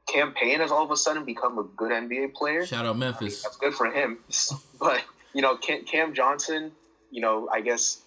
Cam 0.06 0.32
Payne 0.32 0.61
has 0.61 0.70
all 0.70 0.85
of 0.85 0.90
a 0.90 0.96
sudden 0.96 1.25
become 1.25 1.58
a 1.58 1.62
good 1.62 1.90
NBA 1.90 2.35
player. 2.35 2.64
Shout 2.66 2.87
out 2.87 2.96
Memphis. 2.96 3.42
That's 3.42 3.56
good 3.56 3.75
for 3.75 3.87
him. 3.87 4.18
But, 4.78 5.02
you 5.32 5.40
know, 5.40 5.56
Cam, 5.56 5.85
Cam 5.85 6.12
Johnson, 6.12 6.70
you 7.11 7.23
know, 7.23 7.49
I 7.50 7.62
guess 7.62 8.02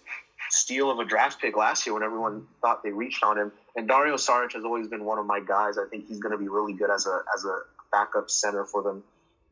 steal 0.49 0.91
of 0.91 0.99
a 0.99 1.05
draft 1.05 1.41
pick 1.41 1.57
last 1.57 1.85
year 1.85 1.93
when 1.95 2.03
everyone 2.03 2.45
thought 2.61 2.83
they 2.83 2.91
reached 2.91 3.23
on 3.23 3.37
him. 3.37 3.51
And 3.75 3.87
Dario 3.87 4.15
Saric 4.15 4.53
has 4.53 4.63
always 4.63 4.87
been 4.87 5.03
one 5.03 5.17
of 5.17 5.25
my 5.25 5.39
guys. 5.39 5.77
I 5.79 5.85
think 5.89 6.07
he's 6.07 6.19
going 6.19 6.31
to 6.31 6.37
be 6.37 6.47
really 6.47 6.73
good 6.73 6.91
as 6.91 7.07
a 7.07 7.21
as 7.35 7.45
a 7.45 7.59
backup 7.91 8.29
center 8.29 8.65
for 8.65 8.83
them. 8.83 9.03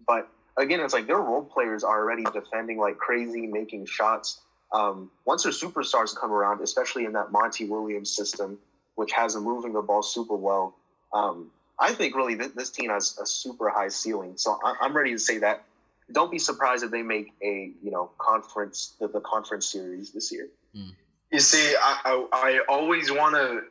But 0.06 0.30
again, 0.58 0.80
it's 0.80 0.94
like 0.94 1.08
their 1.08 1.20
role 1.20 1.44
players 1.44 1.84
are 1.84 2.00
already 2.00 2.24
defending 2.34 2.78
like 2.80 2.98
crazy, 2.98 3.48
making 3.48 3.86
shots. 3.86 4.42
Um, 4.74 5.10
once 5.26 5.44
their 5.44 5.52
superstars 5.52 6.16
come 6.16 6.32
around, 6.32 6.62
especially 6.62 7.06
in 7.06 7.14
that 7.14 7.32
Monty 7.32 7.66
Williams 7.66 8.14
system, 8.14 8.58
which 8.96 9.12
has 9.14 9.34
them 9.34 9.44
moving 9.44 9.74
the 9.74 9.82
ball 9.82 10.04
super 10.04 10.36
well, 10.36 10.76
um, 11.14 11.50
I 11.80 11.94
think 11.94 12.16
really 12.16 12.36
th- 12.36 12.54
this 12.56 12.70
team 12.70 12.90
has 12.90 13.18
a 13.20 13.26
super 13.26 13.70
high 13.70 13.88
ceiling. 13.88 14.34
So 14.36 14.60
I- 14.64 14.76
I'm 14.82 14.96
ready 14.96 15.12
to 15.12 15.20
say 15.20 15.38
that. 15.40 15.64
Don't 16.12 16.32
be 16.32 16.40
surprised 16.40 16.84
if 16.84 16.92
they 16.92 17.02
make 17.04 17.34
a 17.44 17.72
you 17.84 17.92
know 17.92 18.10
conference 18.18 18.94
the, 19.00 19.08
the 19.08 19.22
conference 19.22 19.68
series 19.68 20.12
this 20.12 20.32
year. 20.32 20.48
You 21.32 21.40
see, 21.40 21.76
I 21.80 22.00
I, 22.06 22.28
I 22.34 22.60
always 22.70 23.12
want 23.12 23.36
to. 23.36 23.62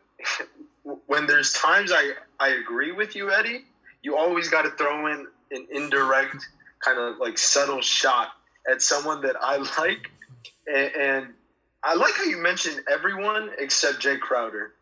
When 1.07 1.27
there's 1.27 1.53
times 1.53 1.91
I 1.93 2.13
I 2.39 2.51
agree 2.51 2.93
with 2.93 3.17
you, 3.17 3.33
Eddie. 3.33 3.65
You 4.05 4.17
always 4.17 4.49
got 4.49 4.63
to 4.63 4.71
throw 4.71 5.09
in 5.09 5.27
an 5.51 5.67
indirect 5.73 6.47
kind 6.87 6.99
of 6.99 7.19
like 7.19 7.37
subtle 7.39 7.81
shot 7.81 8.29
at 8.71 8.81
someone 8.83 9.21
that 9.23 9.37
I 9.43 9.57
like, 9.81 10.11
and, 10.67 10.93
and 10.95 11.27
I 11.83 11.95
like 11.95 12.15
how 12.15 12.25
you 12.25 12.39
mentioned 12.39 12.81
everyone 12.91 13.51
except 13.59 13.99
Jae 14.03 14.21
Crowder. 14.21 14.73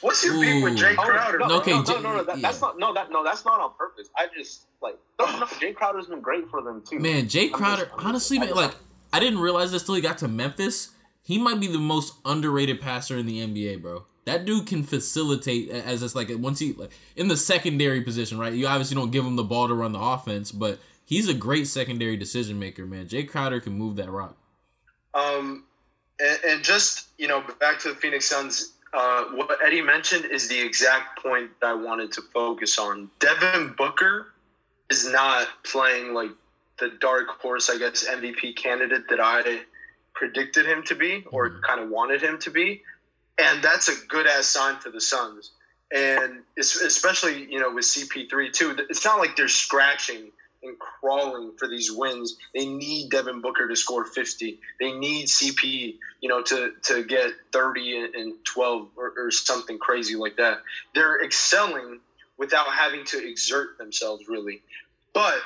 What's 0.00 0.24
your 0.24 0.40
beef 0.40 0.64
with 0.64 0.76
Jay 0.76 0.92
Ooh. 0.92 0.96
Crowder? 0.96 1.38
no, 1.38 1.58
Okay, 1.60 1.72
no, 1.72 1.84
Jay- 1.84 1.92
no, 1.94 2.00
no, 2.00 2.16
no, 2.16 2.24
that, 2.24 2.40
that's 2.40 2.60
not 2.60 2.78
no 2.78 2.94
that 2.94 3.10
no 3.10 3.22
that's 3.22 3.44
not 3.44 3.60
on 3.60 3.72
purpose. 3.78 4.08
I 4.16 4.26
just 4.36 4.64
like 4.82 4.96
no, 5.20 5.26
no, 5.26 5.46
Jae 5.46 5.74
Crowder's 5.74 6.06
been 6.06 6.20
great 6.20 6.48
for 6.50 6.62
them 6.62 6.82
too. 6.88 6.98
Man, 6.98 7.26
Jae 7.26 7.52
Crowder, 7.52 7.84
just- 7.86 7.96
honestly, 7.98 8.38
man, 8.38 8.54
like 8.54 8.74
I 9.12 9.20
didn't 9.20 9.40
realize 9.40 9.70
this 9.70 9.84
till 9.84 9.94
he 9.94 10.00
got 10.00 10.18
to 10.18 10.28
Memphis. 10.28 10.90
He 11.24 11.38
might 11.38 11.60
be 11.60 11.66
the 11.68 11.78
most 11.78 12.14
underrated 12.24 12.80
passer 12.80 13.16
in 13.18 13.26
the 13.26 13.40
NBA, 13.46 13.82
bro. 13.82 14.06
That 14.24 14.44
dude 14.44 14.66
can 14.66 14.82
facilitate 14.82 15.68
as 15.68 16.02
it's 16.02 16.14
like 16.14 16.30
once 16.36 16.58
he 16.58 16.72
like 16.72 16.90
in 17.16 17.28
the 17.28 17.36
secondary 17.36 18.00
position, 18.00 18.38
right? 18.38 18.52
You 18.52 18.66
obviously 18.68 18.94
don't 18.94 19.10
give 19.10 19.24
him 19.26 19.36
the 19.36 19.44
ball 19.44 19.68
to 19.68 19.74
run 19.74 19.92
the 19.92 20.00
offense, 20.00 20.52
but 20.52 20.78
he's 21.12 21.28
a 21.28 21.34
great 21.34 21.66
secondary 21.66 22.16
decision 22.16 22.58
maker, 22.58 22.86
man. 22.86 23.06
Jae 23.06 23.28
Crowder 23.28 23.60
can 23.60 23.74
move 23.74 23.96
that 23.96 24.10
rock. 24.10 24.34
Um, 25.14 25.64
and, 26.18 26.38
and 26.48 26.64
just 26.64 27.08
you 27.18 27.28
know, 27.28 27.44
back 27.60 27.78
to 27.80 27.90
the 27.90 27.94
Phoenix 27.94 28.26
Suns. 28.26 28.72
Uh, 28.94 29.24
what 29.34 29.58
Eddie 29.64 29.80
mentioned 29.82 30.24
is 30.26 30.48
the 30.48 30.58
exact 30.60 31.22
point 31.22 31.50
that 31.60 31.68
I 31.68 31.74
wanted 31.74 32.12
to 32.12 32.22
focus 32.34 32.78
on. 32.78 33.10
Devin 33.20 33.74
Booker 33.76 34.28
is 34.90 35.10
not 35.10 35.48
playing 35.64 36.12
like 36.14 36.30
the 36.78 36.90
dark 37.00 37.28
horse, 37.40 37.70
I 37.70 37.78
guess, 37.78 38.04
MVP 38.06 38.56
candidate 38.56 39.08
that 39.08 39.20
I 39.20 39.60
predicted 40.14 40.66
him 40.66 40.82
to 40.84 40.94
be 40.94 41.24
or 41.30 41.48
Mhm. 41.50 41.62
kind 41.62 41.80
of 41.80 41.88
wanted 41.88 42.20
him 42.22 42.38
to 42.40 42.50
be, 42.50 42.82
and 43.38 43.62
that's 43.62 43.88
a 43.88 43.96
good 44.08 44.26
ass 44.26 44.46
sign 44.46 44.78
for 44.80 44.90
the 44.90 45.00
Suns. 45.00 45.52
And 45.90 46.42
es- 46.58 46.76
especially 46.76 47.50
you 47.52 47.60
know 47.60 47.70
with 47.70 47.84
CP3 47.86 48.50
too, 48.50 48.76
it's 48.90 49.04
not 49.04 49.18
like 49.18 49.36
they're 49.36 49.48
scratching 49.48 50.32
and 50.62 50.76
crawling 50.78 51.52
for 51.58 51.68
these 51.68 51.90
wins. 51.92 52.36
They 52.54 52.66
need 52.66 53.10
Devin 53.10 53.40
Booker 53.40 53.68
to 53.68 53.76
score 53.76 54.04
50. 54.04 54.58
They 54.80 54.92
need 54.92 55.26
CP, 55.26 55.96
you 56.20 56.28
know, 56.28 56.42
to 56.42 56.72
to 56.84 57.04
get 57.04 57.32
30 57.52 57.98
and- 57.98 58.14
and 58.14 58.34
12 58.44 58.90
or, 58.96 59.12
or 59.16 59.30
something 59.30 59.78
crazy 59.78 60.16
like 60.16 60.36
that. 60.36 60.58
They're 60.94 61.22
excelling 61.22 62.00
without 62.38 62.68
having 62.68 63.04
to 63.06 63.28
exert 63.28 63.76
themselves 63.78 64.28
really. 64.28 64.62
But 65.14 65.40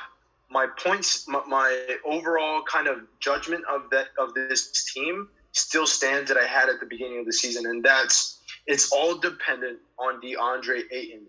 my 0.49 0.67
points, 0.79 1.27
my, 1.27 1.41
my 1.47 1.97
overall 2.05 2.63
kind 2.63 2.87
of 2.87 2.99
judgment 3.19 3.63
of 3.69 3.89
that 3.91 4.07
of 4.17 4.33
this 4.33 4.91
team 4.93 5.27
still 5.51 5.87
stands 5.87 6.29
that 6.29 6.37
I 6.37 6.45
had 6.45 6.69
at 6.69 6.79
the 6.79 6.85
beginning 6.85 7.19
of 7.19 7.25
the 7.25 7.33
season, 7.33 7.65
and 7.65 7.83
that's 7.83 8.39
it's 8.65 8.91
all 8.91 9.17
dependent 9.17 9.79
on 9.99 10.21
DeAndre 10.21 10.83
Ayton. 10.91 11.25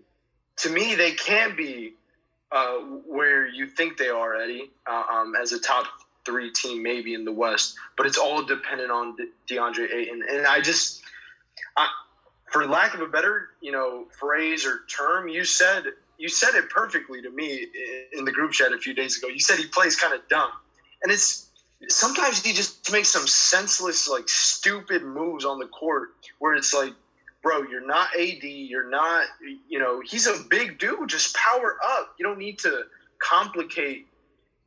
To 0.57 0.69
me, 0.69 0.95
they 0.95 1.11
can 1.11 1.55
be 1.55 1.93
uh, 2.51 2.77
where 3.05 3.47
you 3.47 3.67
think 3.67 3.97
they 3.97 4.09
are, 4.09 4.35
Eddie, 4.35 4.71
uh, 4.89 5.03
um, 5.11 5.33
as 5.41 5.51
a 5.51 5.59
top 5.59 5.85
three 6.25 6.51
team 6.51 6.83
maybe 6.83 7.13
in 7.13 7.25
the 7.25 7.31
West, 7.31 7.75
but 7.97 8.05
it's 8.05 8.17
all 8.17 8.43
dependent 8.43 8.91
on 8.91 9.15
De- 9.15 9.55
DeAndre 9.55 9.93
Ayton. 9.93 10.23
And 10.29 10.45
I 10.45 10.61
just, 10.61 11.01
I, 11.77 11.87
for 12.51 12.65
lack 12.65 12.93
of 12.93 13.01
a 13.01 13.07
better, 13.07 13.49
you 13.61 13.71
know, 13.71 14.05
phrase 14.19 14.65
or 14.65 14.81
term, 14.89 15.27
you 15.27 15.43
said 15.43 15.83
you 16.17 16.27
said 16.27 16.53
it 16.55 16.69
perfectly 16.69 17.21
to 17.21 17.29
me 17.29 17.65
in 18.11 18.25
the 18.25 18.31
group 18.31 18.51
chat 18.51 18.73
a 18.73 18.77
few 18.77 18.93
days 18.93 19.17
ago. 19.17 19.29
You 19.29 19.39
said 19.39 19.57
he 19.57 19.67
plays 19.67 19.95
kind 19.95 20.13
of 20.13 20.19
dumb, 20.27 20.51
and 21.01 21.11
it's 21.11 21.49
sometimes 21.87 22.43
he 22.43 22.51
just 22.51 22.91
makes 22.91 23.09
some 23.09 23.25
senseless, 23.25 24.07
like 24.07 24.27
stupid 24.27 25.03
moves 25.03 25.45
on 25.45 25.59
the 25.59 25.67
court 25.67 26.09
where 26.39 26.55
it's 26.55 26.73
like 26.73 26.93
bro, 27.41 27.63
you're 27.63 27.85
not 27.85 28.09
AD, 28.19 28.43
you're 28.43 28.89
not, 28.89 29.25
you 29.67 29.79
know, 29.79 30.01
he's 30.05 30.27
a 30.27 30.43
big 30.49 30.77
dude. 30.77 31.09
Just 31.09 31.35
power 31.35 31.75
up. 31.83 32.09
You 32.19 32.25
don't 32.25 32.37
need 32.37 32.59
to 32.59 32.83
complicate 33.21 34.05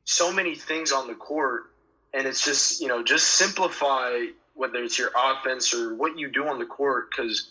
so 0.04 0.32
many 0.32 0.54
things 0.54 0.92
on 0.92 1.06
the 1.06 1.14
court. 1.14 1.64
And 2.14 2.26
it's 2.26 2.44
just, 2.44 2.80
you 2.80 2.88
know, 2.88 3.02
just 3.02 3.30
simplify 3.30 4.26
whether 4.54 4.82
it's 4.82 4.98
your 4.98 5.10
offense 5.16 5.72
or 5.72 5.94
what 5.94 6.18
you 6.18 6.28
do 6.28 6.46
on 6.46 6.58
the 6.58 6.66
court. 6.66 7.06
Because 7.10 7.50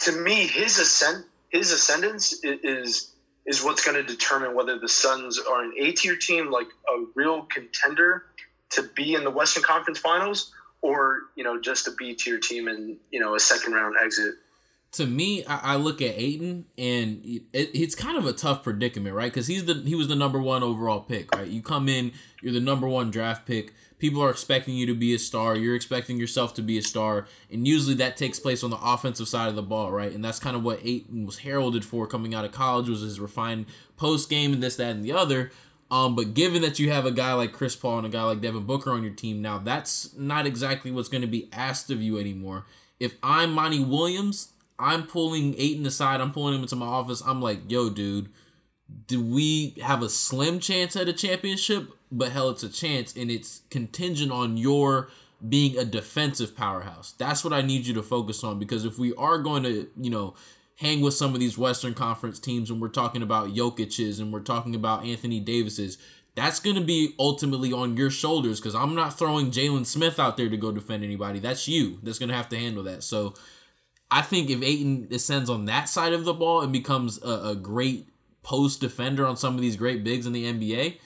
to 0.00 0.12
me, 0.12 0.46
his 0.46 0.78
ascent, 0.78 1.24
his 1.50 1.72
ascendance 1.72 2.34
is 2.42 3.10
is 3.46 3.62
what's 3.62 3.84
going 3.84 3.96
to 3.96 4.02
determine 4.02 4.54
whether 4.54 4.76
the 4.76 4.88
Suns 4.88 5.38
are 5.38 5.62
an 5.62 5.72
A 5.78 5.92
tier 5.92 6.16
team, 6.16 6.50
like 6.50 6.66
a 6.88 7.04
real 7.14 7.46
contender 7.52 8.24
to 8.70 8.82
be 8.96 9.14
in 9.14 9.22
the 9.22 9.30
Western 9.30 9.62
Conference 9.62 10.00
Finals, 10.00 10.50
or 10.82 11.20
you 11.36 11.44
know, 11.44 11.58
just 11.60 11.86
a 11.86 11.92
B 11.92 12.14
tier 12.14 12.38
team 12.38 12.68
and 12.68 12.98
you 13.10 13.20
know 13.20 13.34
a 13.34 13.40
second 13.40 13.72
round 13.72 13.94
exit. 14.02 14.34
To 14.96 15.06
me, 15.06 15.44
I, 15.46 15.74
I 15.74 15.76
look 15.76 16.02
at 16.02 16.14
Ayton, 16.16 16.66
and 16.76 17.22
it, 17.24 17.42
it's 17.52 17.94
kind 17.94 18.16
of 18.16 18.26
a 18.26 18.32
tough 18.32 18.62
predicament, 18.62 19.14
right? 19.14 19.32
Because 19.32 19.46
he's 19.46 19.64
the 19.64 19.74
he 19.74 19.94
was 19.94 20.08
the 20.08 20.16
number 20.16 20.40
one 20.40 20.62
overall 20.62 21.00
pick, 21.00 21.34
right? 21.34 21.46
You 21.46 21.62
come 21.62 21.88
in, 21.88 22.12
you're 22.42 22.52
the 22.52 22.60
number 22.60 22.88
one 22.88 23.10
draft 23.10 23.46
pick. 23.46 23.72
People 23.98 24.22
are 24.22 24.30
expecting 24.30 24.74
you 24.74 24.84
to 24.86 24.94
be 24.94 25.14
a 25.14 25.18
star. 25.18 25.56
You're 25.56 25.74
expecting 25.74 26.18
yourself 26.18 26.52
to 26.54 26.62
be 26.62 26.76
a 26.78 26.82
star, 26.82 27.26
and 27.50 27.66
usually 27.66 27.94
that 27.96 28.16
takes 28.16 28.38
place 28.38 28.62
on 28.62 28.70
the 28.70 28.78
offensive 28.82 29.28
side 29.28 29.48
of 29.48 29.56
the 29.56 29.62
ball, 29.62 29.90
right? 29.90 30.12
And 30.12 30.24
that's 30.24 30.38
kind 30.38 30.56
of 30.56 30.62
what 30.62 30.80
Ayton 30.84 31.26
was 31.26 31.38
heralded 31.38 31.84
for 31.84 32.06
coming 32.06 32.34
out 32.34 32.44
of 32.44 32.52
college 32.52 32.88
was 32.88 33.00
his 33.00 33.20
refined 33.20 33.66
post 33.96 34.28
game 34.28 34.52
and 34.52 34.62
this, 34.62 34.76
that, 34.76 34.90
and 34.90 35.04
the 35.04 35.12
other. 35.12 35.50
Um, 35.90 36.16
but 36.16 36.34
given 36.34 36.62
that 36.62 36.78
you 36.78 36.90
have 36.90 37.06
a 37.06 37.12
guy 37.12 37.32
like 37.34 37.52
Chris 37.52 37.76
Paul 37.76 37.98
and 37.98 38.06
a 38.06 38.10
guy 38.10 38.22
like 38.24 38.40
Devin 38.40 38.64
Booker 38.64 38.90
on 38.90 39.02
your 39.02 39.12
team 39.12 39.40
now, 39.40 39.58
that's 39.58 40.14
not 40.16 40.46
exactly 40.46 40.90
what's 40.90 41.08
going 41.08 41.22
to 41.22 41.28
be 41.28 41.48
asked 41.52 41.90
of 41.90 42.02
you 42.02 42.18
anymore. 42.18 42.66
If 42.98 43.14
I'm 43.22 43.52
Monty 43.52 43.84
Williams, 43.84 44.52
I'm 44.78 45.06
pulling 45.06 45.54
Ayton 45.58 45.86
aside. 45.86 46.20
I'm 46.20 46.32
pulling 46.32 46.54
him 46.54 46.62
into 46.62 46.76
my 46.76 46.86
office. 46.86 47.22
I'm 47.26 47.40
like, 47.40 47.70
yo, 47.70 47.90
dude, 47.90 48.28
do 49.06 49.22
we 49.22 49.76
have 49.82 50.02
a 50.02 50.08
slim 50.08 50.60
chance 50.60 50.96
at 50.96 51.08
a 51.08 51.12
championship? 51.12 51.90
But 52.12 52.32
hell, 52.32 52.50
it's 52.50 52.62
a 52.62 52.68
chance, 52.68 53.16
and 53.16 53.30
it's 53.30 53.62
contingent 53.70 54.30
on 54.30 54.56
your 54.56 55.08
being 55.46 55.76
a 55.76 55.84
defensive 55.84 56.56
powerhouse. 56.56 57.12
That's 57.18 57.44
what 57.44 57.52
I 57.52 57.62
need 57.62 57.86
you 57.86 57.94
to 57.94 58.02
focus 58.02 58.42
on 58.42 58.58
because 58.58 58.84
if 58.84 58.98
we 58.98 59.14
are 59.14 59.38
going 59.38 59.64
to, 59.64 59.88
you 59.96 60.10
know, 60.10 60.34
hang 60.76 61.00
with 61.00 61.14
some 61.14 61.34
of 61.34 61.40
these 61.40 61.58
Western 61.58 61.94
Conference 61.94 62.38
teams 62.38 62.70
and 62.70 62.80
we're 62.80 62.88
talking 62.88 63.22
about 63.22 63.54
Jokic's 63.54 64.18
and 64.18 64.32
we're 64.32 64.40
talking 64.40 64.74
about 64.74 65.04
Anthony 65.04 65.40
Davis's, 65.40 65.98
that's 66.34 66.60
going 66.60 66.76
to 66.76 66.82
be 66.82 67.14
ultimately 67.18 67.72
on 67.72 67.96
your 67.96 68.10
shoulders 68.10 68.60
because 68.60 68.74
I'm 68.74 68.94
not 68.94 69.18
throwing 69.18 69.50
Jalen 69.50 69.86
Smith 69.86 70.18
out 70.18 70.36
there 70.36 70.50
to 70.50 70.56
go 70.56 70.70
defend 70.70 71.02
anybody. 71.02 71.38
That's 71.38 71.66
you 71.66 71.98
that's 72.02 72.18
going 72.18 72.28
to 72.28 72.34
have 72.34 72.48
to 72.50 72.58
handle 72.58 72.82
that. 72.84 73.02
So 73.02 73.34
I 74.10 74.22
think 74.22 74.50
if 74.50 74.62
Ayton 74.62 75.08
ascends 75.10 75.50
on 75.50 75.64
that 75.64 75.88
side 75.88 76.12
of 76.12 76.24
the 76.24 76.34
ball 76.34 76.60
and 76.60 76.72
becomes 76.72 77.22
a, 77.22 77.50
a 77.50 77.56
great 77.56 78.08
post 78.42 78.80
defender 78.80 79.26
on 79.26 79.36
some 79.36 79.54
of 79.56 79.60
these 79.60 79.76
great 79.76 80.04
bigs 80.04 80.26
in 80.26 80.32
the 80.32 80.44
NBA, 80.44 80.98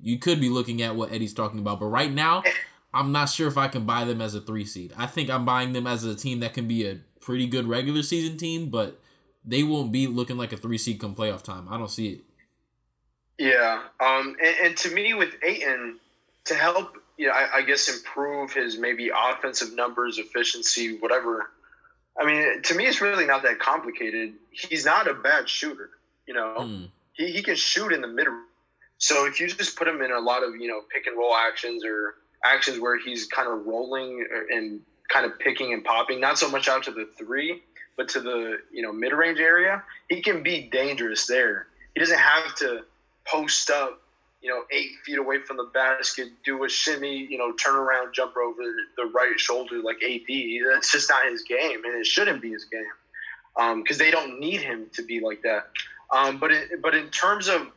you 0.00 0.18
could 0.18 0.40
be 0.40 0.48
looking 0.48 0.82
at 0.82 0.94
what 0.94 1.12
Eddie's 1.12 1.34
talking 1.34 1.58
about. 1.58 1.80
But 1.80 1.86
right 1.86 2.12
now, 2.12 2.42
I'm 2.94 3.10
not 3.10 3.28
sure 3.28 3.48
if 3.48 3.58
I 3.58 3.66
can 3.66 3.84
buy 3.84 4.04
them 4.04 4.20
as 4.20 4.34
a 4.34 4.40
three 4.40 4.64
seed. 4.64 4.92
I 4.96 5.06
think 5.06 5.28
I'm 5.28 5.44
buying 5.44 5.72
them 5.72 5.86
as 5.86 6.04
a 6.04 6.14
team 6.14 6.40
that 6.40 6.54
can 6.54 6.68
be 6.68 6.86
a 6.86 7.00
pretty 7.20 7.46
good 7.46 7.66
regular 7.66 8.02
season 8.02 8.36
team, 8.36 8.70
but 8.70 9.00
they 9.44 9.64
won't 9.64 9.90
be 9.90 10.06
looking 10.06 10.36
like 10.36 10.52
a 10.52 10.56
three 10.56 10.78
seed 10.78 11.00
come 11.00 11.14
playoff 11.14 11.42
time. 11.42 11.66
I 11.68 11.76
don't 11.76 11.90
see 11.90 12.08
it. 12.08 12.20
Yeah, 13.36 13.82
um, 13.98 14.36
and, 14.40 14.56
and 14.62 14.76
to 14.78 14.94
me, 14.94 15.12
with 15.12 15.34
Ayton, 15.42 15.98
to 16.44 16.54
help, 16.54 16.96
you 17.18 17.26
know, 17.26 17.32
I, 17.32 17.56
I 17.56 17.62
guess 17.62 17.88
improve 17.88 18.52
his 18.52 18.78
maybe 18.78 19.10
offensive 19.10 19.74
numbers, 19.74 20.18
efficiency, 20.18 20.98
whatever. 20.98 21.50
I 22.18 22.24
mean, 22.24 22.62
to 22.62 22.74
me, 22.74 22.86
it's 22.86 23.00
really 23.00 23.26
not 23.26 23.42
that 23.42 23.58
complicated. 23.58 24.34
He's 24.50 24.84
not 24.84 25.08
a 25.08 25.14
bad 25.14 25.48
shooter. 25.48 25.90
You 26.26 26.34
know, 26.34 26.54
Mm. 26.58 26.88
he, 27.12 27.32
he 27.32 27.42
can 27.42 27.56
shoot 27.56 27.92
in 27.92 28.00
the 28.00 28.08
mid. 28.08 28.26
So 28.98 29.26
if 29.26 29.40
you 29.40 29.48
just 29.48 29.76
put 29.76 29.88
him 29.88 30.00
in 30.02 30.12
a 30.12 30.20
lot 30.20 30.42
of 30.42 30.54
you 30.56 30.68
know 30.68 30.82
pick 30.92 31.06
and 31.06 31.16
roll 31.18 31.34
actions 31.34 31.84
or 31.84 32.14
actions 32.44 32.78
where 32.78 32.98
he's 32.98 33.26
kind 33.26 33.48
of 33.48 33.66
rolling 33.66 34.26
and 34.50 34.80
kind 35.08 35.26
of 35.26 35.38
picking 35.38 35.72
and 35.72 35.84
popping, 35.84 36.20
not 36.20 36.38
so 36.38 36.48
much 36.48 36.68
out 36.68 36.84
to 36.84 36.90
the 36.90 37.06
three, 37.18 37.62
but 37.96 38.08
to 38.10 38.20
the 38.20 38.58
you 38.72 38.82
know 38.82 38.92
mid 38.92 39.12
range 39.12 39.40
area, 39.40 39.82
he 40.08 40.22
can 40.22 40.42
be 40.42 40.68
dangerous 40.70 41.26
there. 41.26 41.66
He 41.94 42.00
doesn't 42.00 42.18
have 42.18 42.54
to 42.56 42.84
post 43.26 43.70
up, 43.70 44.00
you 44.44 44.50
know, 44.50 44.62
eight 44.70 44.90
feet 45.06 45.16
away 45.16 45.38
from 45.38 45.56
the 45.56 45.64
basket, 45.72 46.28
do 46.44 46.64
a 46.64 46.68
shimmy, 46.68 47.26
you 47.30 47.38
know, 47.38 47.52
turn 47.52 47.76
around, 47.76 48.12
jumper 48.12 48.42
over 48.42 48.60
the 48.94 49.06
right 49.06 49.40
shoulder 49.40 49.80
like 49.82 49.96
AD. 50.04 50.28
That's 50.70 50.92
just 50.92 51.08
not 51.08 51.24
his 51.24 51.42
game, 51.42 51.82
and 51.82 51.98
it 51.98 52.04
shouldn't 52.04 52.42
be 52.42 52.50
his 52.50 52.66
game 52.66 53.78
because 53.82 53.96
they 53.96 54.10
don't 54.10 54.38
need 54.38 54.60
him 54.60 54.86
to 54.92 55.02
be 55.02 55.20
like 55.20 55.40
that. 55.42 55.70
Um, 56.14 56.38
but 56.38 56.52
it, 56.52 56.82
but 56.82 56.94
in 56.94 57.08
terms 57.08 57.48
of 57.48 57.68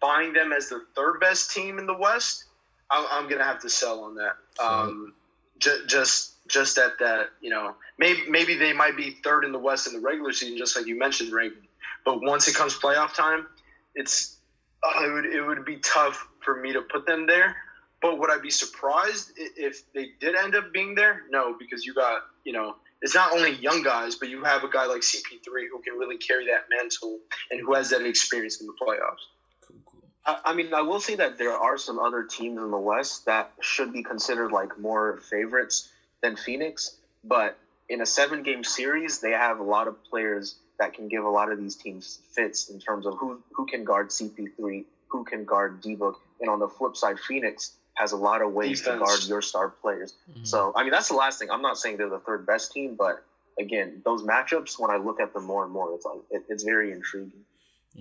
buying 0.00 0.32
them 0.32 0.54
as 0.54 0.70
the 0.70 0.86
third 0.96 1.20
best 1.20 1.52
team 1.52 1.78
in 1.78 1.86
the 1.86 1.96
West, 1.96 2.44
I'm, 2.90 3.04
I'm 3.10 3.28
gonna 3.28 3.44
have 3.44 3.60
to 3.60 3.68
sell 3.68 4.00
on 4.00 4.14
that. 4.14 4.36
Um, 4.58 5.12
ju- 5.58 5.84
just 5.86 6.46
just 6.48 6.78
at 6.78 6.98
that, 6.98 7.28
you 7.42 7.50
know, 7.50 7.74
maybe 7.98 8.22
maybe 8.26 8.54
they 8.54 8.72
might 8.72 8.96
be 8.96 9.18
third 9.22 9.44
in 9.44 9.52
the 9.52 9.58
West 9.58 9.86
in 9.86 9.92
the 9.92 10.00
regular 10.00 10.32
season, 10.32 10.56
just 10.56 10.76
like 10.76 10.86
you 10.86 10.98
mentioned, 10.98 11.30
Reagan. 11.30 11.58
But 12.06 12.22
once 12.22 12.48
it 12.48 12.54
comes 12.54 12.74
playoff 12.78 13.12
time, 13.12 13.46
it's 13.94 14.35
uh, 14.82 15.04
it 15.04 15.12
would 15.12 15.26
it 15.26 15.42
would 15.42 15.64
be 15.64 15.76
tough 15.78 16.28
for 16.44 16.60
me 16.60 16.72
to 16.72 16.82
put 16.82 17.06
them 17.06 17.26
there. 17.26 17.56
But 18.02 18.18
would 18.18 18.30
I 18.30 18.38
be 18.38 18.50
surprised 18.50 19.32
if 19.36 19.90
they 19.92 20.10
did 20.20 20.36
end 20.36 20.54
up 20.54 20.72
being 20.72 20.94
there? 20.94 21.22
No, 21.30 21.56
because 21.58 21.84
you 21.84 21.94
got 21.94 22.22
you 22.44 22.52
know 22.52 22.76
it's 23.02 23.14
not 23.14 23.32
only 23.32 23.52
young 23.52 23.82
guys, 23.82 24.14
but 24.14 24.28
you 24.28 24.42
have 24.44 24.64
a 24.64 24.68
guy 24.68 24.86
like 24.86 25.02
CP3 25.02 25.68
who 25.70 25.80
can 25.82 25.98
really 25.98 26.16
carry 26.16 26.46
that 26.46 26.64
mantle 26.70 27.18
and 27.50 27.60
who 27.60 27.74
has 27.74 27.90
that 27.90 28.04
experience 28.04 28.60
in 28.60 28.66
the 28.66 28.72
playoffs. 28.80 29.24
Cool, 29.60 29.76
cool. 29.84 30.00
I, 30.24 30.38
I 30.46 30.54
mean, 30.54 30.72
I 30.72 30.80
will 30.80 31.00
say 31.00 31.14
that 31.16 31.38
there 31.38 31.52
are 31.52 31.76
some 31.76 31.98
other 31.98 32.24
teams 32.24 32.58
in 32.58 32.70
the 32.70 32.78
West 32.78 33.26
that 33.26 33.52
should 33.60 33.92
be 33.92 34.02
considered 34.02 34.50
like 34.50 34.78
more 34.78 35.20
favorites 35.30 35.90
than 36.22 36.36
Phoenix. 36.36 36.96
But 37.22 37.58
in 37.88 38.00
a 38.00 38.06
seven 38.06 38.42
game 38.42 38.64
series, 38.64 39.20
they 39.20 39.32
have 39.32 39.58
a 39.58 39.64
lot 39.64 39.88
of 39.88 40.02
players 40.04 40.56
that 40.78 40.92
can 40.92 41.08
give 41.08 41.24
a 41.24 41.28
lot 41.28 41.50
of 41.50 41.58
these 41.58 41.76
teams 41.76 42.20
fits 42.32 42.68
in 42.68 42.78
terms 42.78 43.06
of 43.06 43.14
who, 43.18 43.40
who 43.52 43.66
can 43.66 43.84
guard 43.84 44.10
CP3, 44.10 44.84
who 45.08 45.24
can 45.24 45.44
guard 45.44 45.80
D 45.80 45.94
Book. 45.94 46.20
And 46.40 46.50
on 46.50 46.58
the 46.58 46.68
flip 46.68 46.96
side, 46.96 47.18
Phoenix 47.18 47.72
has 47.94 48.12
a 48.12 48.16
lot 48.16 48.42
of 48.42 48.52
ways 48.52 48.82
to 48.82 48.98
guard 48.98 49.24
your 49.24 49.40
star 49.40 49.70
players. 49.70 50.14
Mhm. 50.30 50.46
So, 50.46 50.72
I 50.76 50.82
mean, 50.82 50.92
that's 50.92 51.08
the 51.08 51.14
last 51.14 51.38
thing. 51.38 51.50
I'm 51.50 51.62
not 51.62 51.78
saying 51.78 51.96
they're 51.96 52.10
the 52.10 52.18
third 52.18 52.46
best 52.46 52.72
team, 52.72 52.94
but 52.94 53.24
again, 53.58 54.02
those 54.04 54.22
matchups, 54.22 54.78
when 54.78 54.90
I 54.90 54.96
look 54.96 55.18
at 55.18 55.32
them 55.32 55.44
more 55.44 55.64
and 55.64 55.72
more, 55.72 55.94
it's 55.94 56.04
like 56.04 56.18
it, 56.30 56.44
it's 56.48 56.62
very 56.62 56.92
intriguing. 56.92 57.44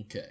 Okay. 0.02 0.28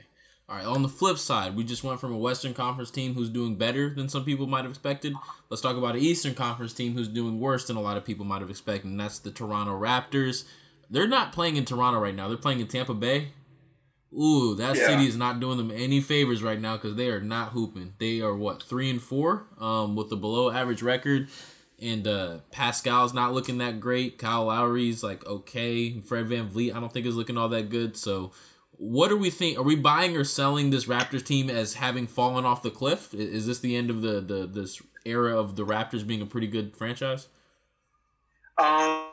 All 0.46 0.56
right. 0.56 0.66
On 0.66 0.82
the 0.82 0.90
flip 0.90 1.16
side, 1.16 1.56
we 1.56 1.64
just 1.64 1.82
went 1.82 1.98
from 1.98 2.12
a 2.12 2.18
Western 2.18 2.52
Conference 2.52 2.90
team 2.90 3.14
who's 3.14 3.30
doing 3.30 3.56
better 3.56 3.88
than 3.88 4.10
some 4.10 4.26
people 4.26 4.46
might 4.46 4.64
have 4.64 4.70
expected. 4.70 5.14
Let's 5.48 5.62
talk 5.62 5.78
about 5.78 5.94
an 5.94 6.02
Eastern 6.02 6.34
Conference 6.34 6.74
team 6.74 6.92
who's 6.92 7.08
doing 7.08 7.40
worse 7.40 7.66
than 7.66 7.76
a 7.76 7.80
lot 7.80 7.96
of 7.96 8.04
people 8.04 8.26
might 8.26 8.42
have 8.42 8.50
expected, 8.50 8.90
and 8.90 9.00
that's 9.00 9.18
the 9.18 9.30
Toronto 9.30 9.72
Raptors. 9.80 10.44
They're 10.90 11.08
not 11.08 11.32
playing 11.32 11.56
in 11.56 11.64
Toronto 11.64 11.98
right 12.00 12.14
now. 12.14 12.28
They're 12.28 12.36
playing 12.36 12.60
in 12.60 12.66
Tampa 12.68 12.94
Bay. 12.94 13.28
Ooh, 14.12 14.54
that 14.54 14.76
Yeah. 14.76 14.86
city 14.86 15.06
is 15.06 15.16
not 15.16 15.40
doing 15.40 15.56
them 15.56 15.72
any 15.72 16.00
favors 16.00 16.42
right 16.42 16.60
now 16.60 16.76
because 16.76 16.94
they 16.94 17.08
are 17.08 17.20
not 17.20 17.48
hooping. 17.50 17.94
They 17.98 18.20
are 18.20 18.34
what 18.34 18.62
three 18.62 18.88
and 18.88 19.02
four, 19.02 19.46
um, 19.58 19.96
with 19.96 20.12
a 20.12 20.16
below 20.16 20.50
average 20.50 20.82
record, 20.82 21.28
and 21.80 22.06
uh, 22.06 22.38
Pascal's 22.52 23.12
not 23.12 23.34
looking 23.34 23.58
that 23.58 23.80
great. 23.80 24.18
Kyle 24.18 24.44
Lowry's 24.46 25.02
like 25.02 25.26
okay. 25.26 26.00
Fred 26.00 26.28
VanVleet, 26.28 26.74
I 26.74 26.80
don't 26.80 26.92
think 26.92 27.06
is 27.06 27.16
looking 27.16 27.36
all 27.36 27.48
that 27.48 27.70
good. 27.70 27.96
So, 27.96 28.30
what 28.76 29.10
are 29.10 29.16
we 29.16 29.30
think? 29.30 29.58
Are 29.58 29.62
we 29.62 29.74
buying 29.74 30.16
or 30.16 30.22
selling 30.24 30.70
this 30.70 30.84
Raptors 30.86 31.24
team 31.24 31.50
as 31.50 31.74
having 31.74 32.06
fallen 32.06 32.44
off 32.44 32.62
the 32.62 32.70
cliff? 32.70 33.12
Is 33.12 33.46
this 33.48 33.58
the 33.58 33.74
end 33.74 33.90
of 33.90 34.00
the 34.02 34.20
the 34.20 34.46
this 34.46 34.80
era 35.04 35.36
of 35.36 35.56
the 35.56 35.66
Raptors 35.66 36.06
being 36.06 36.22
a 36.22 36.26
pretty 36.26 36.46
good 36.46 36.76
franchise? 36.76 37.26
Um, 38.56 38.66
I, 38.66 38.66
okay, 38.66 39.02
so 39.02 39.03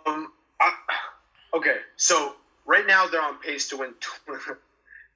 right 2.82 2.88
now 2.88 3.08
they're 3.08 3.22
on 3.22 3.38
pace 3.39 3.70
to 3.70 3.78
win. 3.78 3.94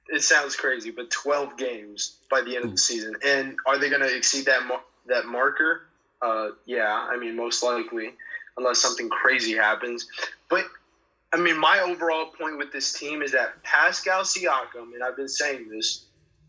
It 0.08 0.22
sounds 0.22 0.54
crazy, 0.54 0.92
but 0.92 1.10
twelve 1.10 1.56
games 1.56 2.18
by 2.30 2.40
the 2.40 2.54
end 2.54 2.66
of 2.66 2.70
the 2.70 2.78
season. 2.78 3.16
And 3.24 3.56
are 3.66 3.76
they 3.76 3.90
going 3.90 4.02
to 4.02 4.16
exceed 4.16 4.44
that 4.44 4.64
mar- 4.64 4.84
that 5.08 5.26
marker? 5.26 5.88
Uh, 6.22 6.50
yeah, 6.64 7.08
I 7.10 7.16
mean 7.16 7.34
most 7.34 7.60
likely, 7.64 8.10
unless 8.56 8.78
something 8.78 9.08
crazy 9.08 9.56
happens. 9.56 10.06
But 10.48 10.66
I 11.32 11.38
mean, 11.38 11.58
my 11.58 11.80
overall 11.80 12.26
point 12.26 12.56
with 12.56 12.70
this 12.70 12.92
team 12.96 13.20
is 13.20 13.32
that 13.32 13.60
Pascal 13.64 14.22
Siakam, 14.22 14.94
and 14.94 15.02
I've 15.02 15.16
been 15.16 15.26
saying 15.26 15.68
this, 15.68 16.04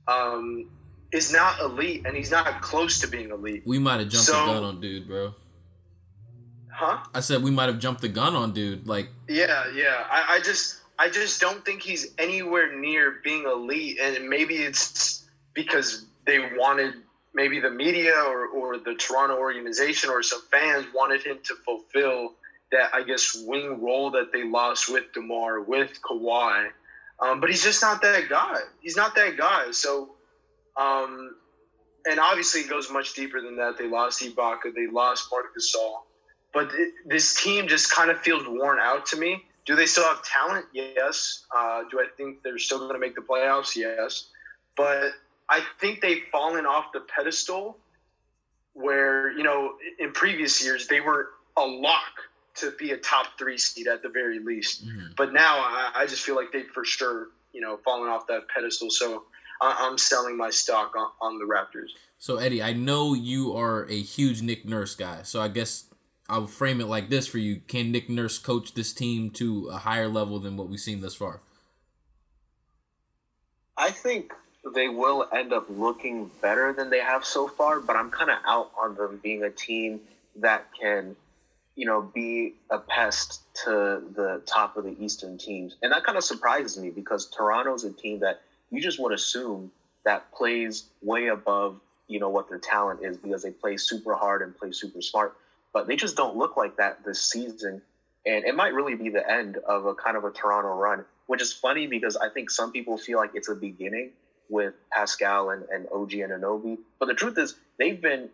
um, 0.07 0.69
is 1.11 1.33
not 1.33 1.59
elite, 1.59 2.03
and 2.05 2.15
he's 2.15 2.29
not 2.29 2.61
close 2.61 2.99
to 2.99 3.07
being 3.07 3.31
elite. 3.31 3.63
We 3.65 3.79
might 3.79 4.01
have 4.01 4.09
jumped 4.09 4.27
So- 4.27 4.33
the 4.45 4.53
gun 4.53 4.63
on 4.65 4.79
dude, 4.81 5.07
bro. 5.07 5.33
Huh? 6.71 6.99
I 7.11 7.21
said 7.21 7.41
we 7.41 7.49
might 7.49 7.69
have 7.69 7.79
jumped 7.79 8.01
the 8.01 8.07
gun 8.07 8.35
on 8.35 8.53
dude. 8.53 8.85
Like 8.85 9.09
Yeah, 9.27 9.63
yeah. 9.73 10.05
I, 10.11 10.35
I 10.35 10.39
just 10.41 10.76
I 10.99 11.09
just 11.09 11.39
don't 11.39 11.63
think 11.65 11.81
he's 11.81 12.13
anywhere 12.17 12.75
near 12.75 13.19
being 13.23 13.43
elite 13.45 13.99
and 14.01 14.27
maybe 14.27 14.55
it's 14.55 15.25
because 15.53 16.05
they 16.25 16.39
wanted 16.55 16.95
maybe 17.33 17.59
the 17.59 17.69
media 17.69 18.13
or, 18.15 18.47
or 18.47 18.77
the 18.77 18.95
Toronto 18.95 19.37
organization 19.37 20.09
or 20.09 20.23
some 20.23 20.41
fans 20.51 20.85
wanted 20.93 21.23
him 21.23 21.37
to 21.43 21.55
fulfill 21.65 22.33
that 22.71 22.89
I 22.93 23.03
guess 23.03 23.43
wing 23.45 23.81
role 23.81 24.11
that 24.11 24.31
they 24.33 24.43
lost 24.43 24.91
with 24.91 25.05
DeMar, 25.13 25.61
with 25.61 25.99
Kawhi. 26.01 26.69
Um, 27.19 27.39
but 27.39 27.49
he's 27.49 27.63
just 27.63 27.81
not 27.81 28.01
that 28.01 28.29
guy. 28.29 28.59
He's 28.81 28.95
not 28.95 29.15
that 29.15 29.37
guy. 29.37 29.71
So 29.71 30.15
um, 30.75 31.35
and 32.09 32.19
obviously 32.19 32.61
it 32.61 32.69
goes 32.69 32.91
much 32.91 33.13
deeper 33.13 33.41
than 33.41 33.55
that. 33.57 33.77
They 33.77 33.87
lost 33.87 34.21
Ibaka, 34.21 34.73
they 34.75 34.87
lost 34.87 35.27
Mark 35.31 35.45
Gasol 35.57 36.01
but 36.57 36.71
it, 36.73 36.93
this 37.05 37.41
team 37.41 37.67
just 37.67 37.91
kind 37.91 38.09
of 38.09 38.19
feels 38.19 38.43
worn 38.47 38.79
out 38.79 39.05
to 39.05 39.17
me. 39.17 39.43
Do 39.67 39.75
they 39.75 39.85
still 39.85 40.05
have 40.05 40.23
talent? 40.23 40.65
Yes. 40.73 41.45
Uh, 41.55 41.83
do 41.91 41.99
I 41.99 42.07
think 42.15 42.41
they're 42.41 42.57
still 42.57 42.79
going 42.79 42.93
to 42.93 42.99
make 42.99 43.15
the 43.15 43.21
playoffs? 43.21 43.75
Yes. 43.75 44.29
But 44.75 45.11
I 45.49 45.61
think 45.79 46.01
they've 46.01 46.23
fallen 46.31 46.65
off 46.65 46.85
the 46.93 47.01
pedestal 47.01 47.77
where, 48.73 49.31
you 49.31 49.43
know, 49.43 49.73
in 49.99 50.13
previous 50.13 50.63
years, 50.63 50.87
they 50.87 51.01
were 51.01 51.31
a 51.57 51.65
lock 51.65 52.01
to 52.55 52.71
be 52.79 52.91
a 52.91 52.97
top 52.97 53.37
three 53.37 53.57
seed 53.57 53.87
at 53.87 54.01
the 54.01 54.09
very 54.09 54.39
least. 54.39 54.87
Mhm. 54.87 55.15
But 55.15 55.33
now 55.33 55.57
I, 55.57 55.91
I 55.95 56.05
just 56.07 56.23
feel 56.23 56.35
like 56.35 56.51
they've 56.51 56.69
for 56.73 56.85
sure, 56.85 57.29
you 57.53 57.61
know, 57.61 57.77
fallen 57.83 58.09
off 58.09 58.25
that 58.27 58.47
pedestal. 58.47 58.89
So 58.89 59.25
I, 59.61 59.75
I'm 59.79 59.97
selling 59.97 60.37
my 60.37 60.49
stock 60.49 60.95
on, 60.95 61.09
on 61.21 61.39
the 61.39 61.45
Raptors. 61.45 61.89
So 62.19 62.37
Eddie, 62.37 62.63
I 62.63 62.73
know 62.73 63.13
you 63.13 63.55
are 63.55 63.85
a 63.85 64.01
huge 64.01 64.41
Nick 64.41 64.65
Nurse 64.65 64.95
guy, 64.95 65.23
so 65.23 65.41
I 65.41 65.49
guess 65.49 65.85
I'll 66.29 66.47
frame 66.47 66.81
it 66.81 66.87
like 66.87 67.09
this 67.09 67.27
for 67.27 67.37
you: 67.37 67.61
Can 67.67 67.91
Nick 67.91 68.09
Nurse 68.09 68.37
coach 68.37 68.73
this 68.73 68.93
team 68.93 69.29
to 69.31 69.69
a 69.69 69.77
higher 69.77 70.07
level 70.07 70.39
than 70.39 70.57
what 70.57 70.69
we've 70.69 70.79
seen 70.79 71.01
thus 71.01 71.15
far? 71.15 71.41
I 73.77 73.91
think 73.91 74.33
they 74.73 74.89
will 74.89 75.27
end 75.31 75.53
up 75.53 75.67
looking 75.69 76.29
better 76.41 76.73
than 76.73 76.89
they 76.89 76.99
have 76.99 77.23
so 77.23 77.47
far, 77.47 77.79
but 77.79 77.95
I'm 77.95 78.09
kind 78.09 78.29
of 78.29 78.37
out 78.45 78.71
on 78.77 78.95
them 78.95 79.19
being 79.23 79.43
a 79.43 79.49
team 79.49 80.01
that 80.37 80.65
can, 80.79 81.15
you 81.75 81.85
know, 81.85 82.01
be 82.01 82.55
a 82.69 82.79
pest 82.79 83.41
to 83.63 84.03
the 84.15 84.41
top 84.45 84.77
of 84.77 84.83
the 84.83 84.95
Eastern 84.99 85.37
teams. 85.37 85.75
And 85.81 85.91
that 85.91 86.03
kind 86.03 86.17
of 86.17 86.23
surprises 86.23 86.77
me 86.77 86.89
because 86.89 87.29
Toronto's 87.29 87.83
a 87.83 87.91
team 87.91 88.19
that 88.19 88.41
you 88.71 88.81
just 88.81 88.99
would 88.99 89.13
assume 89.13 89.71
that 90.03 90.31
plays 90.31 90.85
way 91.01 91.27
above, 91.27 91.79
you 92.07 92.19
know, 92.19 92.29
what 92.29 92.49
their 92.49 92.59
talent 92.59 93.01
is 93.03 93.17
because 93.17 93.43
they 93.43 93.51
play 93.51 93.77
super 93.77 94.15
hard 94.15 94.41
and 94.41 94.57
play 94.57 94.71
super 94.71 95.01
smart. 95.01 95.35
But 95.73 95.87
they 95.87 95.95
just 95.95 96.15
don't 96.15 96.35
look 96.35 96.57
like 96.57 96.77
that 96.77 97.03
this 97.05 97.21
season. 97.21 97.81
And 98.25 98.45
it 98.45 98.55
might 98.55 98.73
really 98.73 98.95
be 98.95 99.09
the 99.09 99.29
end 99.29 99.57
of 99.57 99.85
a 99.85 99.93
kind 99.95 100.17
of 100.17 100.25
a 100.25 100.31
Toronto 100.31 100.69
run, 100.69 101.05
which 101.27 101.41
is 101.41 101.53
funny 101.53 101.87
because 101.87 102.17
I 102.17 102.29
think 102.29 102.49
some 102.49 102.71
people 102.71 102.97
feel 102.97 103.17
like 103.17 103.31
it's 103.33 103.49
a 103.49 103.55
beginning 103.55 104.11
with 104.49 104.73
Pascal 104.91 105.49
and, 105.51 105.63
and 105.71 105.87
OG 105.93 106.11
Anunoby. 106.11 106.77
But 106.99 107.07
the 107.07 107.13
truth 107.13 107.37
is, 107.37 107.55
they've 107.77 108.01
been 108.01 108.29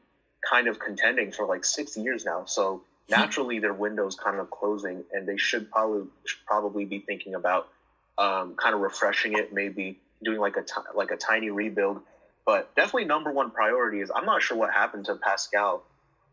kind 0.49 0.67
of 0.67 0.79
contending 0.79 1.31
for 1.31 1.45
like 1.45 1.65
six 1.65 1.97
years 1.97 2.25
now. 2.25 2.45
So 2.45 2.83
naturally, 3.09 3.59
their 3.59 3.73
window's 3.73 4.15
kind 4.15 4.39
of 4.39 4.49
closing, 4.49 5.03
and 5.11 5.27
they 5.27 5.37
should 5.37 5.71
probably 5.71 6.07
should 6.25 6.45
probably 6.45 6.85
be 6.85 6.99
thinking 6.99 7.35
about 7.35 7.69
um, 8.17 8.55
kind 8.55 8.75
of 8.75 8.81
refreshing 8.81 9.37
it, 9.37 9.53
maybe 9.53 9.99
doing 10.23 10.39
like 10.39 10.55
a 10.57 10.65
like 10.95 11.11
a 11.11 11.17
tiny 11.17 11.49
rebuild. 11.49 12.01
But 12.45 12.75
definitely, 12.75 13.05
number 13.05 13.31
one 13.31 13.51
priority 13.51 14.01
is 14.01 14.11
I'm 14.13 14.25
not 14.25 14.41
sure 14.41 14.57
what 14.57 14.71
happened 14.71 15.05
to 15.05 15.15
Pascal 15.15 15.83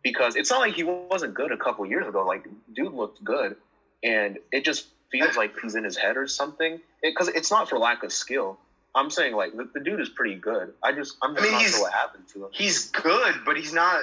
because 0.02 0.36
it's 0.36 0.50
not 0.50 0.60
like 0.60 0.74
he 0.74 0.84
wasn't 0.84 1.34
good 1.34 1.52
a 1.52 1.56
couple 1.56 1.84
years 1.86 2.06
ago. 2.06 2.24
Like, 2.26 2.46
dude 2.74 2.92
looked 2.92 3.22
good, 3.24 3.56
and 4.02 4.38
it 4.52 4.64
just 4.64 4.86
feels 5.12 5.36
like 5.36 5.52
he's 5.60 5.74
in 5.74 5.84
his 5.84 5.96
head 5.96 6.16
or 6.16 6.26
something. 6.26 6.80
Because 7.02 7.28
it's 7.28 7.50
not 7.50 7.68
for 7.68 7.78
lack 7.78 8.02
of 8.02 8.12
skill. 8.12 8.58
I'm 8.94 9.10
saying 9.10 9.34
like 9.36 9.56
the, 9.56 9.68
the 9.72 9.80
dude 9.80 10.00
is 10.00 10.08
pretty 10.08 10.34
good. 10.34 10.72
I 10.82 10.92
just 10.92 11.16
I'm 11.22 11.34
just 11.34 11.42
I 11.42 11.44
mean, 11.44 11.52
not 11.52 11.60
he's- 11.60 11.72
sure 11.74 11.82
what 11.82 11.92
happened 11.92 12.24
to 12.32 12.44
him. 12.44 12.50
He's 12.52 12.90
good, 12.90 13.34
but 13.46 13.56
he's 13.56 13.72
not 13.72 14.02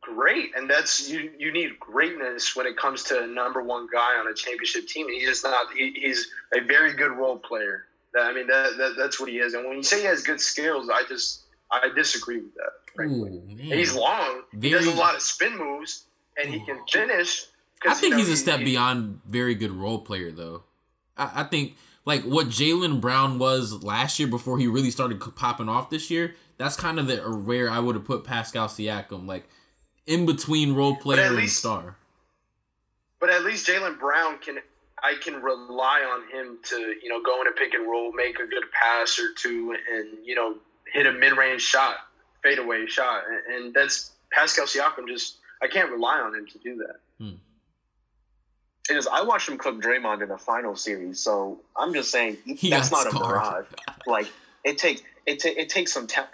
great. 0.00 0.50
And 0.56 0.68
that's 0.68 1.08
you. 1.08 1.30
You 1.38 1.52
need 1.52 1.78
greatness 1.80 2.54
when 2.54 2.66
it 2.66 2.76
comes 2.76 3.02
to 3.04 3.22
a 3.22 3.26
number 3.26 3.62
one 3.62 3.86
guy 3.92 4.18
on 4.18 4.26
a 4.28 4.34
championship 4.34 4.86
team. 4.86 5.08
He's 5.08 5.26
just 5.28 5.44
not. 5.44 5.72
He, 5.74 5.96
he's 6.00 6.28
a 6.54 6.60
very 6.60 6.92
good 6.92 7.12
role 7.12 7.38
player. 7.38 7.86
That- 8.12 8.26
I 8.26 8.32
mean, 8.34 8.46
that, 8.48 8.76
that 8.76 8.94
that's 8.98 9.18
what 9.18 9.28
he 9.30 9.38
is. 9.38 9.54
And 9.54 9.66
when 9.66 9.76
you 9.78 9.82
say 9.82 10.00
he 10.00 10.06
has 10.06 10.22
good 10.22 10.40
skills, 10.40 10.90
I 10.90 11.02
just 11.08 11.43
I 11.82 11.88
disagree 11.94 12.36
with 12.38 12.54
that. 12.54 12.72
frankly. 12.94 13.30
Ooh, 13.30 13.56
he's 13.56 13.94
long. 13.94 14.42
he 14.60 14.70
does 14.70 14.86
a 14.86 14.94
lot 14.94 15.14
of 15.14 15.22
spin 15.22 15.56
moves, 15.56 16.04
and 16.36 16.52
he 16.52 16.60
can 16.60 16.78
finish. 16.90 17.46
I 17.86 17.94
think 17.94 18.02
you 18.02 18.10
know, 18.10 18.16
he's 18.16 18.28
a 18.30 18.36
step 18.36 18.60
he- 18.60 18.64
beyond 18.64 19.20
very 19.28 19.54
good 19.54 19.72
role 19.72 19.98
player, 19.98 20.30
though. 20.30 20.62
I, 21.16 21.42
I 21.42 21.44
think 21.44 21.76
like 22.04 22.22
what 22.22 22.48
Jaylen 22.48 23.00
Brown 23.00 23.38
was 23.38 23.82
last 23.82 24.18
year 24.18 24.28
before 24.28 24.58
he 24.58 24.66
really 24.66 24.90
started 24.90 25.20
popping 25.36 25.68
off 25.68 25.90
this 25.90 26.10
year. 26.10 26.34
That's 26.56 26.76
kind 26.76 26.98
of 27.00 27.06
the 27.08 27.16
where 27.16 27.68
I 27.68 27.80
would 27.80 27.94
have 27.96 28.04
put 28.04 28.24
Pascal 28.24 28.68
Siakam, 28.68 29.26
like 29.26 29.48
in 30.06 30.24
between 30.26 30.74
role 30.74 30.96
player 30.96 31.36
and 31.36 31.50
star. 31.50 31.96
but 33.20 33.30
at 33.30 33.44
least 33.44 33.66
Jaylen 33.66 33.98
Brown 33.98 34.38
can 34.38 34.58
I 35.02 35.14
can 35.20 35.42
rely 35.42 36.00
on 36.00 36.30
him 36.30 36.58
to 36.64 36.76
you 37.02 37.08
know 37.08 37.20
go 37.22 37.40
in 37.40 37.48
a 37.48 37.52
pick 37.52 37.74
and 37.74 37.88
roll, 37.90 38.12
make 38.12 38.36
a 38.38 38.46
good 38.46 38.64
pass 38.72 39.18
or 39.18 39.32
two, 39.36 39.76
and 39.92 40.24
you 40.24 40.34
know 40.34 40.56
hit 40.92 41.06
a 41.06 41.12
mid 41.12 41.36
range 41.36 41.62
shot, 41.62 41.96
fadeaway 42.42 42.86
shot, 42.86 43.22
and, 43.28 43.54
and 43.54 43.74
that's 43.74 44.12
Pascal 44.32 44.66
Siakam. 44.66 45.08
Just 45.08 45.36
I 45.62 45.68
can't 45.68 45.90
rely 45.90 46.20
on 46.20 46.34
him 46.34 46.46
to 46.46 46.58
do 46.58 46.76
that. 46.76 46.96
It 48.90 48.96
is. 48.96 49.06
I 49.06 49.22
watched 49.22 49.48
him 49.48 49.56
cook 49.56 49.80
Draymond 49.80 50.22
in 50.22 50.28
the 50.28 50.36
final 50.36 50.76
series, 50.76 51.18
so 51.18 51.60
I'm 51.76 51.94
just 51.94 52.10
saying 52.10 52.36
that's 52.68 52.90
not 52.90 53.10
a 53.10 53.14
mirage. 53.14 53.64
Like 54.06 54.26
it 54.62 54.78
takes 54.78 55.02
it 55.26 55.40
ta- 55.42 55.54
it 55.56 55.68
takes 55.68 55.92
some 55.92 56.06
talent. 56.06 56.30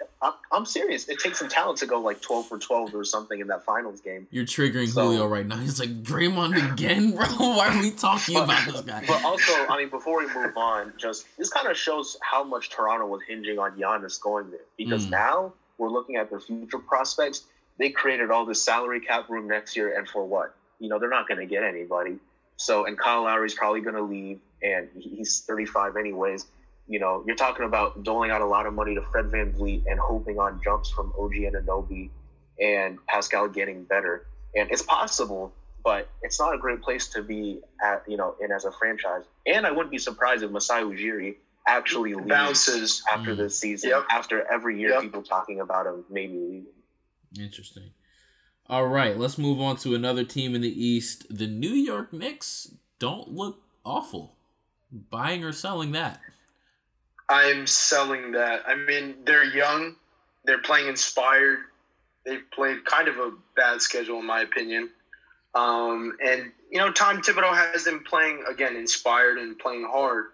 I'm 0.51 0.65
serious. 0.65 1.07
It 1.09 1.19
takes 1.19 1.39
some 1.39 1.47
talent 1.49 1.79
to 1.79 1.85
go 1.87 1.99
like 1.99 2.21
12 2.21 2.47
for 2.47 2.59
12 2.59 2.93
or 2.93 3.03
something 3.05 3.39
in 3.39 3.47
that 3.47 3.63
finals 3.65 4.01
game. 4.01 4.27
You're 4.31 4.45
triggering 4.45 4.87
So- 4.89 5.03
Julio 5.03 5.25
right 5.27 5.45
now. 5.47 5.57
He's 5.57 5.79
like 5.79 6.03
Draymond 6.03 6.73
again, 6.73 7.11
bro. 7.15 7.25
Why 7.37 7.69
are 7.75 7.81
we 7.81 7.91
talking 7.91 8.35
about 8.37 8.65
this 8.71 8.81
guy? 8.81 9.03
But 9.07 9.23
also, 9.23 9.51
I 9.69 9.77
mean, 9.77 9.89
before 9.89 10.17
we 10.19 10.27
move 10.33 10.55
on, 10.57 10.93
just 10.97 11.25
this 11.37 11.49
kind 11.49 11.67
of 11.67 11.77
shows 11.77 12.17
how 12.21 12.43
much 12.43 12.69
Toronto 12.69 13.07
was 13.07 13.21
hinging 13.27 13.57
on 13.59 13.77
Giannis 13.77 14.21
going 14.21 14.51
there. 14.51 14.59
Because 14.77 15.05
Mm. 15.07 15.11
now 15.11 15.53
we're 15.77 15.89
looking 15.89 16.17
at 16.17 16.29
their 16.29 16.39
future 16.39 16.79
prospects. 16.79 17.45
They 17.79 17.89
created 17.89 18.29
all 18.29 18.45
this 18.45 18.61
salary 18.63 18.99
cap 18.99 19.29
room 19.29 19.47
next 19.47 19.75
year, 19.75 19.97
and 19.97 20.07
for 20.07 20.23
what? 20.25 20.53
You 20.79 20.89
know, 20.89 20.99
they're 20.99 21.09
not 21.09 21.27
going 21.27 21.39
to 21.39 21.45
get 21.47 21.63
anybody. 21.63 22.17
So, 22.57 22.85
and 22.85 22.95
Kyle 22.97 23.23
Lowry's 23.23 23.55
probably 23.55 23.81
going 23.81 23.95
to 23.95 24.03
leave, 24.03 24.39
and 24.61 24.87
he's 24.99 25.39
35 25.47 25.95
anyways. 25.95 26.45
You 26.91 26.99
know, 26.99 27.23
you're 27.25 27.37
talking 27.37 27.65
about 27.65 28.03
doling 28.03 28.31
out 28.31 28.41
a 28.41 28.45
lot 28.45 28.65
of 28.65 28.73
money 28.73 28.93
to 28.95 29.01
Fred 29.01 29.27
VanVleet 29.27 29.83
and 29.89 29.97
hoping 29.97 30.37
on 30.39 30.59
jumps 30.61 30.89
from 30.89 31.13
OG 31.17 31.31
Anunoby 31.49 32.09
and 32.59 32.99
Pascal 33.07 33.47
getting 33.47 33.85
better. 33.85 34.25
And 34.55 34.69
it's 34.69 34.81
possible, 34.81 35.53
but 35.85 36.09
it's 36.21 36.37
not 36.37 36.53
a 36.53 36.57
great 36.57 36.81
place 36.81 37.07
to 37.11 37.23
be 37.23 37.61
at, 37.81 38.03
you 38.09 38.17
know, 38.17 38.35
in 38.43 38.51
as 38.51 38.65
a 38.65 38.73
franchise. 38.73 39.23
And 39.45 39.65
I 39.65 39.71
wouldn't 39.71 39.89
be 39.89 39.97
surprised 39.99 40.43
if 40.43 40.51
Masai 40.51 40.81
Ujiri 40.83 41.35
actually 41.65 42.13
Bounces. 42.13 43.01
after 43.09 43.35
Mm. 43.35 43.37
this 43.37 43.57
season. 43.57 43.91
Yep. 43.91 44.03
After 44.11 44.51
every 44.51 44.77
year, 44.77 44.89
Yep. 44.89 45.01
people 45.03 45.23
talking 45.23 45.61
about 45.61 45.85
him 45.87 46.03
maybe 46.09 46.33
leaving. 46.33 46.73
Interesting. 47.39 47.91
All 48.67 48.87
right, 48.87 49.17
let's 49.17 49.37
move 49.37 49.61
on 49.61 49.77
to 49.77 49.95
another 49.95 50.25
team 50.25 50.55
in 50.55 50.61
the 50.61 50.85
East. 50.85 51.25
The 51.29 51.47
New 51.47 51.69
York 51.73 52.11
Knicks 52.11 52.73
don't 52.99 53.29
look 53.29 53.61
awful. 53.85 54.35
Buying 54.91 55.41
or 55.45 55.53
selling 55.53 55.93
that? 55.93 56.19
I'm 57.31 57.65
selling 57.65 58.33
that. 58.33 58.63
I 58.67 58.75
mean, 58.75 59.15
they're 59.25 59.45
young. 59.45 59.95
They're 60.43 60.61
playing 60.61 60.89
inspired. 60.89 61.59
They've 62.25 62.43
played 62.51 62.83
kind 62.83 63.07
of 63.07 63.17
a 63.17 63.31
bad 63.55 63.81
schedule, 63.81 64.19
in 64.19 64.25
my 64.25 64.41
opinion. 64.41 64.89
Um, 65.55 66.17
and, 66.23 66.51
you 66.69 66.77
know, 66.77 66.91
Tom 66.91 67.21
Thibodeau 67.21 67.53
has 67.53 67.85
them 67.85 68.03
playing, 68.07 68.43
again, 68.49 68.75
inspired 68.75 69.37
and 69.37 69.57
playing 69.57 69.87
hard. 69.89 70.25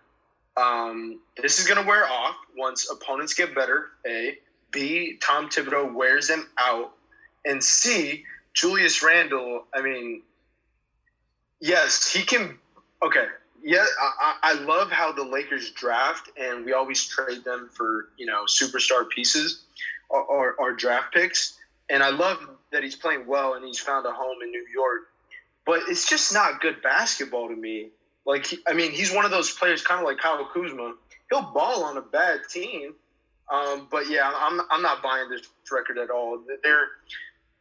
Um, 0.57 1.19
this 1.39 1.59
is 1.59 1.67
going 1.67 1.79
to 1.79 1.87
wear 1.87 2.09
off 2.09 2.35
once 2.57 2.89
opponents 2.89 3.35
get 3.35 3.53
better, 3.53 3.91
A. 4.07 4.37
B, 4.71 5.17
Tom 5.21 5.49
Thibodeau 5.49 5.93
wears 5.93 6.27
them 6.27 6.49
out. 6.57 6.93
And 7.45 7.63
C, 7.63 8.23
Julius 8.53 9.03
Randle, 9.03 9.65
I 9.73 9.81
mean, 9.81 10.23
yes, 11.61 12.11
he 12.11 12.23
can. 12.23 12.57
Okay, 13.03 13.27
yeah, 13.63 13.85
I, 13.99 14.35
I 14.43 14.53
love 14.53 14.91
how 14.91 15.11
the 15.11 15.23
Lakers 15.23 15.71
draft, 15.71 16.29
and 16.37 16.65
we 16.65 16.73
always 16.73 17.05
trade 17.05 17.43
them 17.43 17.69
for 17.73 18.09
you 18.17 18.25
know 18.25 18.45
superstar 18.45 19.09
pieces 19.09 19.63
or, 20.09 20.23
or, 20.23 20.53
or 20.53 20.73
draft 20.73 21.13
picks. 21.13 21.57
And 21.89 22.03
I 22.03 22.09
love 22.09 22.37
that 22.71 22.83
he's 22.83 22.95
playing 22.95 23.25
well 23.27 23.53
and 23.53 23.65
he's 23.65 23.79
found 23.79 24.05
a 24.05 24.11
home 24.11 24.37
in 24.43 24.51
New 24.51 24.65
York. 24.73 25.03
But 25.65 25.81
it's 25.87 26.07
just 26.07 26.33
not 26.33 26.61
good 26.61 26.81
basketball 26.81 27.47
to 27.49 27.55
me. 27.55 27.89
Like, 28.25 28.53
I 28.67 28.73
mean, 28.73 28.91
he's 28.91 29.13
one 29.13 29.25
of 29.25 29.31
those 29.31 29.51
players, 29.51 29.81
kind 29.81 30.01
of 30.01 30.05
like 30.05 30.17
Kyle 30.17 30.43
Kuzma. 30.53 30.95
He'll 31.29 31.41
ball 31.41 31.83
on 31.83 31.97
a 31.97 32.01
bad 32.01 32.41
team, 32.49 32.93
um, 33.53 33.87
but 33.91 34.09
yeah, 34.09 34.31
I'm 34.33 34.61
I'm 34.69 34.81
not 34.81 35.03
buying 35.03 35.29
this 35.29 35.41
record 35.71 35.97
at 35.97 36.09
all. 36.09 36.41
They're 36.63 36.87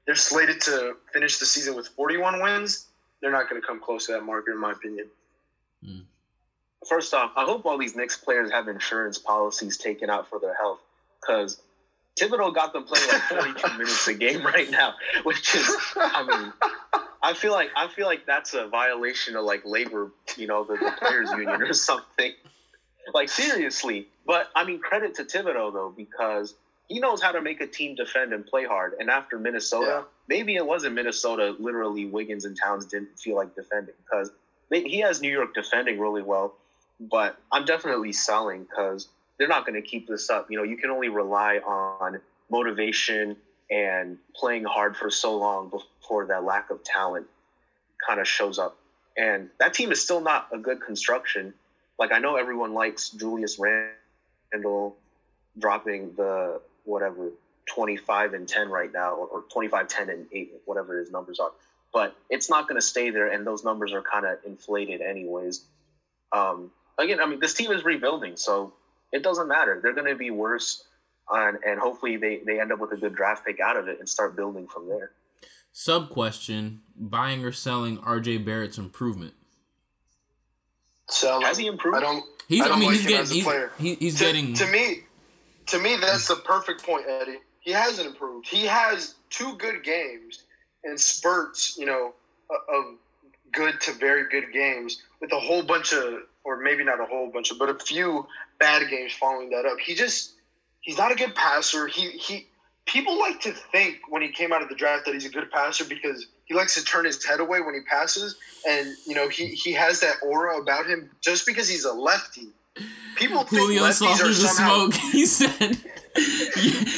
they're 0.06 0.14
slated 0.14 0.60
to 0.62 0.96
finish 1.12 1.38
the 1.38 1.46
season 1.46 1.74
with 1.74 1.88
41 1.88 2.40
wins. 2.40 2.86
They're 3.20 3.32
not 3.32 3.48
going 3.50 3.60
to 3.60 3.66
come 3.66 3.80
close 3.80 4.06
to 4.06 4.12
that 4.12 4.22
marker, 4.22 4.52
in 4.52 4.60
my 4.60 4.72
opinion. 4.72 5.06
Mm. 5.86 6.02
First 6.88 7.14
off, 7.14 7.32
I 7.36 7.44
hope 7.44 7.64
all 7.66 7.78
these 7.78 7.96
Knicks 7.96 8.16
players 8.16 8.50
have 8.50 8.68
insurance 8.68 9.18
policies 9.18 9.76
taken 9.76 10.08
out 10.10 10.28
for 10.28 10.38
their 10.38 10.54
health 10.54 10.78
because 11.20 11.60
Thibodeau 12.18 12.54
got 12.54 12.72
them 12.72 12.84
playing 12.84 13.08
like 13.08 13.22
42 13.22 13.72
minutes 13.78 14.06
a 14.08 14.14
game 14.14 14.44
right 14.44 14.70
now, 14.70 14.94
which 15.24 15.54
is, 15.54 15.68
I 15.96 16.24
mean, 16.26 16.52
I 17.22 17.34
feel 17.34 17.52
like 17.52 17.70
I 17.76 17.88
feel 17.88 18.06
like 18.06 18.24
that's 18.26 18.54
a 18.54 18.68
violation 18.68 19.36
of 19.36 19.44
like 19.44 19.62
labor, 19.64 20.12
you 20.36 20.46
know, 20.46 20.64
the, 20.64 20.74
the 20.74 20.92
players 20.98 21.30
union 21.30 21.60
or 21.62 21.72
something. 21.72 22.32
Like 23.14 23.28
seriously, 23.28 24.08
but 24.26 24.48
I 24.56 24.64
mean, 24.64 24.80
credit 24.80 25.14
to 25.16 25.24
Thibodeau 25.24 25.72
though 25.72 25.94
because 25.96 26.54
he 26.88 26.98
knows 27.00 27.20
how 27.20 27.32
to 27.32 27.40
make 27.40 27.60
a 27.60 27.66
team 27.66 27.94
defend 27.96 28.32
and 28.32 28.46
play 28.46 28.64
hard. 28.64 28.94
And 29.00 29.10
after 29.10 29.38
Minnesota, 29.38 29.86
Yeah. 29.86 30.02
maybe 30.28 30.54
it 30.56 30.64
wasn't 30.66 30.94
Minnesota. 30.94 31.54
Literally, 31.58 32.06
Wiggins 32.06 32.44
and 32.44 32.56
Towns 32.60 32.84
didn't 32.86 33.18
feel 33.18 33.36
like 33.36 33.54
defending 33.56 33.94
because 34.04 34.30
he 34.70 35.00
has 35.00 35.20
New 35.20 35.30
York 35.30 35.54
defending 35.54 35.98
really 35.98 36.22
well. 36.22 36.54
But 36.98 37.38
I'm 37.52 37.64
definitely 37.64 38.12
selling 38.12 38.64
because 38.64 39.08
they're 39.38 39.48
not 39.48 39.66
going 39.66 39.80
to 39.80 39.86
keep 39.86 40.08
this 40.08 40.30
up. 40.30 40.50
You 40.50 40.56
know, 40.56 40.62
you 40.62 40.76
can 40.76 40.90
only 40.90 41.08
rely 41.08 41.58
on 41.58 42.20
motivation 42.50 43.36
and 43.70 44.18
playing 44.34 44.64
hard 44.64 44.96
for 44.96 45.10
so 45.10 45.36
long 45.36 45.68
before 45.68 46.26
that 46.26 46.44
lack 46.44 46.70
of 46.70 46.82
talent 46.84 47.26
kind 48.06 48.20
of 48.20 48.28
shows 48.28 48.58
up. 48.58 48.76
And 49.16 49.50
that 49.58 49.74
team 49.74 49.92
is 49.92 50.00
still 50.00 50.20
not 50.20 50.48
a 50.52 50.58
good 50.58 50.80
construction. 50.80 51.52
Like 51.98 52.12
I 52.12 52.18
know 52.18 52.36
everyone 52.36 52.74
likes 52.74 53.10
Julius 53.10 53.58
Randle 53.58 54.96
dropping 55.58 56.14
the 56.16 56.60
whatever 56.84 57.30
25 57.66 58.34
and 58.34 58.48
10 58.48 58.68
right 58.68 58.92
now 58.92 59.14
or, 59.14 59.26
or 59.26 59.44
25 59.52 59.88
10 59.88 60.10
and 60.10 60.26
8 60.30 60.52
whatever 60.66 60.98
his 60.98 61.10
numbers 61.10 61.40
are 61.40 61.50
but 61.96 62.14
it's 62.28 62.50
not 62.50 62.68
going 62.68 62.78
to 62.78 62.86
stay 62.86 63.08
there 63.08 63.32
and 63.32 63.46
those 63.46 63.64
numbers 63.64 63.90
are 63.94 64.02
kind 64.02 64.26
of 64.26 64.36
inflated 64.44 65.00
anyways 65.00 65.64
um, 66.32 66.70
again 66.98 67.20
i 67.20 67.24
mean 67.24 67.40
this 67.40 67.54
team 67.54 67.72
is 67.72 67.86
rebuilding 67.86 68.36
so 68.36 68.74
it 69.12 69.22
doesn't 69.22 69.48
matter 69.48 69.80
they're 69.82 69.94
going 69.94 70.06
to 70.06 70.14
be 70.14 70.30
worse 70.30 70.84
on, 71.28 71.58
and 71.66 71.80
hopefully 71.80 72.18
they, 72.18 72.42
they 72.44 72.60
end 72.60 72.70
up 72.70 72.80
with 72.80 72.92
a 72.92 72.96
good 72.98 73.14
draft 73.14 73.46
pick 73.46 73.60
out 73.60 73.78
of 73.78 73.88
it 73.88 73.98
and 73.98 74.06
start 74.06 74.36
building 74.36 74.66
from 74.66 74.86
there 74.88 75.12
Sub 75.78 76.08
question: 76.08 76.80
Buying 76.98 77.44
or 77.44 77.52
selling 77.52 77.98
RJ 77.98 78.46
Barrett's 78.46 78.78
improvement? 78.78 79.34
So 81.10 81.38
has 81.42 81.58
he 81.58 81.66
improved 81.66 81.98
I 81.98 82.00
don't. 82.00 82.24
He's. 82.48 82.62
I 82.62 82.64
I, 82.64 82.68
don't 82.68 82.78
mean, 82.78 82.88
like 82.88 82.96
he's 82.96 83.06
getting. 83.06 83.30
He's, 83.30 83.46
he, 83.78 83.94
he's 83.96 84.18
to, 84.18 84.24
getting. 84.24 84.54
to 84.54 84.66
me 84.68 85.02
to 85.66 85.78
me 85.78 85.96
that's 85.96 86.28
the 86.28 86.36
perfect 86.36 86.82
point 86.82 87.04
eddie 87.06 87.38
he 87.60 87.72
hasn't 87.72 88.06
improved 88.06 88.48
he 88.48 88.64
has 88.64 89.16
two 89.30 89.54
good 89.56 89.82
games 89.84 90.44
and 90.86 90.98
spurts 90.98 91.76
you 91.78 91.86
know 91.86 92.14
of 92.50 92.84
good 93.52 93.80
to 93.80 93.92
very 93.92 94.28
good 94.30 94.52
games 94.52 95.02
with 95.20 95.32
a 95.32 95.38
whole 95.38 95.62
bunch 95.62 95.92
of 95.92 96.20
or 96.44 96.56
maybe 96.58 96.84
not 96.84 97.00
a 97.00 97.04
whole 97.04 97.30
bunch 97.30 97.50
of 97.50 97.58
but 97.58 97.68
a 97.68 97.74
few 97.74 98.26
bad 98.58 98.88
games 98.88 99.12
following 99.12 99.50
that 99.50 99.66
up 99.66 99.78
he 99.78 99.94
just 99.94 100.32
he's 100.80 100.96
not 100.98 101.12
a 101.12 101.14
good 101.14 101.34
passer 101.34 101.86
he 101.86 102.10
he 102.10 102.46
people 102.86 103.18
like 103.18 103.40
to 103.40 103.52
think 103.72 103.96
when 104.08 104.22
he 104.22 104.28
came 104.30 104.52
out 104.52 104.62
of 104.62 104.68
the 104.68 104.74
draft 104.74 105.04
that 105.04 105.14
he's 105.14 105.26
a 105.26 105.30
good 105.30 105.50
passer 105.50 105.84
because 105.84 106.26
he 106.44 106.54
likes 106.54 106.74
to 106.74 106.84
turn 106.84 107.04
his 107.04 107.24
head 107.24 107.40
away 107.40 107.60
when 107.60 107.74
he 107.74 107.80
passes 107.90 108.36
and 108.68 108.86
you 109.06 109.14
know 109.14 109.28
he 109.28 109.46
he 109.48 109.72
has 109.72 110.00
that 110.00 110.16
aura 110.22 110.58
about 110.60 110.86
him 110.86 111.10
just 111.20 111.46
because 111.46 111.68
he's 111.68 111.84
a 111.84 111.92
lefty 111.92 112.48
people 113.16 113.42
think 113.44 113.62
Julio 113.62 113.82
lefties 113.82 114.20
are 114.20 114.28
the 114.28 114.34
somehow 114.34 114.90
smoke. 114.90 114.94
He 115.12 115.26
said, 115.26 115.78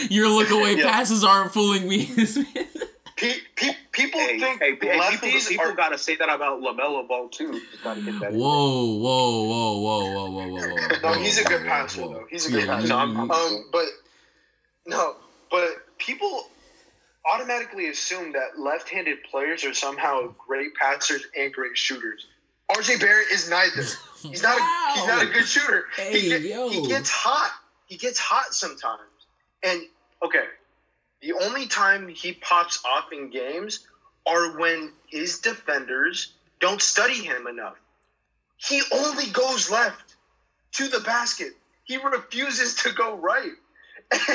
"Your 0.10 0.28
look 0.28 0.50
away 0.50 0.74
Yeah. 0.76 0.90
passes 0.90 1.24
aren't 1.24 1.52
fooling 1.52 1.88
me." 1.88 2.10
Pe- 3.18 3.40
pe- 3.56 3.74
people 3.90 4.20
hey, 4.20 4.38
think 4.38 4.60
hey, 4.62 4.76
hey, 4.80 4.98
lefties 4.98 5.20
people, 5.20 5.40
people 5.48 5.64
are. 5.66 5.72
got 5.74 5.88
to 5.88 5.98
say 5.98 6.14
that 6.16 6.28
about 6.28 6.60
LaMelo 6.60 7.06
Ball 7.08 7.28
too. 7.28 7.50
Just 7.72 7.82
gotta 7.82 8.00
get 8.00 8.06
that 8.20 8.26
in 8.32 8.38
there. 8.38 8.40
whoa, 8.40 8.94
whoa, 8.96 9.42
whoa, 9.44 9.78
whoa, 9.80 10.10
whoa, 10.10 10.30
whoa, 10.30 10.48
whoa, 10.48 10.68
whoa. 10.68 10.76
No, 11.02 11.08
whoa, 11.10 11.14
he's 11.18 11.38
a 11.38 11.44
good 11.44 11.62
whoa, 11.62 11.68
passer 11.68 12.02
whoa. 12.02 12.12
though. 12.14 12.26
He's 12.30 12.46
a 12.46 12.50
good 12.52 12.64
Yeah, 12.66 12.76
passer. 12.76 12.86
you- 12.86 12.94
you- 13.24 13.30
Um, 13.32 13.68
but 13.72 13.86
no, 14.86 15.16
but 15.50 15.68
people 15.98 16.48
automatically 17.30 17.88
assume 17.88 18.32
that 18.32 18.58
left-handed 18.58 19.18
players 19.24 19.64
are 19.64 19.74
somehow 19.74 20.32
great 20.46 20.74
passers 20.80 21.22
and 21.36 21.52
great 21.52 21.76
shooters. 21.76 22.26
RJ 22.70 23.00
Barrett 23.00 23.28
is 23.32 23.50
neither. 23.50 23.82
He's 24.22 24.42
not. 24.42 24.58
A, 24.58 24.98
he's 24.98 25.06
not 25.06 25.22
a 25.22 25.26
good 25.26 25.46
shooter. 25.46 25.86
Hey, 25.96 26.18
he, 26.20 26.28
get- 26.28 26.42
yo. 26.42 26.68
he 26.68 26.86
gets 26.88 27.08
hot. 27.10 27.52
He 27.86 27.96
gets 27.96 28.18
hot 28.18 28.52
sometimes. 28.52 29.00
And 29.62 29.82
okay, 30.22 30.44
the 31.20 31.32
only 31.32 31.66
time 31.66 32.08
he 32.08 32.32
pops 32.34 32.78
off 32.84 33.06
in 33.12 33.30
games 33.30 33.80
are 34.26 34.58
when 34.58 34.92
his 35.06 35.38
defenders 35.38 36.32
don't 36.60 36.82
study 36.82 37.24
him 37.24 37.46
enough. 37.46 37.76
He 38.56 38.82
only 38.92 39.26
goes 39.30 39.70
left 39.70 40.16
to 40.74 40.88
the 40.88 41.00
basket. 41.00 41.52
He 41.84 41.96
refuses 41.96 42.74
to 42.76 42.92
go 42.92 43.16
right. 43.16 43.52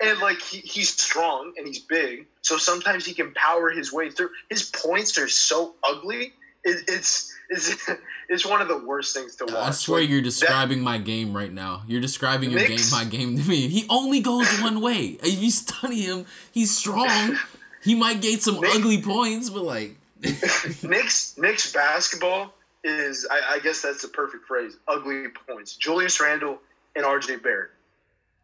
and 0.00 0.18
like 0.20 0.40
he, 0.42 0.58
he's 0.58 0.90
strong 0.90 1.52
and 1.56 1.66
he's 1.66 1.80
big, 1.80 2.26
so 2.42 2.58
sometimes 2.58 3.04
he 3.04 3.14
can 3.14 3.32
power 3.32 3.70
his 3.70 3.92
way 3.92 4.10
through. 4.10 4.30
His 4.50 4.70
points 4.70 5.18
are 5.18 5.28
so 5.28 5.74
ugly. 5.84 6.32
It, 6.66 6.84
it's 6.88 7.32
it's 7.48 7.88
it's 8.28 8.44
one 8.44 8.60
of 8.60 8.68
the 8.68 8.78
worst 8.78 9.14
things 9.14 9.36
to 9.36 9.44
watch. 9.46 9.54
I 9.54 9.70
swear 9.70 10.00
Like, 10.00 10.10
you're 10.10 10.18
that- 10.20 10.24
describing 10.24 10.80
my 10.82 10.98
game 10.98 11.34
right 11.34 11.52
now. 11.52 11.82
You're 11.86 12.00
describing 12.00 12.50
your 12.50 12.60
Knicks- 12.60 12.90
game, 12.90 12.98
my 12.98 13.04
game 13.08 13.38
to 13.38 13.48
me. 13.48 13.68
He 13.68 13.86
only 13.88 14.20
goes 14.20 14.48
one 14.60 14.80
way. 14.80 15.16
If 15.22 15.40
you 15.42 15.50
study 15.50 16.02
him, 16.02 16.26
he's 16.52 16.76
strong. 16.76 17.38
He 17.82 17.94
might 17.94 18.20
get 18.20 18.42
some 18.42 18.60
Knicks- 18.60 18.76
ugly 18.76 19.00
points, 19.00 19.48
but 19.48 19.62
like, 19.62 19.96
Knicks 20.82 21.36
Knicks 21.38 21.72
basketball 21.72 22.52
is 22.84 23.26
I, 23.30 23.54
I 23.54 23.58
guess 23.60 23.82
that's 23.82 24.02
the 24.02 24.08
perfect 24.08 24.46
phrase. 24.46 24.76
Ugly 24.88 25.28
points. 25.48 25.76
Julius 25.76 26.20
Randle 26.20 26.58
and 26.94 27.04
RJ 27.04 27.42
Barrett. 27.42 27.70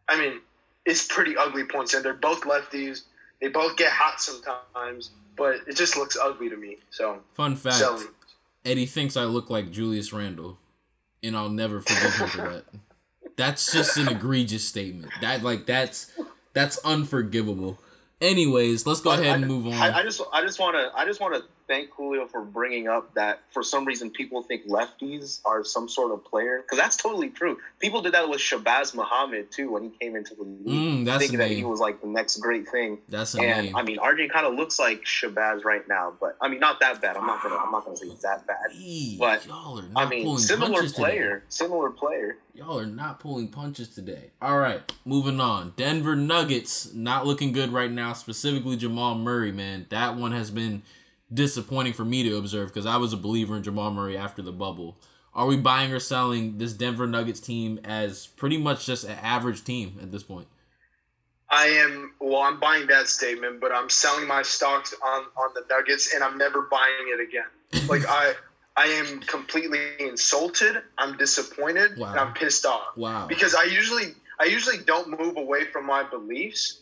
I 0.07 0.19
mean, 0.19 0.39
it's 0.85 1.07
pretty 1.07 1.35
ugly 1.37 1.63
points, 1.63 1.93
and 1.93 2.03
they're 2.03 2.13
both 2.13 2.41
lefties. 2.41 3.01
They 3.43 3.49
both 3.49 3.75
get 3.75 3.91
hot 3.91 4.21
sometimes, 4.21 5.11
but 5.35 5.55
it 5.67 5.75
just 5.75 5.97
looks 5.97 6.15
ugly 6.15 6.49
to 6.49 6.55
me. 6.55 6.77
So 6.91 7.19
fun 7.33 7.57
fact. 7.57 7.83
Eddie 8.63 8.85
thinks 8.85 9.17
I 9.17 9.25
look 9.25 9.49
like 9.49 9.69
Julius 9.69 10.13
Randle, 10.13 10.57
and 11.21 11.35
I'll 11.35 11.49
never 11.49 11.81
forgive 11.81 12.13
him 12.13 12.27
for 12.29 12.37
that. 12.37 12.63
That's 13.35 13.73
just 13.73 13.97
an 13.97 14.07
egregious 14.07 14.65
statement. 14.65 15.11
That 15.19 15.43
like 15.43 15.65
that's 15.65 16.09
that's 16.53 16.77
unforgivable. 16.85 17.79
Anyways, 18.21 18.87
let's 18.87 19.01
go 19.01 19.11
ahead 19.11 19.25
and 19.25 19.47
move 19.47 19.67
on. 19.67 19.73
I, 19.73 19.99
I 19.99 20.03
just 20.03 20.21
I 20.31 20.41
just 20.41 20.57
want 20.57 20.77
to 20.77 20.97
I 20.97 21.03
just 21.03 21.19
want 21.19 21.33
to 21.35 21.43
thank 21.67 21.89
Julio 21.91 22.25
for 22.27 22.41
bringing 22.41 22.87
up 22.87 23.13
that 23.15 23.41
for 23.51 23.63
some 23.63 23.85
reason 23.85 24.09
people 24.09 24.41
think 24.43 24.67
lefties 24.67 25.39
are 25.45 25.63
some 25.63 25.87
sort 25.89 26.11
of 26.11 26.23
player 26.25 26.61
because 26.61 26.77
that's 26.77 26.97
totally 26.97 27.29
true. 27.29 27.57
People 27.79 28.01
did 28.01 28.13
that 28.13 28.29
with 28.29 28.39
Shabazz 28.39 28.93
Muhammad 28.95 29.51
too 29.51 29.71
when 29.71 29.83
he 29.83 29.89
came 29.89 30.15
into 30.15 30.35
the 30.35 30.43
league, 30.43 30.67
Mm, 30.67 31.05
that's 31.05 31.19
thinking 31.19 31.39
that 31.39 31.51
he 31.51 31.63
was 31.63 31.79
like 31.79 32.01
the 32.01 32.07
next 32.07 32.37
great 32.37 32.67
thing. 32.69 32.97
That's 33.09 33.33
And 33.35 33.43
name. 33.67 33.75
I 33.75 33.83
mean, 33.83 33.97
RJ 33.97 34.31
kind 34.31 34.45
of 34.45 34.55
looks 34.55 34.79
like 34.79 35.03
Shabazz 35.03 35.63
right 35.63 35.87
now, 35.87 36.13
but 36.19 36.35
I 36.41 36.47
mean, 36.49 36.59
not 36.59 36.79
that 36.81 37.01
bad. 37.01 37.17
I'm 37.17 37.25
not 37.27 37.41
gonna 37.43 37.55
I'm 37.55 37.71
not 37.71 37.85
gonna 37.85 37.97
say 37.97 38.07
it's 38.07 38.21
that 38.23 38.45
bad. 38.47 38.57
Eee, 38.75 39.17
but, 39.19 39.45
y'all 39.45 39.79
are 39.79 39.83
not 39.83 40.07
I 40.07 40.09
mean, 40.09 40.23
pulling 40.23 40.39
similar 40.39 40.73
punches 40.73 40.91
today. 40.93 41.03
player, 41.03 41.43
similar 41.49 41.89
player. 41.89 42.37
Y'all 42.55 42.77
are 42.79 42.85
not 42.85 43.19
pulling 43.19 43.47
punches 43.47 43.87
today. 43.89 44.29
All 44.41 44.59
right, 44.59 44.81
moving 45.05 45.39
on. 45.39 45.73
Denver 45.75 46.15
Nuggets 46.15 46.93
not 46.93 47.25
looking 47.25 47.51
good 47.51 47.71
right 47.73 47.89
now. 47.91 48.13
Specifically, 48.13 48.75
Jamal 48.77 49.15
Murray. 49.15 49.51
Man, 49.51 49.87
that 49.89 50.15
one 50.15 50.33
has 50.33 50.51
been 50.51 50.83
disappointing 51.31 51.93
for 51.93 52.05
me 52.05 52.23
to 52.23 52.37
observe 52.37 52.69
because 52.69 52.85
I 52.85 52.97
was 52.97 53.13
a 53.13 53.17
believer 53.17 53.55
in 53.55 53.63
Jamal 53.63 53.91
Murray 53.91 54.17
after 54.17 54.41
the 54.41 54.51
bubble. 54.51 54.97
Are 55.33 55.47
we 55.47 55.57
buying 55.57 55.91
or 55.91 55.99
selling 55.99 56.57
this 56.59 56.73
Denver 56.73 57.07
Nuggets 57.07 57.39
team 57.39 57.79
as 57.83 58.27
pretty 58.27 58.57
much 58.57 58.85
just 58.85 59.03
an 59.03 59.17
average 59.21 59.63
team 59.63 59.97
at 60.01 60.11
this 60.11 60.23
point? 60.23 60.47
I 61.49 61.65
am 61.67 62.13
well. 62.19 62.41
I'm 62.41 62.59
buying 62.59 62.87
that 62.87 63.07
statement, 63.07 63.59
but 63.61 63.71
I'm 63.71 63.89
selling 63.89 64.27
my 64.27 64.41
stocks 64.41 64.93
on 65.03 65.23
on 65.37 65.49
the 65.53 65.63
Nuggets, 65.69 66.13
and 66.13 66.23
I'm 66.23 66.37
never 66.37 66.63
buying 66.63 67.07
it 67.07 67.19
again. 67.19 67.45
Like 67.89 68.07
I, 68.07 68.33
I 68.77 68.85
am 68.85 69.19
completely 69.21 69.79
insulted. 69.99 70.81
I'm 70.99 71.17
disappointed, 71.17 71.91
and 71.91 71.99
Wow. 71.99 72.13
I'm 72.15 72.33
pissed 72.33 72.65
off. 72.65 72.95
Wow. 72.95 73.25
because 73.27 73.55
I 73.55 73.63
usually 73.63 74.13
I 74.39 74.45
usually 74.45 74.77
don't 74.79 75.19
move 75.19 75.37
away 75.37 75.65
from 75.65 75.85
my 75.87 76.03
beliefs, 76.03 76.81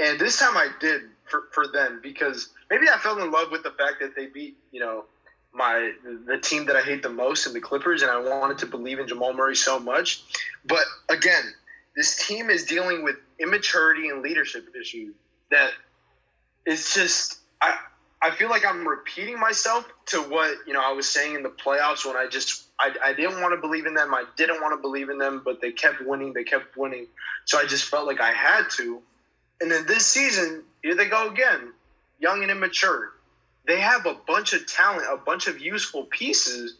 and 0.00 0.18
this 0.18 0.38
time 0.38 0.56
I 0.56 0.68
did 0.80 1.02
for, 1.24 1.44
for 1.52 1.66
them 1.68 2.00
because 2.02 2.50
maybe 2.70 2.88
I 2.88 2.98
fell 2.98 3.20
in 3.22 3.30
love 3.30 3.50
with 3.50 3.62
the 3.62 3.72
fact 3.72 4.00
that 4.00 4.14
they 4.16 4.26
beat 4.26 4.56
you 4.70 4.80
know 4.80 5.04
my 5.52 5.92
the 6.26 6.38
team 6.38 6.64
that 6.66 6.76
I 6.76 6.82
hate 6.82 7.02
the 7.02 7.10
most 7.10 7.46
in 7.46 7.52
the 7.52 7.60
Clippers, 7.60 8.02
and 8.02 8.10
I 8.10 8.18
wanted 8.18 8.58
to 8.58 8.66
believe 8.66 8.98
in 8.98 9.06
Jamal 9.06 9.32
Murray 9.32 9.56
so 9.56 9.78
much. 9.78 10.22
But 10.64 10.84
again, 11.08 11.52
this 11.94 12.26
team 12.26 12.50
is 12.50 12.64
dealing 12.64 13.02
with 13.02 13.16
immaturity 13.38 14.08
and 14.08 14.22
leadership 14.22 14.68
issues 14.78 15.14
that 15.50 15.72
it's 16.64 16.94
just 16.94 17.38
I 17.60 17.76
I 18.22 18.30
feel 18.30 18.48
like 18.48 18.64
I'm 18.64 18.86
repeating 18.86 19.38
myself 19.38 19.86
to 20.06 20.22
what 20.22 20.56
you 20.66 20.72
know 20.72 20.80
I 20.82 20.92
was 20.92 21.08
saying 21.08 21.34
in 21.34 21.42
the 21.42 21.50
playoffs 21.50 22.06
when 22.06 22.16
I 22.16 22.26
just 22.28 22.68
I, 22.80 22.94
I 23.04 23.12
didn't 23.12 23.40
want 23.40 23.54
to 23.54 23.60
believe 23.60 23.86
in 23.86 23.94
them. 23.94 24.14
I 24.14 24.24
didn't 24.36 24.60
want 24.60 24.76
to 24.76 24.80
believe 24.80 25.10
in 25.10 25.18
them 25.18 25.42
but 25.44 25.60
they 25.60 25.72
kept 25.72 26.00
winning 26.00 26.32
they 26.32 26.44
kept 26.44 26.76
winning. 26.76 27.06
So 27.44 27.58
I 27.58 27.66
just 27.66 27.84
felt 27.84 28.06
like 28.06 28.20
I 28.20 28.32
had 28.32 28.70
to. 28.76 29.02
And 29.60 29.70
then 29.70 29.86
this 29.86 30.06
season 30.06 30.64
here 30.82 30.94
they 30.94 31.06
go 31.06 31.28
again 31.28 31.72
young 32.22 32.42
and 32.42 32.50
immature 32.50 33.10
they 33.66 33.80
have 33.80 34.06
a 34.06 34.14
bunch 34.26 34.52
of 34.52 34.66
talent 34.66 35.04
a 35.10 35.16
bunch 35.16 35.46
of 35.46 35.58
useful 35.58 36.06
pieces 36.10 36.76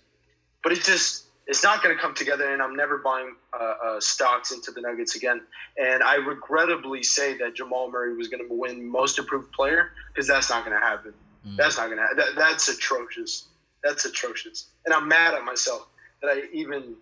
but 0.62 0.72
it 0.72 0.82
just 0.82 1.26
it's 1.48 1.64
not 1.64 1.82
going 1.82 1.94
to 1.94 2.00
come 2.00 2.14
together 2.14 2.52
and 2.52 2.62
I'm 2.62 2.76
never 2.76 2.98
buying 2.98 3.34
uh, 3.58 3.74
uh, 3.84 4.00
stocks 4.00 4.52
into 4.52 4.70
the 4.70 4.80
Nuggets 4.80 5.16
again 5.16 5.40
and 5.76 6.02
I 6.02 6.14
regrettably 6.14 7.02
say 7.02 7.36
that 7.38 7.54
Jamal 7.54 7.90
Murray 7.90 8.14
was 8.14 8.28
going 8.28 8.46
to 8.46 8.54
win 8.54 8.86
Most 8.86 9.18
Improved 9.18 9.50
Player 9.52 9.90
because 10.08 10.28
that's 10.28 10.50
not 10.50 10.64
going 10.64 10.78
to 10.78 10.84
happen. 10.84 11.12
Mm. 11.46 11.56
That's 11.56 11.76
not 11.78 11.86
going 11.86 11.98
to. 11.98 12.06
That, 12.14 12.36
that's 12.36 12.68
atrocious. 12.68 13.48
That's 13.82 14.04
atrocious. 14.04 14.68
And 14.84 14.94
I'm 14.94 15.08
mad 15.08 15.34
at 15.34 15.44
myself 15.44 15.88
that 16.22 16.28
I 16.28 16.42
even 16.52 16.94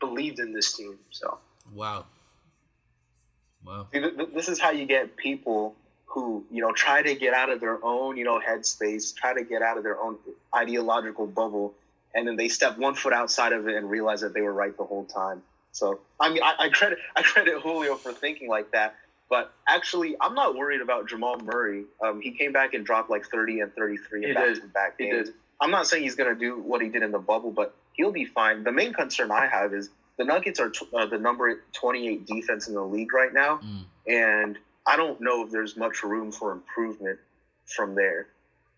believed 0.00 0.38
in 0.38 0.52
this 0.52 0.74
team. 0.74 0.98
So 1.10 1.38
Wow. 1.72 2.06
Wow. 3.64 3.88
See, 3.92 4.00
th- 4.00 4.16
th- 4.16 4.28
This 4.34 4.48
is 4.48 4.60
how 4.60 4.70
you 4.70 4.86
get 4.86 5.16
people 5.16 5.74
who 6.06 6.44
you 6.50 6.62
know 6.62 6.72
try 6.72 7.02
to 7.02 7.14
get 7.14 7.34
out 7.34 7.50
of 7.50 7.60
their 7.60 7.84
own 7.84 8.16
you 8.16 8.24
know 8.24 8.40
headspace, 8.40 9.14
try 9.14 9.34
to 9.34 9.44
get 9.44 9.62
out 9.62 9.76
of 9.76 9.84
their 9.84 10.00
own 10.00 10.16
ideological 10.54 11.26
bubble, 11.26 11.74
and 12.14 12.26
then 12.26 12.36
they 12.36 12.48
step 12.48 12.78
one 12.78 12.94
foot 12.94 13.12
outside 13.12 13.52
of 13.52 13.68
it 13.68 13.76
and 13.76 13.90
realize 13.90 14.20
that 14.22 14.32
they 14.34 14.40
were 14.40 14.52
right 14.52 14.76
the 14.76 14.84
whole 14.84 15.04
time. 15.04 15.42
So 15.72 16.00
I 16.18 16.30
mean, 16.32 16.42
I, 16.42 16.54
I 16.58 16.68
credit 16.70 16.98
I 17.16 17.22
credit 17.22 17.60
Julio 17.60 17.96
for 17.96 18.12
thinking 18.12 18.48
like 18.48 18.70
that. 18.72 18.94
But 19.28 19.52
actually, 19.68 20.14
I'm 20.20 20.34
not 20.34 20.54
worried 20.54 20.80
about 20.80 21.08
Jamal 21.08 21.36
Murray. 21.40 21.84
Um, 22.00 22.20
he 22.20 22.30
came 22.30 22.52
back 22.52 22.74
and 22.74 22.86
dropped 22.86 23.10
like 23.10 23.26
30 23.26 23.58
and 23.58 23.74
33 23.74 24.24
in 24.24 24.34
back-to-back 24.34 24.98
games. 24.98 25.30
I'm 25.60 25.72
not 25.72 25.88
saying 25.88 26.04
he's 26.04 26.14
going 26.14 26.32
to 26.32 26.38
do 26.38 26.60
what 26.60 26.80
he 26.80 26.88
did 26.88 27.02
in 27.02 27.10
the 27.10 27.18
bubble, 27.18 27.50
but 27.50 27.74
he'll 27.94 28.12
be 28.12 28.24
fine. 28.24 28.62
The 28.62 28.70
main 28.70 28.92
concern 28.92 29.32
I 29.32 29.48
have 29.48 29.74
is 29.74 29.90
the 30.16 30.22
Nuggets 30.22 30.60
are 30.60 30.70
t- 30.70 30.86
uh, 30.94 31.06
the 31.06 31.18
number 31.18 31.60
28 31.72 32.24
defense 32.24 32.68
in 32.68 32.74
the 32.74 32.82
league 32.82 33.12
right 33.12 33.34
now, 33.34 33.58
Mm. 33.58 33.84
and 34.06 34.58
I 34.86 34.96
don't 34.96 35.20
know 35.20 35.44
if 35.44 35.50
there's 35.50 35.76
much 35.76 36.02
room 36.02 36.30
for 36.30 36.52
improvement 36.52 37.18
from 37.64 37.94
there 37.94 38.28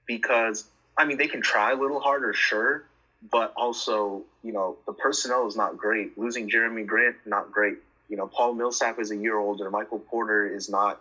because 0.07 0.65
I 0.97 1.05
mean 1.05 1.19
they 1.19 1.29
can 1.29 1.43
try 1.43 1.73
a 1.73 1.77
little 1.77 2.01
harder, 2.01 2.33
sure, 2.33 2.85
but 3.31 3.53
also 3.57 4.23
you 4.43 4.53
know 4.53 4.77
the 4.87 4.93
personnel 4.93 5.47
is 5.47 5.57
not 5.57 5.77
great. 5.77 6.17
Losing 6.17 6.49
Jerami 6.49 6.87
Grant, 6.87 7.17
not 7.27 7.53
great. 7.53 7.79
You 8.09 8.17
know 8.17 8.27
Paul 8.27 8.55
Millsap 8.55 8.99
is 8.99 9.11
a 9.11 9.17
year 9.17 9.39
older. 9.39 9.71
Michael 9.71 9.99
Porter 9.99 10.47
is 10.47 10.69
not 10.69 11.01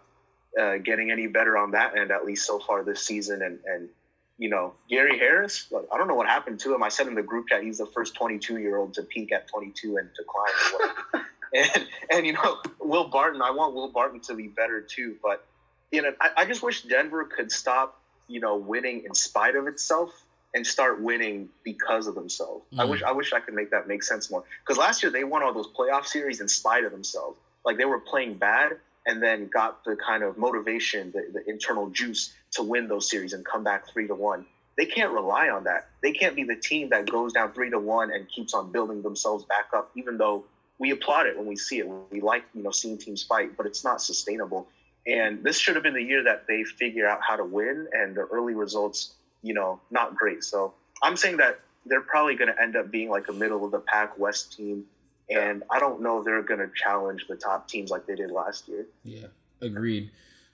uh, 0.60 0.78
getting 0.78 1.12
any 1.12 1.28
better 1.28 1.58
on 1.58 1.72
that 1.72 1.97
end, 1.97 2.12
at 2.12 2.26
least 2.26 2.45
so 2.45 2.60
far 2.60 2.84
this 2.84 3.01
season, 3.01 3.41
and 3.41 3.60
and 3.66 3.89
you 4.38 4.49
know, 4.49 4.74
Gary 4.89 5.18
Harris, 5.18 5.66
like, 5.72 5.86
I 5.91 5.97
don't 5.97 6.08
know 6.08 6.16
what 6.16 6.28
happened 6.28 6.60
to 6.62 6.74
him. 6.74 6.84
I 6.84 6.89
said 6.89 7.08
in 7.08 7.16
the 7.16 7.24
group 7.24 7.47
chat 7.49 7.64
he's 7.64 7.80
the 7.80 7.88
first 7.88 8.14
22 8.16 8.60
year 8.60 8.78
old 8.78 8.93
to 8.93 9.03
peak 9.03 9.32
at 9.32 9.47
22 9.47 9.97
and 9.97 10.10
decline. 10.16 11.26
and 11.53 11.87
and 12.09 12.25
you 12.25 12.33
know, 12.33 12.57
Will 12.79 13.07
Barton, 13.07 13.41
I 13.41 13.51
want 13.51 13.73
Will 13.73 13.89
Barton 13.89 14.19
to 14.21 14.35
be 14.35 14.47
better 14.47 14.81
too. 14.81 15.15
But 15.21 15.45
you 15.91 16.01
know, 16.01 16.11
I, 16.21 16.29
I 16.37 16.45
just 16.45 16.61
wish 16.63 16.83
Denver 16.83 17.23
could 17.25 17.51
stop, 17.51 17.99
you 18.27 18.39
know, 18.39 18.55
winning 18.57 19.03
in 19.05 19.13
spite 19.13 19.55
of 19.55 19.67
itself 19.67 20.23
and 20.53 20.65
start 20.65 21.01
winning 21.01 21.49
because 21.63 22.07
of 22.07 22.15
themselves. 22.15 22.65
I 22.79 22.83
Mm. 22.85 22.89
wish 22.89 23.03
I 23.03 23.11
wish 23.11 23.33
I 23.33 23.39
could 23.39 23.53
make 23.53 23.69
that 23.71 23.87
make 23.87 24.03
sense 24.03 24.29
more. 24.31 24.43
Because 24.63 24.77
last 24.77 25.03
year 25.03 25.11
they 25.11 25.23
won 25.23 25.43
all 25.43 25.53
those 25.53 25.67
playoff 25.67 26.05
series 26.05 26.41
in 26.41 26.47
spite 26.47 26.83
of 26.83 26.91
themselves. 26.91 27.37
Like 27.65 27.77
they 27.77 27.85
were 27.85 27.99
playing 27.99 28.35
bad 28.35 28.77
and 29.05 29.21
then 29.23 29.47
got 29.47 29.83
the 29.85 29.95
kind 29.95 30.23
of 30.23 30.37
motivation, 30.37 31.11
the, 31.11 31.27
the 31.33 31.49
internal 31.49 31.89
juice 31.89 32.33
to 32.51 32.63
win 32.63 32.87
those 32.87 33.09
series 33.09 33.33
and 33.33 33.45
come 33.45 33.63
back 33.63 33.87
three 33.91 34.07
to 34.07 34.15
one. 34.15 34.45
They 34.77 34.85
can't 34.85 35.11
rely 35.11 35.49
on 35.49 35.63
that. 35.63 35.87
They 36.03 36.11
can't 36.11 36.35
be 36.35 36.43
the 36.43 36.55
team 36.55 36.89
that 36.89 37.09
goes 37.09 37.33
down 37.33 37.51
three 37.53 37.69
to 37.69 37.79
one 37.79 38.11
and 38.11 38.27
keeps 38.29 38.53
on 38.53 38.71
building 38.71 39.01
themselves 39.01 39.43
back 39.45 39.67
up, 39.73 39.89
even 39.95 40.17
though 40.17 40.45
we 40.80 40.91
applaud 40.91 41.25
it 41.25 41.38
when 41.38 41.47
we 41.47 41.55
see 41.55 41.80
it. 41.80 41.88
We 42.11 42.21
like, 42.21 42.43
you 42.53 42.63
know, 42.63 42.71
seeing 42.71 42.97
teams 42.97 43.23
fight, 43.23 43.57
but 43.57 43.65
it's 43.65 43.84
not 43.84 44.01
sustainable. 44.01 44.67
And 45.07 45.43
this 45.43 45.57
should 45.57 45.75
have 45.75 45.84
been 45.84 45.93
the 45.93 46.03
year 46.03 46.23
that 46.23 46.45
they 46.47 46.63
figure 46.63 47.07
out 47.07 47.19
how 47.28 47.36
to 47.36 47.45
win 47.45 47.88
and 47.93 48.15
the 48.15 48.21
early 48.21 48.53
results, 48.53 49.13
you 49.41 49.53
know, 49.53 49.80
not 49.89 50.15
great. 50.15 50.43
So 50.43 50.73
I'm 51.01 51.15
saying 51.15 51.38
that 51.38 51.59
they're 51.86 52.01
probably 52.01 52.36
going 52.36 52.53
to 52.53 52.61
end 52.61 52.75
up 52.75 52.91
being 52.91 53.09
like 53.09 53.30
a 53.30 53.34
middle 53.34 53.63
of 53.63 53.71
the 53.71 53.80
pack 53.80 54.19
West 54.19 54.55
team. 54.55 54.86
And 55.30 55.63
I 55.69 55.80
don't 55.80 56.01
know 56.01 56.19
if 56.19 56.25
they're 56.25 56.41
going 56.41 56.59
to 56.59 56.69
challenge 56.75 57.25
the 57.28 57.36
top 57.36 57.67
teams 57.67 57.89
like 57.89 58.05
they 58.05 58.15
did 58.15 58.32
last 58.32 58.67
year. 58.67 58.86
Yeah, 59.03 59.28
agreed. 59.61 60.11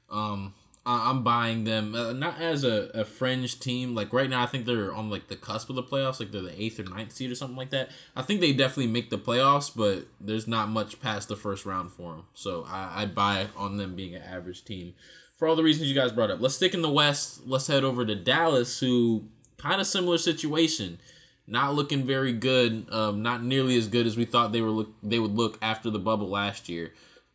Um, 0.10 0.54
I'm 0.86 1.24
buying 1.24 1.64
them 1.64 1.96
uh, 1.96 2.12
not 2.12 2.42
as 2.42 2.66
a, 2.66 2.90
a 2.94 3.06
fringe 3.06 3.60
team. 3.60 3.96
Like 3.96 4.12
right 4.12 4.30
now, 4.30 4.44
I 4.44 4.48
think 4.48 4.66
they're 4.66 4.94
on 4.94 5.10
like 5.10 5.28
the 5.28 5.38
cusp 5.38 5.70
of 5.70 5.76
the 5.76 5.84
playoffs. 5.84 6.20
Like 6.20 6.32
they're 6.32 6.42
the 6.42 6.62
eighth 6.62 6.80
or 6.80 6.84
ninth 6.84 7.14
seed 7.14 7.32
or 7.32 7.36
something 7.36 7.56
like 7.56 7.70
that. 7.70 7.90
I 8.16 8.22
think 8.22 8.42
they 8.42 8.52
definitely 8.52 8.88
make 8.88 9.10
the 9.10 9.18
playoffs, 9.18 9.72
but 9.74 10.08
there's 10.20 10.48
not 10.48 10.70
much 10.70 11.00
past 11.00 11.30
the 11.30 11.38
first 11.38 11.66
round 11.66 11.92
for 11.92 12.16
them. 12.16 12.26
So 12.34 12.66
I, 12.68 13.04
I 13.04 13.06
buy 13.06 13.48
on 13.56 13.78
them 13.78 13.96
being 13.96 14.14
an 14.14 14.24
average 14.24 14.66
team 14.66 14.94
for 15.38 15.48
all 15.48 15.56
the 15.56 15.64
reasons 15.64 15.88
you 15.88 15.96
guys 15.96 16.12
brought 16.12 16.32
up. 16.32 16.42
Let's 16.42 16.56
stick 16.56 16.74
in 16.74 16.82
the 16.82 16.90
West. 16.90 17.48
Let's 17.48 17.68
head 17.68 17.86
over 17.86 18.06
to 18.06 18.16
Dallas, 18.16 18.80
who 18.82 19.24
kind 19.58 19.80
of 19.80 19.88
similar 19.88 20.18
situation. 20.18 21.00
Not 21.48 21.76
looking 21.76 22.06
very 22.06 22.34
good. 22.34 22.88
Um, 22.92 23.22
not 23.22 23.42
nearly 23.42 23.78
as 23.78 23.88
good 23.88 24.06
as 24.06 24.18
we 24.18 24.26
thought 24.26 24.52
they 24.52 24.62
were. 24.62 24.70
Look, 24.70 24.94
they 25.02 25.20
would 25.20 25.36
look 25.36 25.58
after 25.62 25.90
the 25.90 26.00
bubble 26.00 26.30
last 26.30 26.68
year 26.68 26.94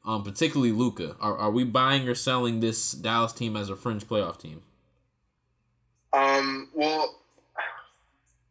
um, 0.08 0.24
particularly 0.24 0.72
Luka. 0.72 1.16
Are, 1.20 1.36
are 1.36 1.50
we 1.50 1.64
buying 1.64 2.08
or 2.08 2.14
selling 2.14 2.60
this 2.60 2.92
Dallas 2.92 3.34
team 3.34 3.56
as 3.56 3.68
a 3.68 3.76
fringe 3.76 4.08
playoff 4.08 4.38
team? 4.38 4.62
Um, 6.14 6.70
well, 6.74 7.20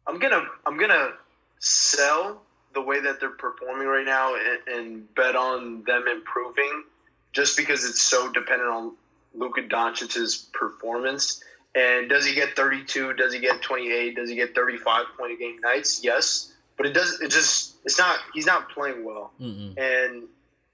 I'm 0.06 0.20
gonna 0.20 0.44
I'm 0.64 0.78
gonna 0.78 1.10
sell 1.58 2.42
the 2.74 2.80
way 2.80 3.00
that 3.00 3.18
they're 3.18 3.30
performing 3.30 3.88
right 3.88 4.06
now 4.06 4.36
and, 4.36 4.78
and 4.78 5.14
bet 5.16 5.34
on 5.34 5.82
them 5.82 6.06
improving, 6.06 6.84
just 7.32 7.56
because 7.56 7.84
it's 7.84 8.00
so 8.00 8.30
dependent 8.30 8.70
on 8.70 8.92
Luka 9.34 9.62
Doncic's 9.62 10.48
performance. 10.52 11.42
And 11.74 12.08
does 12.08 12.24
he 12.24 12.34
get 12.34 12.54
32? 12.56 13.14
Does 13.14 13.32
he 13.32 13.40
get 13.40 13.60
28? 13.62 14.14
Does 14.14 14.30
he 14.30 14.36
get 14.36 14.54
35 14.54 15.06
point 15.18 15.32
a 15.32 15.36
game 15.36 15.58
nights? 15.60 16.02
Yes, 16.04 16.52
but 16.76 16.86
it 16.86 16.92
does. 16.92 17.20
It 17.20 17.32
just 17.32 17.74
it's 17.84 17.98
not. 17.98 18.20
He's 18.32 18.46
not 18.46 18.70
playing 18.70 19.04
well, 19.04 19.32
Mm-mm. 19.40 19.76
and 19.76 20.28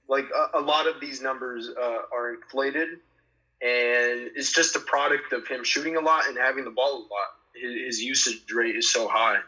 like 0.08 0.26
a, 0.34 0.58
a 0.58 0.60
lot 0.60 0.86
of 0.86 1.00
these 1.00 1.22
numbers 1.22 1.70
uh, 1.80 1.98
are 2.12 2.34
inflated 2.34 2.98
and 3.64 4.30
it's 4.36 4.52
just 4.52 4.76
a 4.76 4.80
product 4.80 5.32
of 5.32 5.46
him 5.48 5.64
shooting 5.64 5.96
a 5.96 6.00
lot 6.00 6.28
and 6.28 6.36
having 6.36 6.64
the 6.64 6.70
ball 6.70 6.98
a 6.98 7.00
lot. 7.00 7.30
His, 7.54 7.86
his 7.86 8.02
usage 8.02 8.52
rate 8.52 8.76
is 8.76 8.92
so 8.92 9.08
high, 9.08 9.38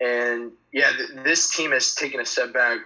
and 0.00 0.52
yeah, 0.72 0.90
th- 0.96 1.24
this 1.24 1.54
team 1.54 1.72
has 1.72 1.94
taken 1.94 2.20
a 2.20 2.24
step 2.24 2.54
back, 2.54 2.78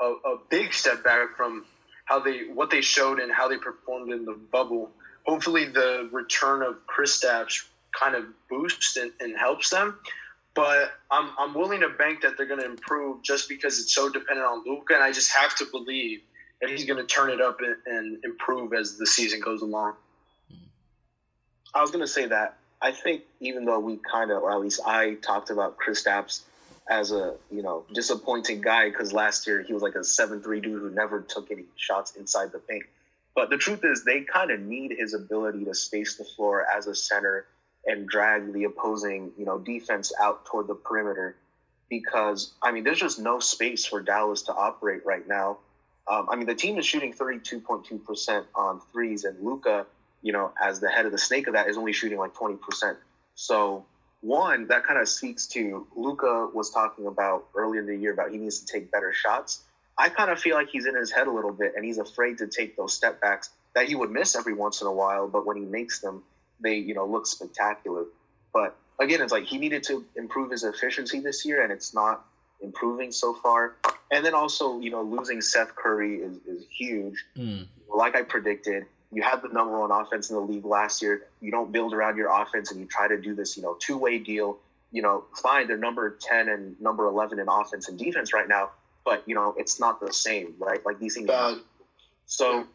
a, 0.00 0.04
a 0.04 0.38
big 0.50 0.74
step 0.74 1.02
back 1.02 1.36
from 1.36 1.64
how 2.04 2.18
they 2.20 2.48
what 2.52 2.70
they 2.70 2.80
showed 2.80 3.20
and 3.20 3.32
how 3.32 3.48
they 3.48 3.56
performed 3.56 4.12
in 4.12 4.24
the 4.24 4.38
bubble. 4.52 4.90
Hopefully, 5.24 5.66
the 5.66 6.08
return 6.12 6.62
of 6.62 6.76
Kristaps 6.86 7.66
kind 7.98 8.14
of 8.14 8.24
boosts 8.50 8.96
and, 8.96 9.12
and 9.20 9.36
helps 9.38 9.70
them. 9.70 9.98
But 10.56 10.92
I'm, 11.10 11.30
I'm 11.38 11.54
willing 11.54 11.80
to 11.80 11.90
bank 11.90 12.22
that 12.22 12.36
they're 12.36 12.46
going 12.46 12.60
to 12.60 12.66
improve 12.66 13.22
just 13.22 13.48
because 13.48 13.78
it's 13.78 13.94
so 13.94 14.08
dependent 14.08 14.46
on 14.46 14.64
Luka, 14.66 14.94
and 14.94 15.02
I 15.02 15.12
just 15.12 15.30
have 15.36 15.54
to 15.56 15.66
believe 15.70 16.22
that 16.60 16.70
he's 16.70 16.86
going 16.86 16.98
to 16.98 17.06
turn 17.06 17.30
it 17.30 17.40
up 17.40 17.58
and, 17.60 17.76
and 17.86 18.24
improve 18.24 18.72
as 18.72 18.96
the 18.96 19.06
season 19.06 19.40
goes 19.40 19.60
along. 19.60 19.92
Mm-hmm. 20.52 20.64
I 21.74 21.82
was 21.82 21.90
gonna 21.90 22.06
say 22.06 22.26
that 22.26 22.56
I 22.80 22.92
think 22.92 23.22
even 23.40 23.64
though 23.64 23.80
we 23.80 23.98
kind 24.10 24.30
of, 24.30 24.42
or 24.42 24.52
at 24.52 24.60
least 24.60 24.80
I 24.86 25.14
talked 25.14 25.50
about 25.50 25.76
Kristaps 25.78 26.42
as 26.88 27.10
a 27.10 27.34
you 27.50 27.62
know 27.62 27.84
disappointing 27.92 28.60
guy 28.60 28.88
because 28.90 29.12
last 29.12 29.46
year 29.46 29.62
he 29.62 29.72
was 29.72 29.82
like 29.82 29.94
a 29.94 30.04
seven 30.04 30.40
three 30.40 30.60
dude 30.60 30.80
who 30.80 30.90
never 30.90 31.20
took 31.20 31.50
any 31.50 31.64
shots 31.76 32.14
inside 32.16 32.52
the 32.52 32.58
paint. 32.58 32.84
But 33.34 33.50
the 33.50 33.58
truth 33.58 33.80
is, 33.84 34.04
they 34.04 34.22
kind 34.22 34.50
of 34.50 34.60
need 34.60 34.94
his 34.98 35.12
ability 35.12 35.64
to 35.64 35.74
space 35.74 36.16
the 36.16 36.24
floor 36.24 36.64
as 36.74 36.86
a 36.86 36.94
center 36.94 37.46
and 37.86 38.08
drag 38.08 38.52
the 38.52 38.64
opposing 38.64 39.32
you 39.38 39.44
know 39.44 39.58
defense 39.58 40.12
out 40.20 40.44
toward 40.44 40.66
the 40.66 40.74
perimeter 40.74 41.36
because 41.88 42.52
I 42.62 42.72
mean 42.72 42.84
there's 42.84 43.00
just 43.00 43.18
no 43.18 43.38
space 43.38 43.86
for 43.86 44.00
Dallas 44.00 44.42
to 44.42 44.54
operate 44.54 45.04
right 45.04 45.26
now. 45.26 45.58
Um, 46.08 46.28
I 46.30 46.36
mean 46.36 46.46
the 46.46 46.54
team 46.54 46.78
is 46.78 46.86
shooting 46.86 47.12
32.2 47.12 48.04
percent 48.04 48.46
on 48.54 48.80
threes, 48.92 49.24
and 49.24 49.42
Luka 49.44 49.86
you 50.26 50.32
know, 50.32 50.52
as 50.60 50.80
the 50.80 50.88
head 50.88 51.06
of 51.06 51.12
the 51.12 51.18
snake 51.18 51.46
of 51.46 51.52
that, 51.54 51.68
is 51.68 51.76
only 51.76 51.92
shooting 51.92 52.18
like 52.18 52.34
20%. 52.34 52.96
So, 53.36 53.84
one, 54.22 54.66
that 54.66 54.84
kind 54.84 54.98
of 54.98 55.08
speaks 55.08 55.46
to 55.48 55.86
Luka 55.94 56.48
was 56.52 56.70
talking 56.70 57.06
about 57.06 57.46
earlier 57.54 57.80
in 57.80 57.86
the 57.86 57.96
year 57.96 58.12
about 58.12 58.32
he 58.32 58.38
needs 58.38 58.58
to 58.58 58.66
take 58.66 58.90
better 58.90 59.12
shots. 59.12 59.62
I 59.96 60.08
kind 60.08 60.30
of 60.30 60.40
feel 60.40 60.56
like 60.56 60.68
he's 60.68 60.86
in 60.86 60.96
his 60.96 61.12
head 61.12 61.28
a 61.28 61.30
little 61.30 61.52
bit 61.52 61.74
and 61.76 61.84
he's 61.84 61.98
afraid 61.98 62.38
to 62.38 62.48
take 62.48 62.76
those 62.76 62.92
step 62.92 63.20
backs 63.20 63.50
that 63.76 63.86
he 63.86 63.94
would 63.94 64.10
miss 64.10 64.34
every 64.34 64.52
once 64.52 64.80
in 64.80 64.88
a 64.88 64.92
while, 64.92 65.28
but 65.28 65.46
when 65.46 65.56
he 65.56 65.64
makes 65.64 66.00
them, 66.00 66.24
they, 66.60 66.74
you 66.76 66.94
know, 66.94 67.06
look 67.06 67.26
spectacular. 67.26 68.04
But 68.52 68.76
again, 68.98 69.20
it's 69.20 69.32
like 69.32 69.44
he 69.44 69.58
needed 69.58 69.82
to 69.84 70.04
improve 70.16 70.50
his 70.50 70.64
efficiency 70.64 71.20
this 71.20 71.44
year 71.44 71.62
and 71.62 71.72
it's 71.72 71.94
not 71.94 72.26
improving 72.60 73.12
so 73.12 73.34
far. 73.34 73.76
And 74.10 74.24
then 74.24 74.34
also, 74.34 74.80
you 74.80 74.90
know, 74.90 75.02
losing 75.02 75.40
Seth 75.40 75.74
Curry 75.74 76.16
is, 76.16 76.36
is 76.46 76.64
huge. 76.70 77.24
Mm. 77.36 77.66
Like 77.94 78.16
I 78.16 78.22
predicted, 78.22 78.86
you 79.12 79.22
had 79.22 79.42
the 79.42 79.48
number 79.48 79.78
one 79.78 79.90
offense 79.90 80.30
in 80.30 80.36
the 80.36 80.42
league 80.42 80.64
last 80.64 81.02
year. 81.02 81.26
You 81.40 81.50
don't 81.50 81.72
build 81.72 81.92
around 81.92 82.16
your 82.16 82.30
offense 82.30 82.70
and 82.70 82.80
you 82.80 82.86
try 82.86 83.08
to 83.08 83.20
do 83.20 83.34
this, 83.34 83.56
you 83.56 83.62
know, 83.62 83.76
two 83.78 83.96
way 83.98 84.18
deal. 84.18 84.58
You 84.92 85.02
know, 85.02 85.24
fine, 85.42 85.66
they're 85.66 85.76
number 85.76 86.16
10 86.20 86.48
and 86.48 86.80
number 86.80 87.06
11 87.06 87.38
in 87.38 87.48
offense 87.48 87.88
and 87.88 87.98
defense 87.98 88.32
right 88.32 88.48
now, 88.48 88.70
but, 89.04 89.22
you 89.26 89.34
know, 89.34 89.54
it's 89.58 89.78
not 89.80 90.00
the 90.00 90.12
same, 90.12 90.54
right? 90.58 90.84
Like 90.86 90.98
these 90.98 91.16
things. 91.16 91.28
Uh, 91.28 91.58
so 92.26 92.66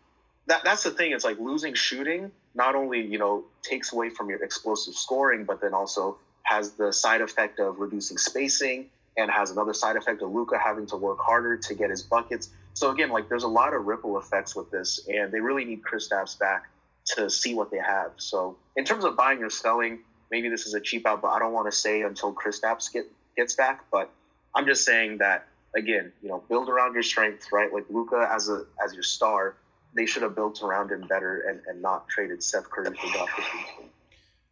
that, 0.52 0.66
that's 0.66 0.84
the 0.84 0.92
thing. 0.92 1.14
It's 1.14 1.24
like 1.24 1.40
losing 1.40 1.74
shooting 1.74 2.30
not 2.56 2.76
only, 2.76 3.00
you 3.00 3.18
know, 3.18 3.46
takes 3.64 3.94
away 3.94 4.10
from 4.10 4.30
your 4.30 4.44
explosive 4.44 4.94
scoring, 4.94 5.46
but 5.46 5.62
then 5.62 5.74
also 5.74 6.18
has 6.44 6.72
the 6.74 6.92
side 6.92 7.22
effect 7.22 7.60
of 7.60 7.80
reducing 7.80 8.18
spacing 8.18 8.88
and 9.16 9.32
has 9.32 9.52
another 9.52 9.74
side 9.74 9.96
effect 9.96 10.22
of 10.22 10.32
Luka 10.32 10.60
having 10.60 10.86
to 10.88 10.98
work 10.98 11.20
harder 11.22 11.56
to 11.56 11.74
get 11.74 11.90
his 11.90 12.02
buckets. 12.02 12.50
So 12.74 12.92
again, 12.92 13.10
like 13.10 13.30
there's 13.30 13.44
a 13.44 13.48
lot 13.48 13.74
of 13.74 13.86
ripple 13.86 14.18
effects 14.18 14.54
with 14.54 14.70
this, 14.72 15.08
and 15.08 15.32
they 15.32 15.40
really 15.40 15.64
need 15.64 15.84
Kristaps 15.84 16.38
back 16.38 16.70
to 17.16 17.30
see 17.30 17.54
what 17.54 17.72
they 17.72 17.80
have. 17.80 18.12
So 18.18 18.58
in 18.76 18.84
terms 18.84 19.06
of 19.06 19.16
buying 19.16 19.42
or 19.42 19.50
selling, 19.50 20.00
maybe 20.32 20.50
this 20.50 20.66
is 20.66 20.74
a 20.74 20.82
cheap 20.82 21.08
out, 21.08 21.22
but 21.22 21.30
I 21.30 21.40
don't 21.40 21.54
want 21.54 21.72
to 21.72 21.78
say 21.78 22.02
until 22.02 22.34
Kristaps 22.34 22.92
get 22.92 23.06
gets 23.38 23.54
back. 23.56 23.86
But 23.90 24.10
I'm 24.54 24.66
just 24.66 24.84
saying 24.84 25.20
that 25.20 25.48
again, 25.78 26.12
you 26.22 26.28
know, 26.28 26.44
build 26.50 26.68
around 26.68 26.94
your 26.94 27.04
strengths, 27.04 27.54
right? 27.54 27.74
Like 27.74 27.86
Luka 27.90 28.30
as 28.30 28.50
a 28.50 28.66
as 28.84 28.94
your 28.94 29.04
star, 29.04 29.56
they 29.94 30.06
should 30.06 30.24
have 30.24 30.36
built 30.36 30.62
around 30.64 30.92
him 30.92 31.06
better 31.08 31.42
and, 31.50 31.62
and 31.68 31.82
not 31.82 32.08
traded 32.08 32.44
Seth 32.44 32.70
Curry 32.70 32.86
for 32.86 33.08
Richardson. 33.08 33.86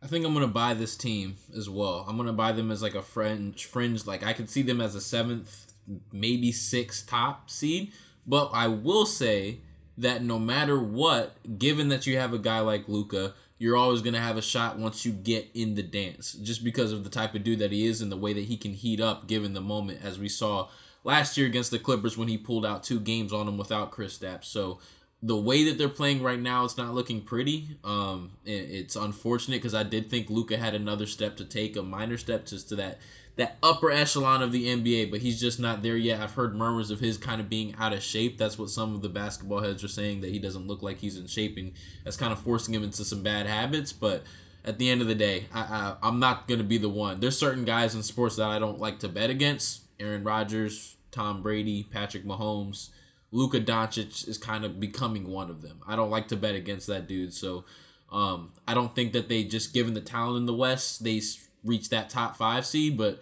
I 0.01 0.07
think 0.07 0.25
I'm 0.25 0.33
gonna 0.33 0.47
buy 0.47 0.73
this 0.73 0.95
team 0.95 1.35
as 1.55 1.69
well. 1.69 2.05
I'm 2.07 2.17
gonna 2.17 2.33
buy 2.33 2.51
them 2.51 2.71
as 2.71 2.81
like 2.81 2.95
a 2.95 3.01
fringe, 3.01 3.65
fringe. 3.65 4.05
Like 4.05 4.23
I 4.23 4.33
could 4.33 4.49
see 4.49 4.61
them 4.61 4.79
as 4.79 4.95
a 4.95 5.01
seventh, 5.01 5.73
maybe 6.11 6.51
sixth 6.51 7.07
top 7.07 7.49
seed. 7.49 7.91
But 8.25 8.51
I 8.53 8.67
will 8.67 9.05
say 9.05 9.59
that 9.97 10.23
no 10.23 10.39
matter 10.39 10.79
what, 10.79 11.35
given 11.59 11.89
that 11.89 12.07
you 12.07 12.17
have 12.17 12.33
a 12.33 12.39
guy 12.39 12.59
like 12.61 12.87
Luka, 12.87 13.33
you're 13.57 13.75
always 13.75 14.01
to 14.01 14.11
have 14.13 14.37
a 14.37 14.41
shot 14.41 14.79
once 14.79 15.05
you 15.05 15.11
get 15.11 15.49
in 15.53 15.75
the 15.75 15.83
dance, 15.83 16.31
just 16.33 16.63
because 16.63 16.93
of 16.93 17.03
the 17.03 17.09
type 17.09 17.35
of 17.35 17.43
dude 17.43 17.59
that 17.59 17.73
he 17.73 17.85
is 17.85 18.01
and 18.01 18.09
the 18.09 18.17
way 18.17 18.31
that 18.31 18.45
he 18.45 18.55
can 18.55 18.73
heat 18.73 19.01
up 19.01 19.27
given 19.27 19.53
the 19.53 19.61
moment, 19.61 19.99
as 20.01 20.17
we 20.17 20.29
saw 20.29 20.69
last 21.03 21.37
year 21.37 21.47
against 21.47 21.71
the 21.71 21.79
Clippers 21.79 22.17
when 22.17 22.29
he 22.29 22.37
pulled 22.37 22.65
out 22.65 22.83
two 22.83 23.01
games 23.01 23.33
on 23.33 23.45
them 23.45 23.57
without 23.57 23.91
Kristaps. 23.91 24.45
So 24.45 24.79
the 25.21 25.35
way 25.35 25.65
that 25.65 25.77
they're 25.77 25.89
playing 25.89 26.23
right 26.23 26.39
now, 26.39 26.63
it's 26.63 26.77
not 26.77 26.93
looking 26.93 27.21
pretty. 27.21 27.77
Um, 27.83 28.31
it's 28.45 28.95
unfortunate 28.95 29.57
because 29.57 29.75
I 29.75 29.83
did 29.83 30.09
think 30.09 30.29
Luka 30.29 30.57
had 30.57 30.73
another 30.73 31.05
step 31.05 31.35
to 31.37 31.45
take, 31.45 31.75
a 31.75 31.83
minor 31.83 32.17
step 32.17 32.45
just 32.45 32.69
to 32.69 32.75
that 32.77 32.99
that 33.35 33.57
upper 33.63 33.89
echelon 33.89 34.41
of 34.41 34.51
the 34.51 34.67
NBA, 34.67 35.09
but 35.09 35.21
he's 35.21 35.39
just 35.39 35.61
not 35.61 35.81
there 35.81 35.95
yet. 35.95 36.19
I've 36.19 36.33
heard 36.33 36.55
murmurs 36.55 36.91
of 36.91 36.99
his 36.99 37.17
kind 37.17 37.39
of 37.39 37.47
being 37.47 37.73
out 37.79 37.93
of 37.93 38.03
shape. 38.03 38.37
That's 38.37 38.59
what 38.59 38.69
some 38.69 38.93
of 38.93 39.01
the 39.01 39.07
basketball 39.07 39.61
heads 39.61 39.81
are 39.81 39.87
saying 39.87 40.19
that 40.21 40.31
he 40.31 40.39
doesn't 40.39 40.67
look 40.67 40.83
like 40.83 40.97
he's 40.99 41.17
in 41.17 41.25
shape, 41.27 41.55
and 41.57 41.71
that's 42.03 42.17
kind 42.17 42.33
of 42.33 42.39
forcing 42.39 42.73
him 42.73 42.83
into 42.83 43.05
some 43.05 43.23
bad 43.23 43.45
habits. 43.45 43.93
But 43.93 44.23
at 44.65 44.77
the 44.77 44.89
end 44.89 45.01
of 45.01 45.07
the 45.07 45.15
day, 45.15 45.45
I, 45.53 45.61
I 45.61 45.95
I'm 46.07 46.19
not 46.19 46.47
gonna 46.47 46.63
be 46.63 46.77
the 46.77 46.89
one. 46.89 47.19
There's 47.21 47.37
certain 47.37 47.63
guys 47.65 47.95
in 47.95 48.03
sports 48.03 48.35
that 48.35 48.47
I 48.47 48.59
don't 48.59 48.79
like 48.79 48.99
to 48.99 49.09
bet 49.09 49.29
against. 49.29 49.83
Aaron 49.99 50.23
Rodgers, 50.23 50.97
Tom 51.11 51.41
Brady, 51.41 51.83
Patrick 51.83 52.25
Mahomes, 52.25 52.89
Luka 53.31 53.59
Doncic 53.59 54.27
is 54.27 54.37
kind 54.37 54.65
of 54.65 54.79
becoming 54.79 55.27
one 55.27 55.49
of 55.49 55.61
them. 55.61 55.81
I 55.87 55.95
don't 55.95 56.09
like 56.09 56.27
to 56.29 56.35
bet 56.35 56.55
against 56.55 56.87
that 56.87 57.07
dude, 57.07 57.33
so 57.33 57.65
um, 58.11 58.53
I 58.67 58.73
don't 58.73 58.95
think 58.95 59.13
that 59.13 59.29
they 59.29 59.43
just 59.43 59.73
given 59.73 59.93
the 59.93 60.01
talent 60.01 60.37
in 60.37 60.45
the 60.45 60.53
West, 60.53 61.03
they 61.03 61.21
reach 61.63 61.89
that 61.89 62.09
top 62.09 62.35
five 62.37 62.65
seed. 62.65 62.97
But 62.97 63.21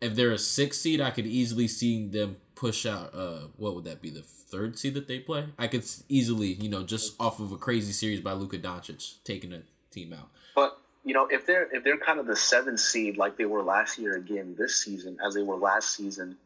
if 0.00 0.14
they're 0.14 0.32
a 0.32 0.38
six 0.38 0.78
seed, 0.78 1.00
I 1.00 1.10
could 1.10 1.26
easily 1.26 1.68
see 1.68 2.06
them 2.06 2.36
push 2.54 2.86
out. 2.86 3.14
Uh, 3.14 3.48
what 3.56 3.74
would 3.74 3.84
that 3.84 4.02
be? 4.02 4.10
The 4.10 4.22
third 4.22 4.78
seed 4.78 4.94
that 4.94 5.08
they 5.08 5.18
play? 5.18 5.46
I 5.58 5.66
could 5.66 5.84
easily, 6.08 6.54
you 6.54 6.68
know, 6.68 6.82
just 6.82 7.14
off 7.20 7.40
of 7.40 7.52
a 7.52 7.56
crazy 7.56 7.92
series 7.92 8.20
by 8.20 8.32
Luka 8.32 8.58
Doncic 8.58 9.22
taking 9.24 9.52
a 9.52 9.62
team 9.90 10.12
out. 10.12 10.28
But 10.54 10.78
you 11.04 11.14
know, 11.14 11.26
if 11.30 11.46
they're 11.46 11.68
if 11.74 11.84
they're 11.84 11.98
kind 11.98 12.18
of 12.18 12.26
the 12.26 12.36
seventh 12.36 12.80
seed 12.80 13.16
like 13.16 13.36
they 13.36 13.46
were 13.46 13.62
last 13.62 13.98
year 13.98 14.16
again 14.16 14.54
this 14.58 14.82
season, 14.82 15.16
as 15.24 15.34
they 15.34 15.42
were 15.42 15.56
last 15.56 15.96
season, 15.96 16.36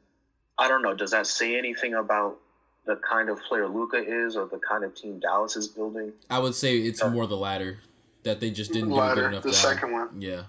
I 0.59 0.69
don't 0.69 0.83
know. 0.83 0.95
Does 0.95 1.11
that 1.11 1.27
say 1.27 1.59
anything 1.59 1.95
about 1.95 2.39
the 2.87 2.97
kind 2.97 3.29
of 3.29 3.41
player 3.43 3.69
Luka 3.69 3.97
is 3.97 4.37
or 4.37 4.47
the 4.47 4.59
kind 4.59 4.85
of 4.85 4.95
team 4.95 5.21
Dallas 5.21 5.57
is 5.57 5.69
building? 5.69 6.13
I 6.29 6.39
would 6.39 6.55
say 6.55 6.79
it's 6.79 7.03
uh, 7.03 7.11
more 7.11 7.27
the 7.27 7.37
latter 7.37 7.79
that 8.25 8.41
they 8.41 8.51
just 8.51 8.73
didn't 8.73 8.91
ladder, 8.91 9.15
do 9.15 9.21
good 9.21 9.29
enough. 9.29 9.43
The 9.43 9.53
second 9.53 9.93
one, 9.93 10.21
yeah. 10.21 10.43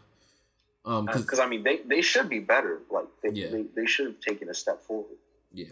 Um, 0.85 1.05
because 1.05 1.39
uh, 1.39 1.43
I 1.43 1.47
mean, 1.47 1.63
they, 1.63 1.79
they 1.85 2.01
should 2.01 2.27
be 2.27 2.39
better. 2.39 2.81
Like 2.91 3.05
they, 3.21 3.29
yeah. 3.29 3.49
they 3.49 3.65
they 3.75 3.85
should 3.85 4.07
have 4.07 4.19
taken 4.19 4.49
a 4.49 4.53
step 4.53 4.81
forward. 4.81 5.17
Yeah. 5.53 5.67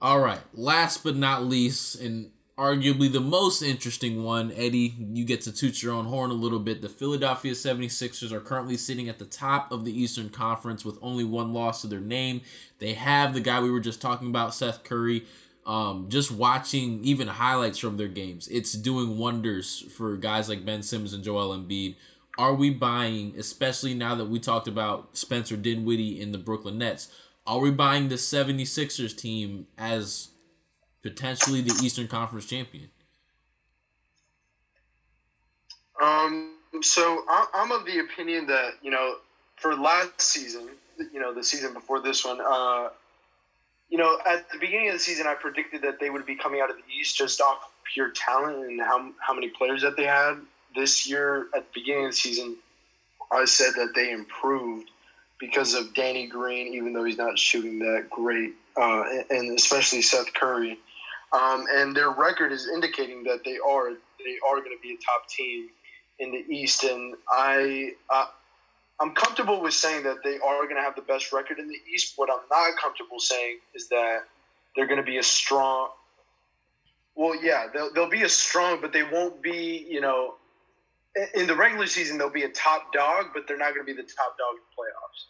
All 0.00 0.20
right. 0.20 0.40
Last 0.52 1.04
but 1.04 1.16
not 1.16 1.44
least, 1.44 2.00
and 2.00 2.30
arguably 2.58 3.12
the 3.12 3.20
most 3.20 3.62
interesting 3.62 4.24
one, 4.24 4.50
Eddie, 4.52 4.94
you 5.12 5.24
get 5.24 5.42
to 5.42 5.52
toot 5.52 5.82
your 5.82 5.92
own 5.92 6.06
horn 6.06 6.30
a 6.30 6.34
little 6.34 6.58
bit. 6.58 6.82
The 6.82 6.88
Philadelphia 6.88 7.52
76ers 7.52 8.32
are 8.32 8.40
currently 8.40 8.76
sitting 8.76 9.08
at 9.08 9.18
the 9.18 9.24
top 9.24 9.70
of 9.70 9.84
the 9.84 9.98
Eastern 9.98 10.30
Conference 10.30 10.84
with 10.84 10.98
only 11.02 11.24
one 11.24 11.52
loss 11.52 11.82
to 11.82 11.86
their 11.86 12.00
name. 12.00 12.40
They 12.78 12.94
have 12.94 13.34
the 13.34 13.40
guy 13.40 13.60
we 13.60 13.70
were 13.70 13.80
just 13.80 14.00
talking 14.00 14.28
about, 14.28 14.54
Seth 14.54 14.84
Curry. 14.84 15.24
Um, 15.66 16.06
just 16.08 16.30
watching 16.30 17.02
even 17.02 17.26
highlights 17.26 17.78
from 17.78 17.96
their 17.96 18.08
games, 18.08 18.46
it's 18.46 18.72
doing 18.72 19.18
wonders 19.18 19.84
for 19.96 20.16
guys 20.16 20.48
like 20.48 20.64
Ben 20.64 20.82
Simmons 20.82 21.12
and 21.12 21.24
Joel 21.24 21.56
Embiid 21.56 21.96
are 22.38 22.54
we 22.54 22.70
buying, 22.70 23.34
especially 23.38 23.94
now 23.94 24.14
that 24.14 24.26
we 24.26 24.38
talked 24.38 24.68
about 24.68 25.16
Spencer 25.16 25.56
Dinwiddie 25.56 26.20
in 26.20 26.32
the 26.32 26.38
Brooklyn 26.38 26.78
Nets, 26.78 27.08
are 27.46 27.58
we 27.58 27.70
buying 27.70 28.08
the 28.08 28.16
76ers 28.16 29.16
team 29.16 29.66
as 29.78 30.28
potentially 31.02 31.60
the 31.60 31.78
Eastern 31.82 32.08
Conference 32.08 32.46
champion? 32.46 32.90
Um, 36.02 36.56
so 36.82 37.24
I'm 37.54 37.72
of 37.72 37.86
the 37.86 38.00
opinion 38.00 38.46
that, 38.48 38.72
you 38.82 38.90
know, 38.90 39.16
for 39.56 39.74
last 39.74 40.20
season, 40.20 40.68
you 41.12 41.20
know, 41.20 41.32
the 41.32 41.42
season 41.42 41.72
before 41.72 42.00
this 42.00 42.24
one, 42.24 42.40
uh, 42.40 42.88
you 43.88 43.98
know, 43.98 44.18
at 44.28 44.50
the 44.50 44.58
beginning 44.58 44.88
of 44.88 44.94
the 44.94 45.00
season, 45.00 45.26
I 45.26 45.34
predicted 45.34 45.82
that 45.82 46.00
they 46.00 46.10
would 46.10 46.26
be 46.26 46.34
coming 46.34 46.60
out 46.60 46.70
of 46.70 46.76
the 46.76 46.82
East 46.92 47.16
just 47.16 47.40
off 47.40 47.70
pure 47.92 48.10
talent 48.10 48.56
and 48.56 48.80
how, 48.80 49.10
how 49.20 49.34
many 49.34 49.48
players 49.48 49.82
that 49.82 49.96
they 49.96 50.04
had 50.04 50.34
this 50.74 51.08
year 51.08 51.46
at 51.54 51.64
the 51.72 51.80
beginning 51.80 52.06
of 52.06 52.10
the 52.10 52.16
season, 52.16 52.56
I 53.32 53.44
said 53.44 53.72
that 53.76 53.92
they 53.94 54.12
improved 54.12 54.90
because 55.38 55.74
of 55.74 55.94
Danny 55.94 56.26
Green, 56.26 56.74
even 56.74 56.92
though 56.92 57.04
he's 57.04 57.18
not 57.18 57.38
shooting 57.38 57.78
that 57.80 58.08
great, 58.10 58.54
uh, 58.76 59.04
and 59.30 59.56
especially 59.56 60.02
Seth 60.02 60.32
Curry. 60.34 60.78
Um, 61.32 61.64
and 61.70 61.94
their 61.94 62.10
record 62.10 62.52
is 62.52 62.68
indicating 62.68 63.24
that 63.24 63.44
they 63.44 63.58
are 63.58 63.90
they 64.24 64.38
are 64.48 64.58
going 64.58 64.76
to 64.76 64.82
be 64.82 64.92
a 64.92 64.96
top 64.96 65.28
team 65.28 65.68
in 66.18 66.30
the 66.30 66.44
East. 66.48 66.84
And 66.84 67.14
I 67.30 67.92
uh, 68.08 68.26
I'm 69.00 69.14
comfortable 69.14 69.60
with 69.60 69.74
saying 69.74 70.04
that 70.04 70.18
they 70.24 70.38
are 70.38 70.62
going 70.64 70.76
to 70.76 70.82
have 70.82 70.96
the 70.96 71.02
best 71.02 71.32
record 71.32 71.58
in 71.58 71.68
the 71.68 71.78
East. 71.92 72.14
What 72.16 72.30
I'm 72.30 72.46
not 72.50 72.78
comfortable 72.80 73.20
saying 73.20 73.58
is 73.74 73.88
that 73.88 74.20
they're 74.74 74.86
going 74.86 75.00
to 75.00 75.04
be 75.06 75.18
a 75.18 75.22
strong. 75.22 75.90
Well, 77.14 77.34
yeah, 77.42 77.66
they'll, 77.72 77.92
they'll 77.92 78.10
be 78.10 78.22
a 78.22 78.28
strong, 78.28 78.80
but 78.80 78.92
they 78.92 79.02
won't 79.02 79.42
be, 79.42 79.86
you 79.88 80.00
know, 80.00 80.34
in 81.34 81.46
the 81.46 81.54
regular 81.54 81.86
season 81.86 82.18
they'll 82.18 82.30
be 82.30 82.44
a 82.44 82.48
top 82.50 82.92
dog, 82.92 83.26
but 83.34 83.44
they're 83.46 83.56
not 83.56 83.74
going 83.74 83.86
to 83.86 83.92
be 83.94 83.94
the 83.94 84.06
top 84.08 84.36
dog 84.38 84.56
in 84.56 84.62
the 84.64 84.76
playoffs. 84.76 85.26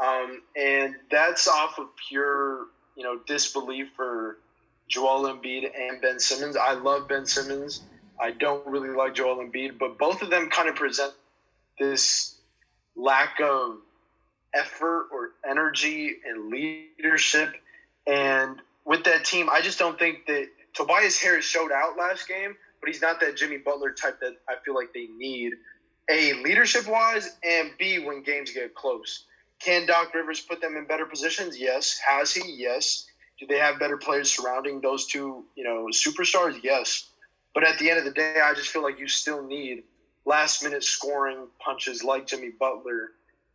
Um, 0.00 0.42
and 0.56 0.94
that's 1.10 1.46
off 1.46 1.78
of 1.78 1.88
pure, 2.08 2.66
you 2.96 3.04
know, 3.04 3.20
disbelief 3.26 3.88
for 3.96 4.38
Joel 4.88 5.24
Embiid 5.24 5.70
and 5.78 6.00
Ben 6.00 6.18
Simmons. 6.18 6.56
I 6.56 6.72
love 6.72 7.08
Ben 7.08 7.26
Simmons. 7.26 7.82
I 8.18 8.32
don't 8.32 8.66
really 8.66 8.90
like 8.90 9.14
Joel 9.14 9.36
Embiid, 9.36 9.78
but 9.78 9.98
both 9.98 10.20
of 10.22 10.30
them 10.30 10.50
kind 10.50 10.68
of 10.68 10.74
present 10.74 11.12
this 11.78 12.39
lack 12.96 13.40
of 13.40 13.78
effort 14.54 15.08
or 15.12 15.30
energy 15.48 16.16
and 16.26 16.50
leadership. 16.50 17.54
And 18.06 18.60
with 18.84 19.04
that 19.04 19.24
team, 19.24 19.48
I 19.50 19.60
just 19.60 19.78
don't 19.78 19.98
think 19.98 20.26
that 20.26 20.48
Tobias 20.74 21.20
Harris 21.20 21.44
showed 21.44 21.72
out 21.72 21.96
last 21.96 22.26
game 22.28 22.56
but 22.80 22.88
he's 22.88 23.02
not 23.02 23.20
that 23.20 23.36
Jimmy 23.36 23.58
Butler 23.58 23.92
type 23.92 24.18
that 24.20 24.36
I 24.48 24.54
feel 24.64 24.74
like 24.74 24.92
they 24.92 25.06
need. 25.06 25.54
A 26.10 26.32
leadership 26.42 26.88
wise, 26.88 27.36
and 27.44 27.70
B 27.78 27.98
when 27.98 28.22
games 28.22 28.50
get 28.52 28.74
close. 28.74 29.24
Can 29.60 29.86
Doc 29.86 30.14
Rivers 30.14 30.40
put 30.40 30.60
them 30.60 30.76
in 30.76 30.86
better 30.86 31.04
positions? 31.04 31.60
Yes. 31.60 32.00
Has 32.06 32.32
he? 32.32 32.50
Yes. 32.50 33.06
Do 33.38 33.46
they 33.46 33.58
have 33.58 33.78
better 33.78 33.96
players 33.96 34.34
surrounding 34.34 34.80
those 34.80 35.06
two, 35.06 35.44
you 35.54 35.62
know, 35.62 35.88
superstars? 35.92 36.58
Yes. 36.62 37.10
But 37.54 37.64
at 37.64 37.78
the 37.78 37.90
end 37.90 37.98
of 37.98 38.04
the 38.04 38.10
day, 38.10 38.40
I 38.42 38.54
just 38.54 38.68
feel 38.68 38.82
like 38.82 38.98
you 38.98 39.08
still 39.08 39.46
need 39.46 39.84
last 40.24 40.62
minute 40.62 40.84
scoring 40.84 41.46
punches 41.58 42.04
like 42.04 42.26
Jimmy 42.26 42.50
Butler. 42.58 43.10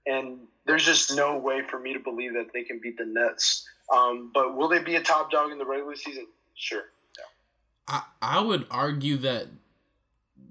And 0.05 0.39
there's 0.65 0.85
just 0.85 1.15
no 1.15 1.37
way 1.37 1.61
for 1.69 1.79
me 1.79 1.93
to 1.93 1.99
believe 1.99 2.33
that 2.33 2.53
they 2.53 2.63
can 2.63 2.79
beat 2.81 2.97
the 2.97 3.05
Nets. 3.05 3.67
Um, 3.93 4.31
but 4.33 4.55
will 4.55 4.67
they 4.67 4.79
be 4.79 4.95
a 4.95 5.01
top 5.01 5.31
dog 5.31 5.51
in 5.51 5.57
the 5.57 5.65
regular 5.65 5.95
season? 5.95 6.27
Sure. 6.55 6.83
I 7.87 8.03
I 8.21 8.41
would 8.41 8.65
argue 8.71 9.17
that 9.17 9.47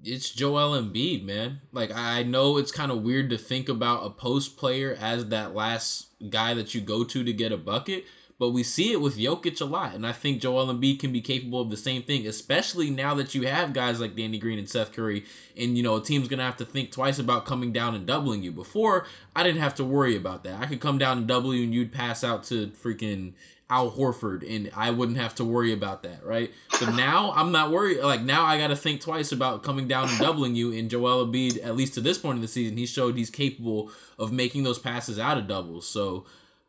it's 0.03 0.29
Joel 0.29 0.79
Embiid, 0.79 1.23
man. 1.23 1.61
Like 1.71 1.91
I 1.93 2.23
know 2.23 2.57
it's 2.57 2.71
kind 2.71 2.91
of 2.91 3.01
weird 3.01 3.29
to 3.31 3.37
think 3.37 3.67
about 3.67 4.05
a 4.05 4.09
post 4.09 4.57
player 4.57 4.95
as 4.99 5.27
that 5.27 5.55
last 5.55 6.07
guy 6.29 6.53
that 6.53 6.73
you 6.73 6.81
go 6.81 7.03
to 7.03 7.23
to 7.23 7.33
get 7.33 7.51
a 7.51 7.57
bucket, 7.57 8.05
but 8.37 8.49
we 8.49 8.63
see 8.63 8.91
it 8.91 9.01
with 9.01 9.17
Jokic 9.17 9.61
a 9.61 9.65
lot, 9.65 9.93
and 9.93 10.05
I 10.05 10.11
think 10.11 10.41
Joel 10.41 10.67
Embiid 10.67 10.99
can 10.99 11.13
be 11.13 11.21
capable 11.21 11.61
of 11.61 11.69
the 11.69 11.77
same 11.77 12.03
thing, 12.03 12.27
especially 12.27 12.89
now 12.89 13.13
that 13.15 13.33
you 13.33 13.47
have 13.47 13.73
guys 13.73 14.01
like 14.01 14.15
Danny 14.15 14.37
Green 14.37 14.59
and 14.59 14.69
Seth 14.69 14.91
Curry, 14.91 15.23
and 15.57 15.77
you 15.77 15.83
know 15.83 15.95
a 15.95 16.01
team's 16.01 16.27
gonna 16.27 16.43
have 16.43 16.57
to 16.57 16.65
think 16.65 16.91
twice 16.91 17.19
about 17.19 17.45
coming 17.45 17.71
down 17.71 17.95
and 17.95 18.05
doubling 18.05 18.43
you. 18.43 18.51
Before 18.51 19.05
I 19.35 19.43
didn't 19.43 19.61
have 19.61 19.75
to 19.75 19.85
worry 19.85 20.15
about 20.15 20.43
that. 20.43 20.61
I 20.61 20.65
could 20.65 20.81
come 20.81 20.97
down 20.97 21.19
and 21.19 21.27
double 21.27 21.53
you, 21.53 21.63
and 21.63 21.73
you'd 21.73 21.93
pass 21.93 22.23
out 22.23 22.43
to 22.45 22.67
freaking 22.67 23.33
Al 23.69 23.91
Horford, 23.91 24.47
and 24.47 24.69
I 24.75 24.91
wouldn't 24.91 25.17
have 25.17 25.33
to 25.35 25.45
worry 25.45 25.73
about 25.73 26.03
that, 26.03 26.23
right? 26.23 26.51
But 26.79 26.93
now 26.93 27.33
I'm 27.35 27.51
not 27.51 27.71
worried. 27.71 27.99
Like 27.99 28.21
now 28.21 28.43
I 28.45 28.59
got 28.59 28.67
to 28.67 28.75
think 28.75 29.01
twice 29.01 29.31
about 29.31 29.63
coming 29.63 29.87
down 29.87 30.09
and 30.09 30.19
doubling 30.19 30.55
you. 30.55 30.71
And 30.71 30.89
Joel 30.89 31.25
Embiid, 31.25 31.65
at 31.65 31.75
least 31.75 31.95
to 31.95 32.01
this 32.01 32.19
point 32.19 32.35
in 32.35 32.41
the 32.41 32.47
season, 32.47 32.77
he 32.77 32.85
showed 32.85 33.15
he's 33.15 33.31
capable 33.31 33.91
of 34.19 34.31
making 34.31 34.63
those 34.63 34.77
passes 34.77 35.17
out 35.17 35.37
of 35.37 35.47
doubles. 35.47 35.87
So 35.87 36.25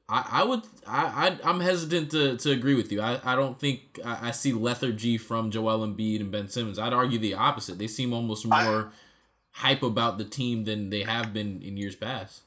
I, 0.08 0.26
I 0.30 0.44
would 0.44 0.62
I, 0.86 1.36
I 1.42 1.50
am 1.50 1.60
hesitant 1.60 2.10
to, 2.12 2.36
to 2.36 2.50
agree 2.52 2.74
with 2.74 2.92
you. 2.92 3.00
I, 3.00 3.20
I 3.24 3.34
don't 3.34 3.58
think 3.58 3.98
I, 4.04 4.28
I 4.28 4.30
see 4.30 4.52
lethargy 4.52 5.18
from 5.18 5.50
Joel 5.50 5.86
Embiid 5.86 6.20
and 6.20 6.30
Ben 6.30 6.48
Simmons. 6.48 6.78
I'd 6.78 6.92
argue 6.92 7.18
the 7.18 7.34
opposite. 7.34 7.78
They 7.78 7.88
seem 7.88 8.12
almost 8.12 8.46
more 8.46 8.56
I, 8.56 8.84
hype 9.50 9.82
about 9.82 10.18
the 10.18 10.24
team 10.24 10.64
than 10.64 10.90
they 10.90 11.02
have 11.02 11.32
been 11.32 11.60
in 11.62 11.76
years 11.76 11.96
past. 11.96 12.42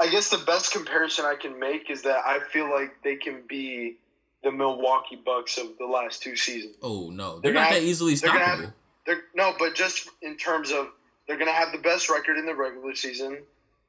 I 0.00 0.08
guess 0.08 0.28
the 0.28 0.38
best 0.38 0.72
comparison 0.72 1.24
I 1.24 1.36
can 1.36 1.58
make 1.60 1.88
is 1.88 2.02
that 2.02 2.22
I 2.26 2.40
feel 2.50 2.68
like 2.68 3.00
they 3.04 3.14
can 3.14 3.42
be 3.48 3.96
the 4.42 4.50
Milwaukee 4.50 5.20
Bucks 5.24 5.56
of 5.56 5.78
the 5.78 5.86
last 5.86 6.20
two 6.20 6.34
seasons. 6.34 6.74
Oh 6.82 7.10
no, 7.10 7.38
they're, 7.38 7.52
they're 7.52 7.62
not 7.62 7.68
have, 7.68 7.74
that 7.74 7.82
easily 7.82 8.14
stoppable. 8.14 8.32
They're, 8.32 8.44
have, 8.44 8.72
they're 9.06 9.22
no, 9.36 9.54
but 9.56 9.76
just 9.76 10.10
in 10.22 10.36
terms 10.36 10.72
of 10.72 10.88
they're 11.28 11.36
going 11.36 11.48
to 11.48 11.54
have 11.54 11.70
the 11.70 11.78
best 11.78 12.10
record 12.10 12.38
in 12.38 12.44
the 12.44 12.54
regular 12.54 12.94
season, 12.94 13.38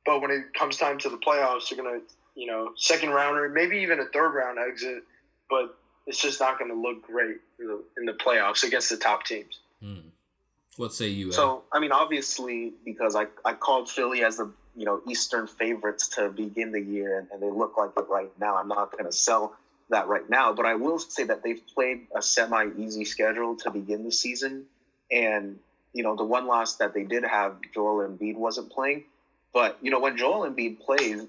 but 0.06 0.22
when 0.22 0.30
it 0.30 0.54
comes 0.54 0.78
time 0.78 1.00
to 1.00 1.10
the 1.10 1.18
playoffs, 1.18 1.70
they're 1.70 1.84
going 1.84 2.00
to 2.00 2.06
you 2.36 2.48
know 2.48 2.72
second 2.76 3.10
round 3.10 3.38
or 3.38 3.50
maybe 3.50 3.78
even 3.80 4.00
a 4.00 4.06
third 4.06 4.30
round 4.30 4.60
exit, 4.60 5.04
but 5.50 5.78
it's 6.08 6.22
just 6.22 6.40
not 6.40 6.60
going 6.60 6.70
to 6.70 6.78
look 6.78 7.02
great 7.04 7.38
in 7.60 7.68
the, 7.68 7.84
in 7.98 8.06
the 8.06 8.14
playoffs 8.14 8.64
against 8.64 8.90
the 8.90 8.98
top 8.98 9.26
teams. 9.26 9.60
Hmm. 9.82 10.10
What 10.78 10.94
say 10.94 11.08
you? 11.08 11.32
So, 11.32 11.64
I 11.72 11.80
mean, 11.80 11.92
obviously, 11.92 12.74
because 12.84 13.16
I, 13.16 13.28
I 13.46 13.54
called 13.54 13.90
Philly 13.90 14.24
as 14.24 14.38
the 14.38 14.52
you 14.76 14.86
know 14.86 15.02
Eastern 15.10 15.48
favorites 15.48 16.10
to 16.10 16.30
begin 16.30 16.72
the 16.72 16.82
year, 16.82 17.20
and, 17.20 17.28
and 17.32 17.42
they 17.42 17.50
look 17.50 17.78
like 17.78 17.92
it 17.98 18.06
right 18.10 18.32
now. 18.40 18.58
I'm 18.58 18.68
not 18.68 18.92
going 18.92 19.06
to 19.06 19.12
sell 19.12 19.56
that 19.90 20.08
right 20.08 20.30
now, 20.30 20.52
but 20.52 20.66
I 20.66 20.76
will 20.76 21.00
say 21.00 21.24
that 21.26 21.44
they've 21.44 21.62
played 21.74 22.08
a 22.16 22.22
semi-easy 22.22 23.06
schedule 23.06 23.56
to 23.58 23.72
begin 23.72 24.04
the 24.04 24.12
season, 24.12 24.66
and 25.10 25.60
you 25.94 26.04
know 26.04 26.16
the 26.16 26.26
one 26.26 26.46
loss 26.46 26.76
that 26.76 26.94
they 26.94 27.04
did 27.04 27.24
have, 27.24 27.56
Joel 27.74 28.06
Embiid 28.06 28.36
wasn't 28.36 28.70
playing, 28.70 29.06
but 29.54 29.78
you 29.82 29.92
know 29.92 30.02
when 30.02 30.18
Joel 30.18 30.50
Embiid 30.50 30.82
plays 30.82 31.26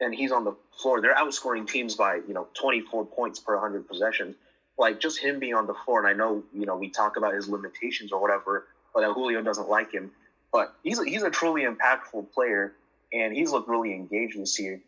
and 0.00 0.14
he's 0.14 0.32
on 0.32 0.44
the 0.44 0.54
floor, 0.80 1.00
they're 1.00 1.14
outscoring 1.14 1.68
teams 1.68 1.94
by 1.94 2.16
you 2.16 2.34
know 2.34 2.48
24 2.54 3.06
points 3.06 3.38
per 3.40 3.54
100 3.54 3.88
possessions. 3.88 4.36
Like 4.78 5.00
just 5.00 5.18
him 5.18 5.38
being 5.38 5.54
on 5.54 5.66
the 5.66 5.74
floor, 5.74 5.98
and 5.98 6.08
I 6.08 6.12
know 6.12 6.42
you 6.52 6.66
know 6.66 6.76
we 6.76 6.90
talk 6.90 7.16
about 7.16 7.34
his 7.34 7.48
limitations 7.48 8.12
or 8.12 8.20
whatever, 8.20 8.66
but 8.94 9.00
that 9.00 9.12
Julio 9.12 9.42
doesn't 9.42 9.68
like 9.68 9.92
him. 9.92 10.10
But 10.52 10.74
he's 10.82 10.98
a, 10.98 11.04
he's 11.04 11.22
a 11.22 11.30
truly 11.30 11.62
impactful 11.62 12.32
player, 12.32 12.74
and 13.12 13.34
he's 13.34 13.50
looked 13.50 13.68
really 13.68 13.94
engaged 13.94 14.38
this 14.38 14.58
year. 14.60 14.80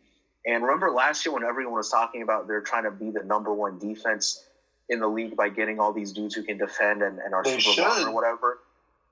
And 0.45 0.63
remember 0.63 0.91
last 0.91 1.25
year 1.25 1.33
when 1.33 1.43
everyone 1.43 1.75
was 1.75 1.89
talking 1.89 2.21
about 2.21 2.47
they're 2.47 2.61
trying 2.61 2.83
to 2.83 2.91
be 2.91 3.11
the 3.11 3.23
number 3.23 3.53
one 3.53 3.77
defense 3.77 4.43
in 4.89 4.99
the 4.99 5.07
league 5.07 5.35
by 5.35 5.49
getting 5.49 5.79
all 5.79 5.93
these 5.93 6.11
dudes 6.11 6.33
who 6.33 6.43
can 6.43 6.57
defend 6.57 7.01
and, 7.03 7.19
and 7.19 7.33
are 7.33 7.43
They 7.43 7.59
super 7.59 7.89
should. 7.89 8.07
or 8.07 8.11
whatever. 8.11 8.59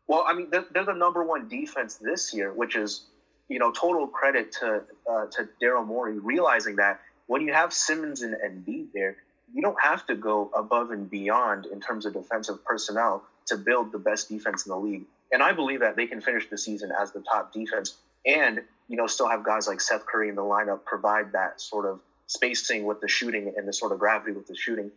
Well, 0.07 0.23
I 0.27 0.33
mean, 0.33 0.49
they're, 0.49 0.65
they're 0.71 0.85
the 0.85 0.93
number 0.93 1.23
one 1.23 1.47
defense 1.47 1.95
this 1.95 2.33
year, 2.33 2.53
which 2.53 2.75
is, 2.75 3.05
you 3.49 3.59
know, 3.59 3.71
total 3.71 4.07
credit 4.07 4.51
to 4.59 4.83
uh, 5.09 5.25
to 5.27 5.47
Daryl 5.61 5.85
Morey 5.85 6.19
realizing 6.19 6.75
that 6.77 6.99
when 7.27 7.41
you 7.41 7.53
have 7.53 7.73
Simmons 7.73 8.21
and 8.21 8.35
Embiid 8.35 8.87
there, 8.93 9.17
you 9.53 9.61
don't 9.61 9.81
have 9.81 10.05
to 10.07 10.15
go 10.15 10.49
above 10.55 10.91
and 10.91 11.09
beyond 11.09 11.65
in 11.65 11.79
terms 11.79 12.05
of 12.05 12.13
defensive 12.13 12.63
personnel 12.65 13.23
to 13.47 13.57
build 13.57 13.91
the 13.91 13.99
best 13.99 14.29
defense 14.29 14.65
in 14.65 14.71
the 14.71 14.77
league. 14.77 15.03
And 15.31 15.41
I 15.41 15.51
believe 15.51 15.81
that 15.81 15.95
they 15.95 16.07
can 16.07 16.21
finish 16.21 16.49
the 16.49 16.57
season 16.57 16.91
as 16.91 17.11
the 17.11 17.21
top 17.21 17.53
defense 17.53 17.95
and, 18.25 18.61
you 18.87 18.97
know, 18.97 19.07
still 19.07 19.29
have 19.29 19.43
guys 19.43 19.67
like 19.67 19.81
Seth 19.81 20.05
Curry 20.05 20.29
in 20.29 20.35
the 20.35 20.41
lineup 20.41 20.83
provide 20.85 21.31
that 21.33 21.59
sort 21.61 21.85
of 21.85 21.99
spacing 22.27 22.85
with 22.85 22.99
the 23.01 23.07
shooting 23.07 23.53
and 23.55 23.67
the 23.67 23.73
sort 23.73 23.91
of 23.91 23.99
gravity 23.99 24.33
with 24.33 24.47
the 24.47 24.55
shooting. 24.55 24.91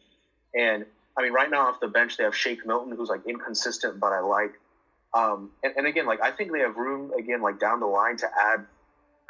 And 0.54 0.84
I 1.16 1.22
mean, 1.22 1.32
right 1.32 1.50
now 1.50 1.68
off 1.68 1.80
the 1.80 1.88
bench, 1.88 2.16
they 2.16 2.24
have 2.24 2.36
Shake 2.36 2.66
Milton, 2.66 2.96
who's 2.96 3.08
like 3.08 3.26
inconsistent, 3.26 4.00
but 4.00 4.12
I 4.12 4.20
like. 4.20 4.52
Um, 5.12 5.50
and, 5.62 5.72
and 5.76 5.86
again, 5.86 6.06
like 6.06 6.20
I 6.22 6.30
think 6.30 6.52
they 6.52 6.60
have 6.60 6.76
room 6.76 7.12
again, 7.18 7.42
like 7.42 7.58
down 7.58 7.80
the 7.80 7.86
line 7.86 8.16
to 8.18 8.26
add 8.26 8.64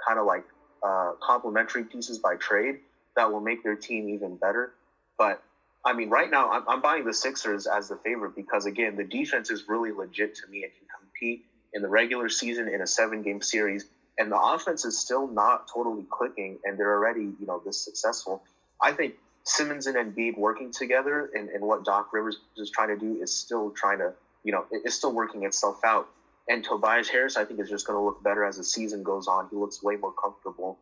kind 0.07 0.19
of 0.19 0.27
like 0.27 0.45
uh, 0.83 1.13
complementary 1.23 1.85
pieces 1.85 2.19
by 2.19 2.37
trade 2.37 2.77
that 3.17 3.31
will 3.31 3.41
make 3.41 3.63
their 3.63 3.77
team 3.77 4.09
even 4.09 4.37
better. 4.37 4.73
But 5.19 5.43
I 5.85 5.93
mean, 5.93 6.11
right 6.11 6.31
now 6.31 6.51
I'm, 6.51 6.69
I'm 6.69 6.81
buying 6.83 7.05
the 7.05 7.15
Sixers 7.15 7.67
as 7.67 7.89
the 7.89 7.97
favorite 7.97 8.37
because 8.37 8.67
again, 8.67 8.97
the 8.97 9.05
defense 9.05 9.51
is 9.51 9.65
really 9.69 9.93
legit 9.93 10.35
to 10.37 10.47
me 10.49 10.59
It 10.59 10.73
can 10.79 10.87
compete 10.99 11.45
in 11.73 11.83
the 11.83 11.89
regular 11.89 12.29
season 12.29 12.69
in 12.69 12.81
a 12.83 12.87
seven 12.87 13.23
game 13.23 13.41
series. 13.41 13.87
And 14.19 14.31
the 14.31 14.39
offense 14.39 14.85
is 14.85 14.99
still 14.99 15.27
not 15.29 15.67
totally 15.73 16.05
clicking, 16.11 16.59
and 16.65 16.79
they're 16.79 16.95
already, 16.95 17.33
you 17.41 17.47
know, 17.47 17.63
this 17.65 17.83
successful. 17.83 18.43
I 18.83 18.93
think 18.93 19.15
Simmons 19.45 19.87
and 19.87 19.97
Embiid 19.97 20.37
working 20.37 20.71
together 20.71 21.31
and, 21.35 21.49
and 21.49 21.63
what 21.65 21.85
Doc 21.85 22.13
Rivers 22.13 22.39
is 22.57 22.71
trying 22.71 22.89
to 22.89 22.97
do 22.97 23.23
is 23.23 23.35
still 23.35 23.71
trying 23.71 23.99
to, 23.99 24.13
you 24.45 24.53
know, 24.53 24.67
it- 24.71 24.83
it's 24.85 24.95
still 24.97 25.13
working 25.13 25.45
itself 25.45 25.81
out. 25.85 26.09
And 26.49 26.65
Tobias 26.65 27.09
Harris, 27.09 27.37
I 27.37 27.45
think, 27.45 27.61
is 27.61 27.69
just 27.69 27.87
going 27.87 27.97
to 27.99 28.03
look 28.05 28.23
better 28.23 28.45
as 28.45 28.57
the 28.57 28.65
season 28.65 29.03
goes 29.03 29.29
on. 29.29 29.49
He 29.51 29.57
looks 29.57 29.83
way 29.83 29.97
more 29.97 30.13
comfortable. 30.13 30.79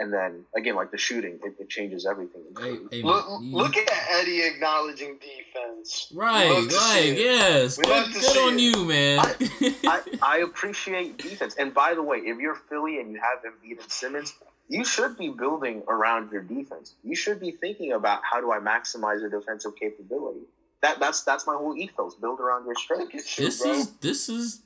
And 0.00 0.12
then 0.12 0.44
again, 0.56 0.76
like 0.76 0.92
the 0.92 0.98
shooting, 0.98 1.40
it, 1.44 1.54
it 1.58 1.68
changes 1.68 2.06
everything. 2.06 2.42
Hey, 2.56 2.78
hey, 2.90 3.02
Look, 3.02 3.28
man, 3.28 3.42
you- 3.42 3.56
look 3.56 3.76
at 3.76 3.90
Eddie 4.10 4.42
acknowledging 4.42 5.18
defense. 5.18 6.12
right, 6.14 6.48
Love 6.50 6.64
to 6.68 6.70
see 6.70 7.10
right, 7.10 7.18
yes. 7.18 7.78
We 7.78 7.84
Good, 7.84 8.12
good 8.12 8.36
on 8.38 8.54
it. 8.54 8.60
you, 8.60 8.84
man. 8.84 9.18
I, 9.84 10.00
I 10.22 10.38
appreciate 10.38 11.16
defense. 11.18 11.56
And 11.58 11.74
by 11.74 11.94
the 11.94 12.02
way, 12.02 12.18
if 12.18 12.38
you're 12.38 12.54
Philly 12.54 13.00
and 13.00 13.10
you 13.12 13.20
have 13.20 13.42
Embiid 13.42 13.82
and 13.82 13.90
Simmons, 13.90 14.34
you 14.68 14.84
should 14.84 15.16
be 15.18 15.30
building 15.30 15.82
around 15.88 16.30
your 16.30 16.42
defense. 16.42 16.94
You 17.02 17.16
should 17.16 17.40
be 17.40 17.50
thinking 17.52 17.90
about 17.92 18.20
how 18.22 18.40
do 18.40 18.52
I 18.52 18.58
maximize 18.58 19.20
your 19.20 19.30
defensive 19.30 19.74
capability. 19.74 20.42
That 20.82 21.00
that's 21.00 21.22
that's 21.22 21.46
my 21.46 21.54
whole 21.54 21.76
ethos. 21.76 22.14
Build 22.14 22.40
around 22.40 22.64
your 22.64 22.74
strength. 22.74 23.12
this 23.36 23.64
is 23.64 23.92
this 23.98 24.28
is 24.28 24.62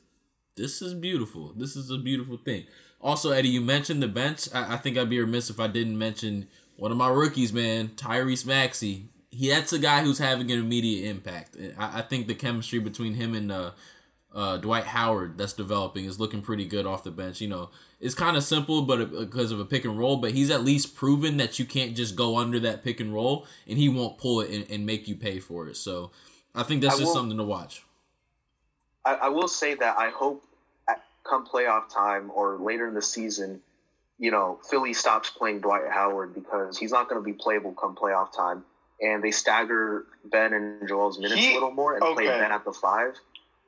this 0.57 0.83
is 0.83 0.95
beautiful. 0.95 1.53
This 1.57 1.77
is 1.77 1.91
a 1.91 1.99
beautiful 1.99 2.37
thing. 2.37 2.67
Also, 3.01 3.31
Eddie, 3.31 3.49
you 3.49 3.61
mentioned 3.61 4.03
the 4.03 4.09
bench. 4.09 4.49
I, 4.55 4.75
I 4.75 4.77
think 4.77 4.97
I'd 4.97 5.11
be 5.11 5.19
remiss 5.19 5.51
if 5.51 5.59
I 5.59 5.67
didn't 5.67 5.99
mention 5.99 6.49
one 6.77 6.93
of 6.93 6.99
my 6.99 7.09
rookies, 7.09 7.53
man, 7.53 7.89
Tyrese 7.97 8.47
Maxey. 8.47 9.09
He 9.31 9.49
that's 9.49 9.73
a 9.73 9.79
guy 9.79 10.03
who's 10.03 10.19
having 10.19 10.51
an 10.51 10.59
immediate 10.59 11.09
impact. 11.09 11.57
I, 11.79 12.01
I 12.01 12.03
think 12.03 12.27
the 12.27 12.35
chemistry 12.35 12.79
between 12.79 13.15
him 13.15 13.35
and 13.35 13.51
uh, 13.51 13.71
uh, 14.35 14.57
Dwight 14.57 14.85
Howard 14.85 15.37
that's 15.39 15.53
developing 15.53 16.05
is 16.05 16.19
looking 16.19 16.43
pretty 16.43 16.65
good 16.67 16.87
off 16.87 17.05
the 17.05 17.11
bench. 17.11 17.41
You 17.41 17.49
know, 17.49 17.71
it's 18.01 18.15
kind 18.15 18.37
of 18.37 18.43
simple, 18.43 18.83
but 18.83 19.11
because 19.11 19.53
of 19.53 19.61
a 19.61 19.65
pick 19.65 19.85
and 19.85 19.99
roll, 19.99 20.17
but 20.17 20.33
he's 20.33 20.51
at 20.51 20.65
least 20.65 20.95
proven 20.95 21.37
that 21.37 21.59
you 21.59 21.65
can't 21.65 21.95
just 21.95 22.17
go 22.17 22.39
under 22.39 22.59
that 22.61 22.83
pick 22.83 23.01
and 23.01 23.13
roll 23.13 23.47
and 23.69 23.79
he 23.79 23.89
won't 23.89 24.19
pull 24.19 24.41
it 24.41 24.51
and, 24.51 24.71
and 24.71 24.87
make 24.87 25.07
you 25.09 25.15
pay 25.17 25.39
for 25.39 25.69
it. 25.69 25.77
So 25.77 26.11
I 26.55 26.63
think 26.63 26.83
that's 26.83 26.95
I 26.95 26.99
just 26.99 27.09
will- 27.09 27.15
something 27.15 27.39
to 27.39 27.45
watch. 27.45 27.83
I, 29.05 29.15
I 29.15 29.29
will 29.29 29.49
say 29.49 29.75
that 29.75 29.99
I 29.99 30.11
hope 30.11 30.45
at, 30.89 31.03
come 31.29 31.45
playoff 31.47 31.93
time 31.93 32.31
or 32.35 32.57
later 32.57 32.87
in 32.87 32.95
the 32.95 33.03
season, 33.03 33.61
you 34.19 34.31
know, 34.31 34.61
Philly 34.71 34.95
stops 34.95 35.29
playing 35.31 35.61
Dwight 35.61 35.89
Howard 35.91 36.35
because 36.35 36.79
he's 36.79 36.93
not 36.93 37.09
going 37.09 37.21
to 37.21 37.25
be 37.25 37.33
playable 37.33 37.73
come 37.73 37.97
playoff 37.97 38.33
time. 38.35 38.65
And 39.01 39.21
they 39.23 39.33
stagger 39.33 40.07
Ben 40.27 40.53
and 40.53 40.87
Joel's 40.89 41.19
minutes 41.19 41.41
He- 41.41 41.51
a 41.51 41.55
little 41.55 41.73
more 41.73 41.95
and 41.97 42.15
play. 42.15 42.27
Ben 42.27 42.53
at 42.53 42.65
the 42.65 42.73
five. 42.73 43.15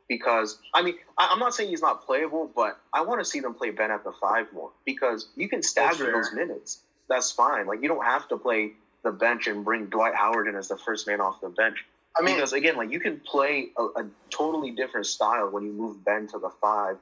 Because, 0.09 0.59
I 0.75 0.83
mean, 0.83 0.97
I, 1.17 1.29
I'm 1.33 1.39
not 1.39 1.55
saying 1.55 1.71
he's 1.71 1.83
not 1.83 2.05
playable, 2.05 2.51
but 2.55 2.79
I 2.93 3.03
want 3.03 3.21
to 3.21 3.25
see 3.25 3.41
them 3.41 3.55
play 3.55 3.71
Ben 3.71 3.91
at 3.91 4.05
the 4.05 4.13
five 4.13 4.53
more 4.53 4.71
because 4.85 5.29
you 5.37 5.49
can 5.49 5.63
stagger 5.63 6.13
those 6.13 6.33
minutes. 6.33 6.81
That's 7.09 7.31
fine. 7.31 7.67
Like, 7.67 7.83
you 7.83 7.89
don't 7.89 8.05
have 8.05 8.29
to 8.29 8.37
play 8.37 8.73
the 9.03 9.13
bench 9.13 9.47
and 9.47 9.65
bring 9.65 9.87
Dwight 9.87 10.15
Howard 10.15 10.49
in 10.49 10.57
as 10.57 10.69
the 10.69 10.77
first 10.77 11.07
man 11.07 11.21
off 11.21 11.41
the 11.41 11.49
bench. 11.49 11.85
I 12.17 12.23
mean, 12.23 12.37
because 12.37 12.53
again, 12.53 12.77
like 12.77 12.91
you 12.91 13.01
can 13.01 13.21
play 13.21 13.69
a, 13.77 13.83
a 13.83 14.07
totally 14.31 14.71
different 14.71 15.07
style 15.07 15.51
when 15.51 15.65
you 15.65 15.73
move 15.73 16.05
Ben 16.05 16.27
to 16.29 16.39
the 16.39 16.51
five, 16.61 16.97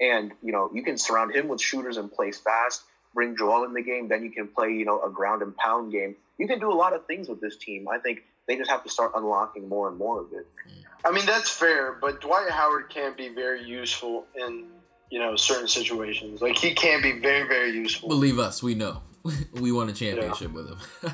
and 0.00 0.32
you 0.42 0.52
know 0.52 0.70
you 0.74 0.82
can 0.82 0.98
surround 0.98 1.34
him 1.34 1.48
with 1.48 1.60
shooters 1.60 1.96
and 1.96 2.10
play 2.12 2.32
fast. 2.32 2.82
Bring 3.14 3.36
Joel 3.36 3.64
in 3.64 3.72
the 3.72 3.82
game, 3.82 4.08
then 4.08 4.24
you 4.24 4.30
can 4.30 4.48
play 4.48 4.70
you 4.70 4.84
know 4.84 5.00
a 5.02 5.10
ground 5.10 5.42
and 5.42 5.56
pound 5.56 5.92
game. 5.92 6.16
You 6.38 6.48
can 6.48 6.58
do 6.58 6.70
a 6.70 6.74
lot 6.74 6.94
of 6.94 7.06
things 7.06 7.28
with 7.28 7.40
this 7.40 7.56
team. 7.56 7.88
I 7.88 7.98
think 7.98 8.24
they 8.48 8.56
just 8.56 8.70
have 8.70 8.82
to 8.82 8.90
start 8.90 9.12
unlocking 9.14 9.68
more 9.68 9.88
and 9.88 9.96
more 9.96 10.20
of 10.20 10.32
it. 10.32 10.46
Hmm. 10.66 10.80
I 11.06 11.10
mean 11.12 11.24
that's 11.26 11.50
fair, 11.50 11.92
but 12.00 12.20
Dwight 12.20 12.50
Howard 12.50 12.90
can 12.90 13.14
be 13.16 13.28
very 13.28 13.62
useful 13.62 14.26
in 14.34 14.64
you 15.10 15.20
know 15.20 15.36
certain 15.36 15.68
situations. 15.68 16.42
Like 16.42 16.58
he 16.58 16.74
can 16.74 17.00
be 17.00 17.12
very 17.20 17.46
very 17.46 17.70
useful. 17.70 18.08
Believe 18.08 18.38
us, 18.38 18.62
we 18.62 18.74
know. 18.74 19.02
We 19.54 19.72
won 19.72 19.88
a 19.88 19.92
championship 19.92 20.52
with 20.52 20.68
him. 20.68 20.78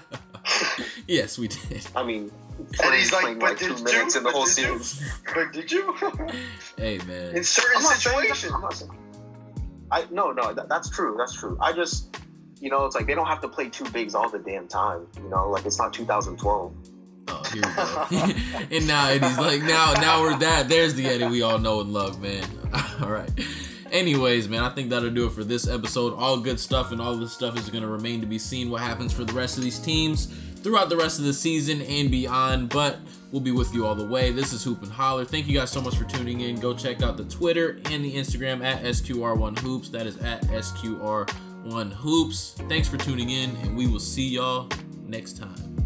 yes, 1.07 1.39
we 1.39 1.49
did. 1.49 1.87
I 1.97 2.03
mean, 2.03 2.31
And 2.83 2.95
he's 2.95 3.13
like, 3.13 3.39
but 3.39 3.51
like 3.51 3.59
two 3.59 3.75
did 3.75 3.85
minutes 3.85 4.15
you? 4.15 4.19
in 4.21 4.25
the 4.25 4.31
But 4.31 4.35
whole 4.35 4.45
did 4.45 4.59
you? 4.59 4.79
series. 4.83 5.13
But 5.35 5.53
did 5.53 5.73
you? 5.73 5.95
Hey 6.77 6.99
man. 7.07 7.37
in 7.37 7.45
certain 7.45 7.77
I'm 7.77 7.83
not 7.85 7.93
saying 7.97 8.17
situations. 8.17 8.53
I'm 8.55 8.61
not 8.61 8.75
saying- 8.75 8.99
I 9.91 10.07
no 10.11 10.33
no 10.33 10.53
that, 10.55 10.69
that's 10.71 10.89
true 10.91 11.15
that's 11.19 11.35
true. 11.35 11.57
I 11.61 11.73
just 11.73 12.17
you 12.61 12.71
know 12.71 12.87
it's 12.87 12.95
like 12.97 13.07
they 13.07 13.15
don't 13.15 13.27
have 13.27 13.41
to 13.43 13.49
play 13.49 13.69
two 13.69 13.85
bigs 13.91 14.15
all 14.15 14.29
the 14.29 14.39
damn 14.39 14.67
time. 14.69 15.07
You 15.23 15.29
know 15.29 15.49
like 15.51 15.65
it's 15.67 15.79
not 15.79 15.93
2012. 15.93 16.73
Oh, 17.29 17.43
here 17.53 17.63
we 17.63 17.75
go. 17.75 18.07
and 18.71 18.87
now 18.87 19.09
Eddie's 19.09 19.39
like, 19.39 19.63
now, 19.63 19.93
now 19.95 20.23
we're 20.23 20.37
that. 20.39 20.69
There's 20.69 20.95
the 20.95 21.07
Eddie 21.07 21.27
we 21.27 21.43
all 21.43 21.59
know 21.59 21.81
and 21.81 21.93
love, 21.93 22.21
man. 22.21 22.45
all 23.01 23.11
right. 23.11 23.31
Anyways, 23.91 24.49
man, 24.49 24.63
I 24.65 24.71
think 24.71 24.91
that'll 24.91 25.11
do 25.11 25.27
it 25.27 25.33
for 25.33 25.45
this 25.45 25.69
episode. 25.69 26.15
All 26.15 26.41
good 26.41 26.59
stuff, 26.59 26.93
and 26.93 27.01
all 27.01 27.15
this 27.15 27.33
stuff 27.33 27.59
is 27.59 27.69
going 27.69 27.83
to 27.83 27.89
remain 27.89 28.21
to 28.21 28.27
be 28.27 28.39
seen 28.39 28.71
what 28.71 28.81
happens 28.81 29.13
for 29.13 29.25
the 29.25 29.35
rest 29.35 29.59
of 29.59 29.65
these 29.65 29.79
teams 29.79 30.29
throughout 30.63 30.89
the 30.89 30.97
rest 30.97 31.19
of 31.19 31.27
the 31.27 31.35
season 31.35 31.83
and 31.83 32.11
beyond. 32.11 32.71
But 32.71 33.01
we'll 33.31 33.43
be 33.43 33.51
with 33.51 33.75
you 33.75 33.87
all 33.87 33.95
the 33.95 34.07
way. 34.07 34.33
This 34.33 34.55
is 34.55 34.65
Hoop 34.65 34.83
and 34.83 34.91
Holler. 34.91 35.27
Thank 35.27 35.47
you 35.47 35.59
guys 35.59 35.71
so 35.71 35.83
much 35.83 35.97
for 35.97 36.05
tuning 36.05 36.41
in. 36.41 36.59
Go 36.59 36.75
check 36.75 37.03
out 37.03 37.19
the 37.19 37.25
Twitter 37.25 37.79
and 37.91 38.03
the 38.03 38.15
Instagram 38.15 38.65
at 38.65 38.83
SQR1Hoops. 38.83 39.91
That 39.91 40.07
is 40.07 40.17
at 40.19 40.41
SQR1Hoops. 40.45 42.69
Thanks 42.69 42.89
for 42.89 42.97
tuning 42.97 43.29
in, 43.29 43.55
and 43.57 43.77
we 43.77 43.87
will 43.87 44.01
see 44.01 44.29
y'all 44.29 44.71
next 45.07 45.37
time. 45.37 45.82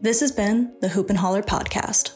This 0.00 0.20
has 0.20 0.30
been 0.30 0.74
the 0.80 0.90
Hoop 0.90 1.10
and 1.10 1.18
Holler 1.18 1.42
podcast. 1.42 2.12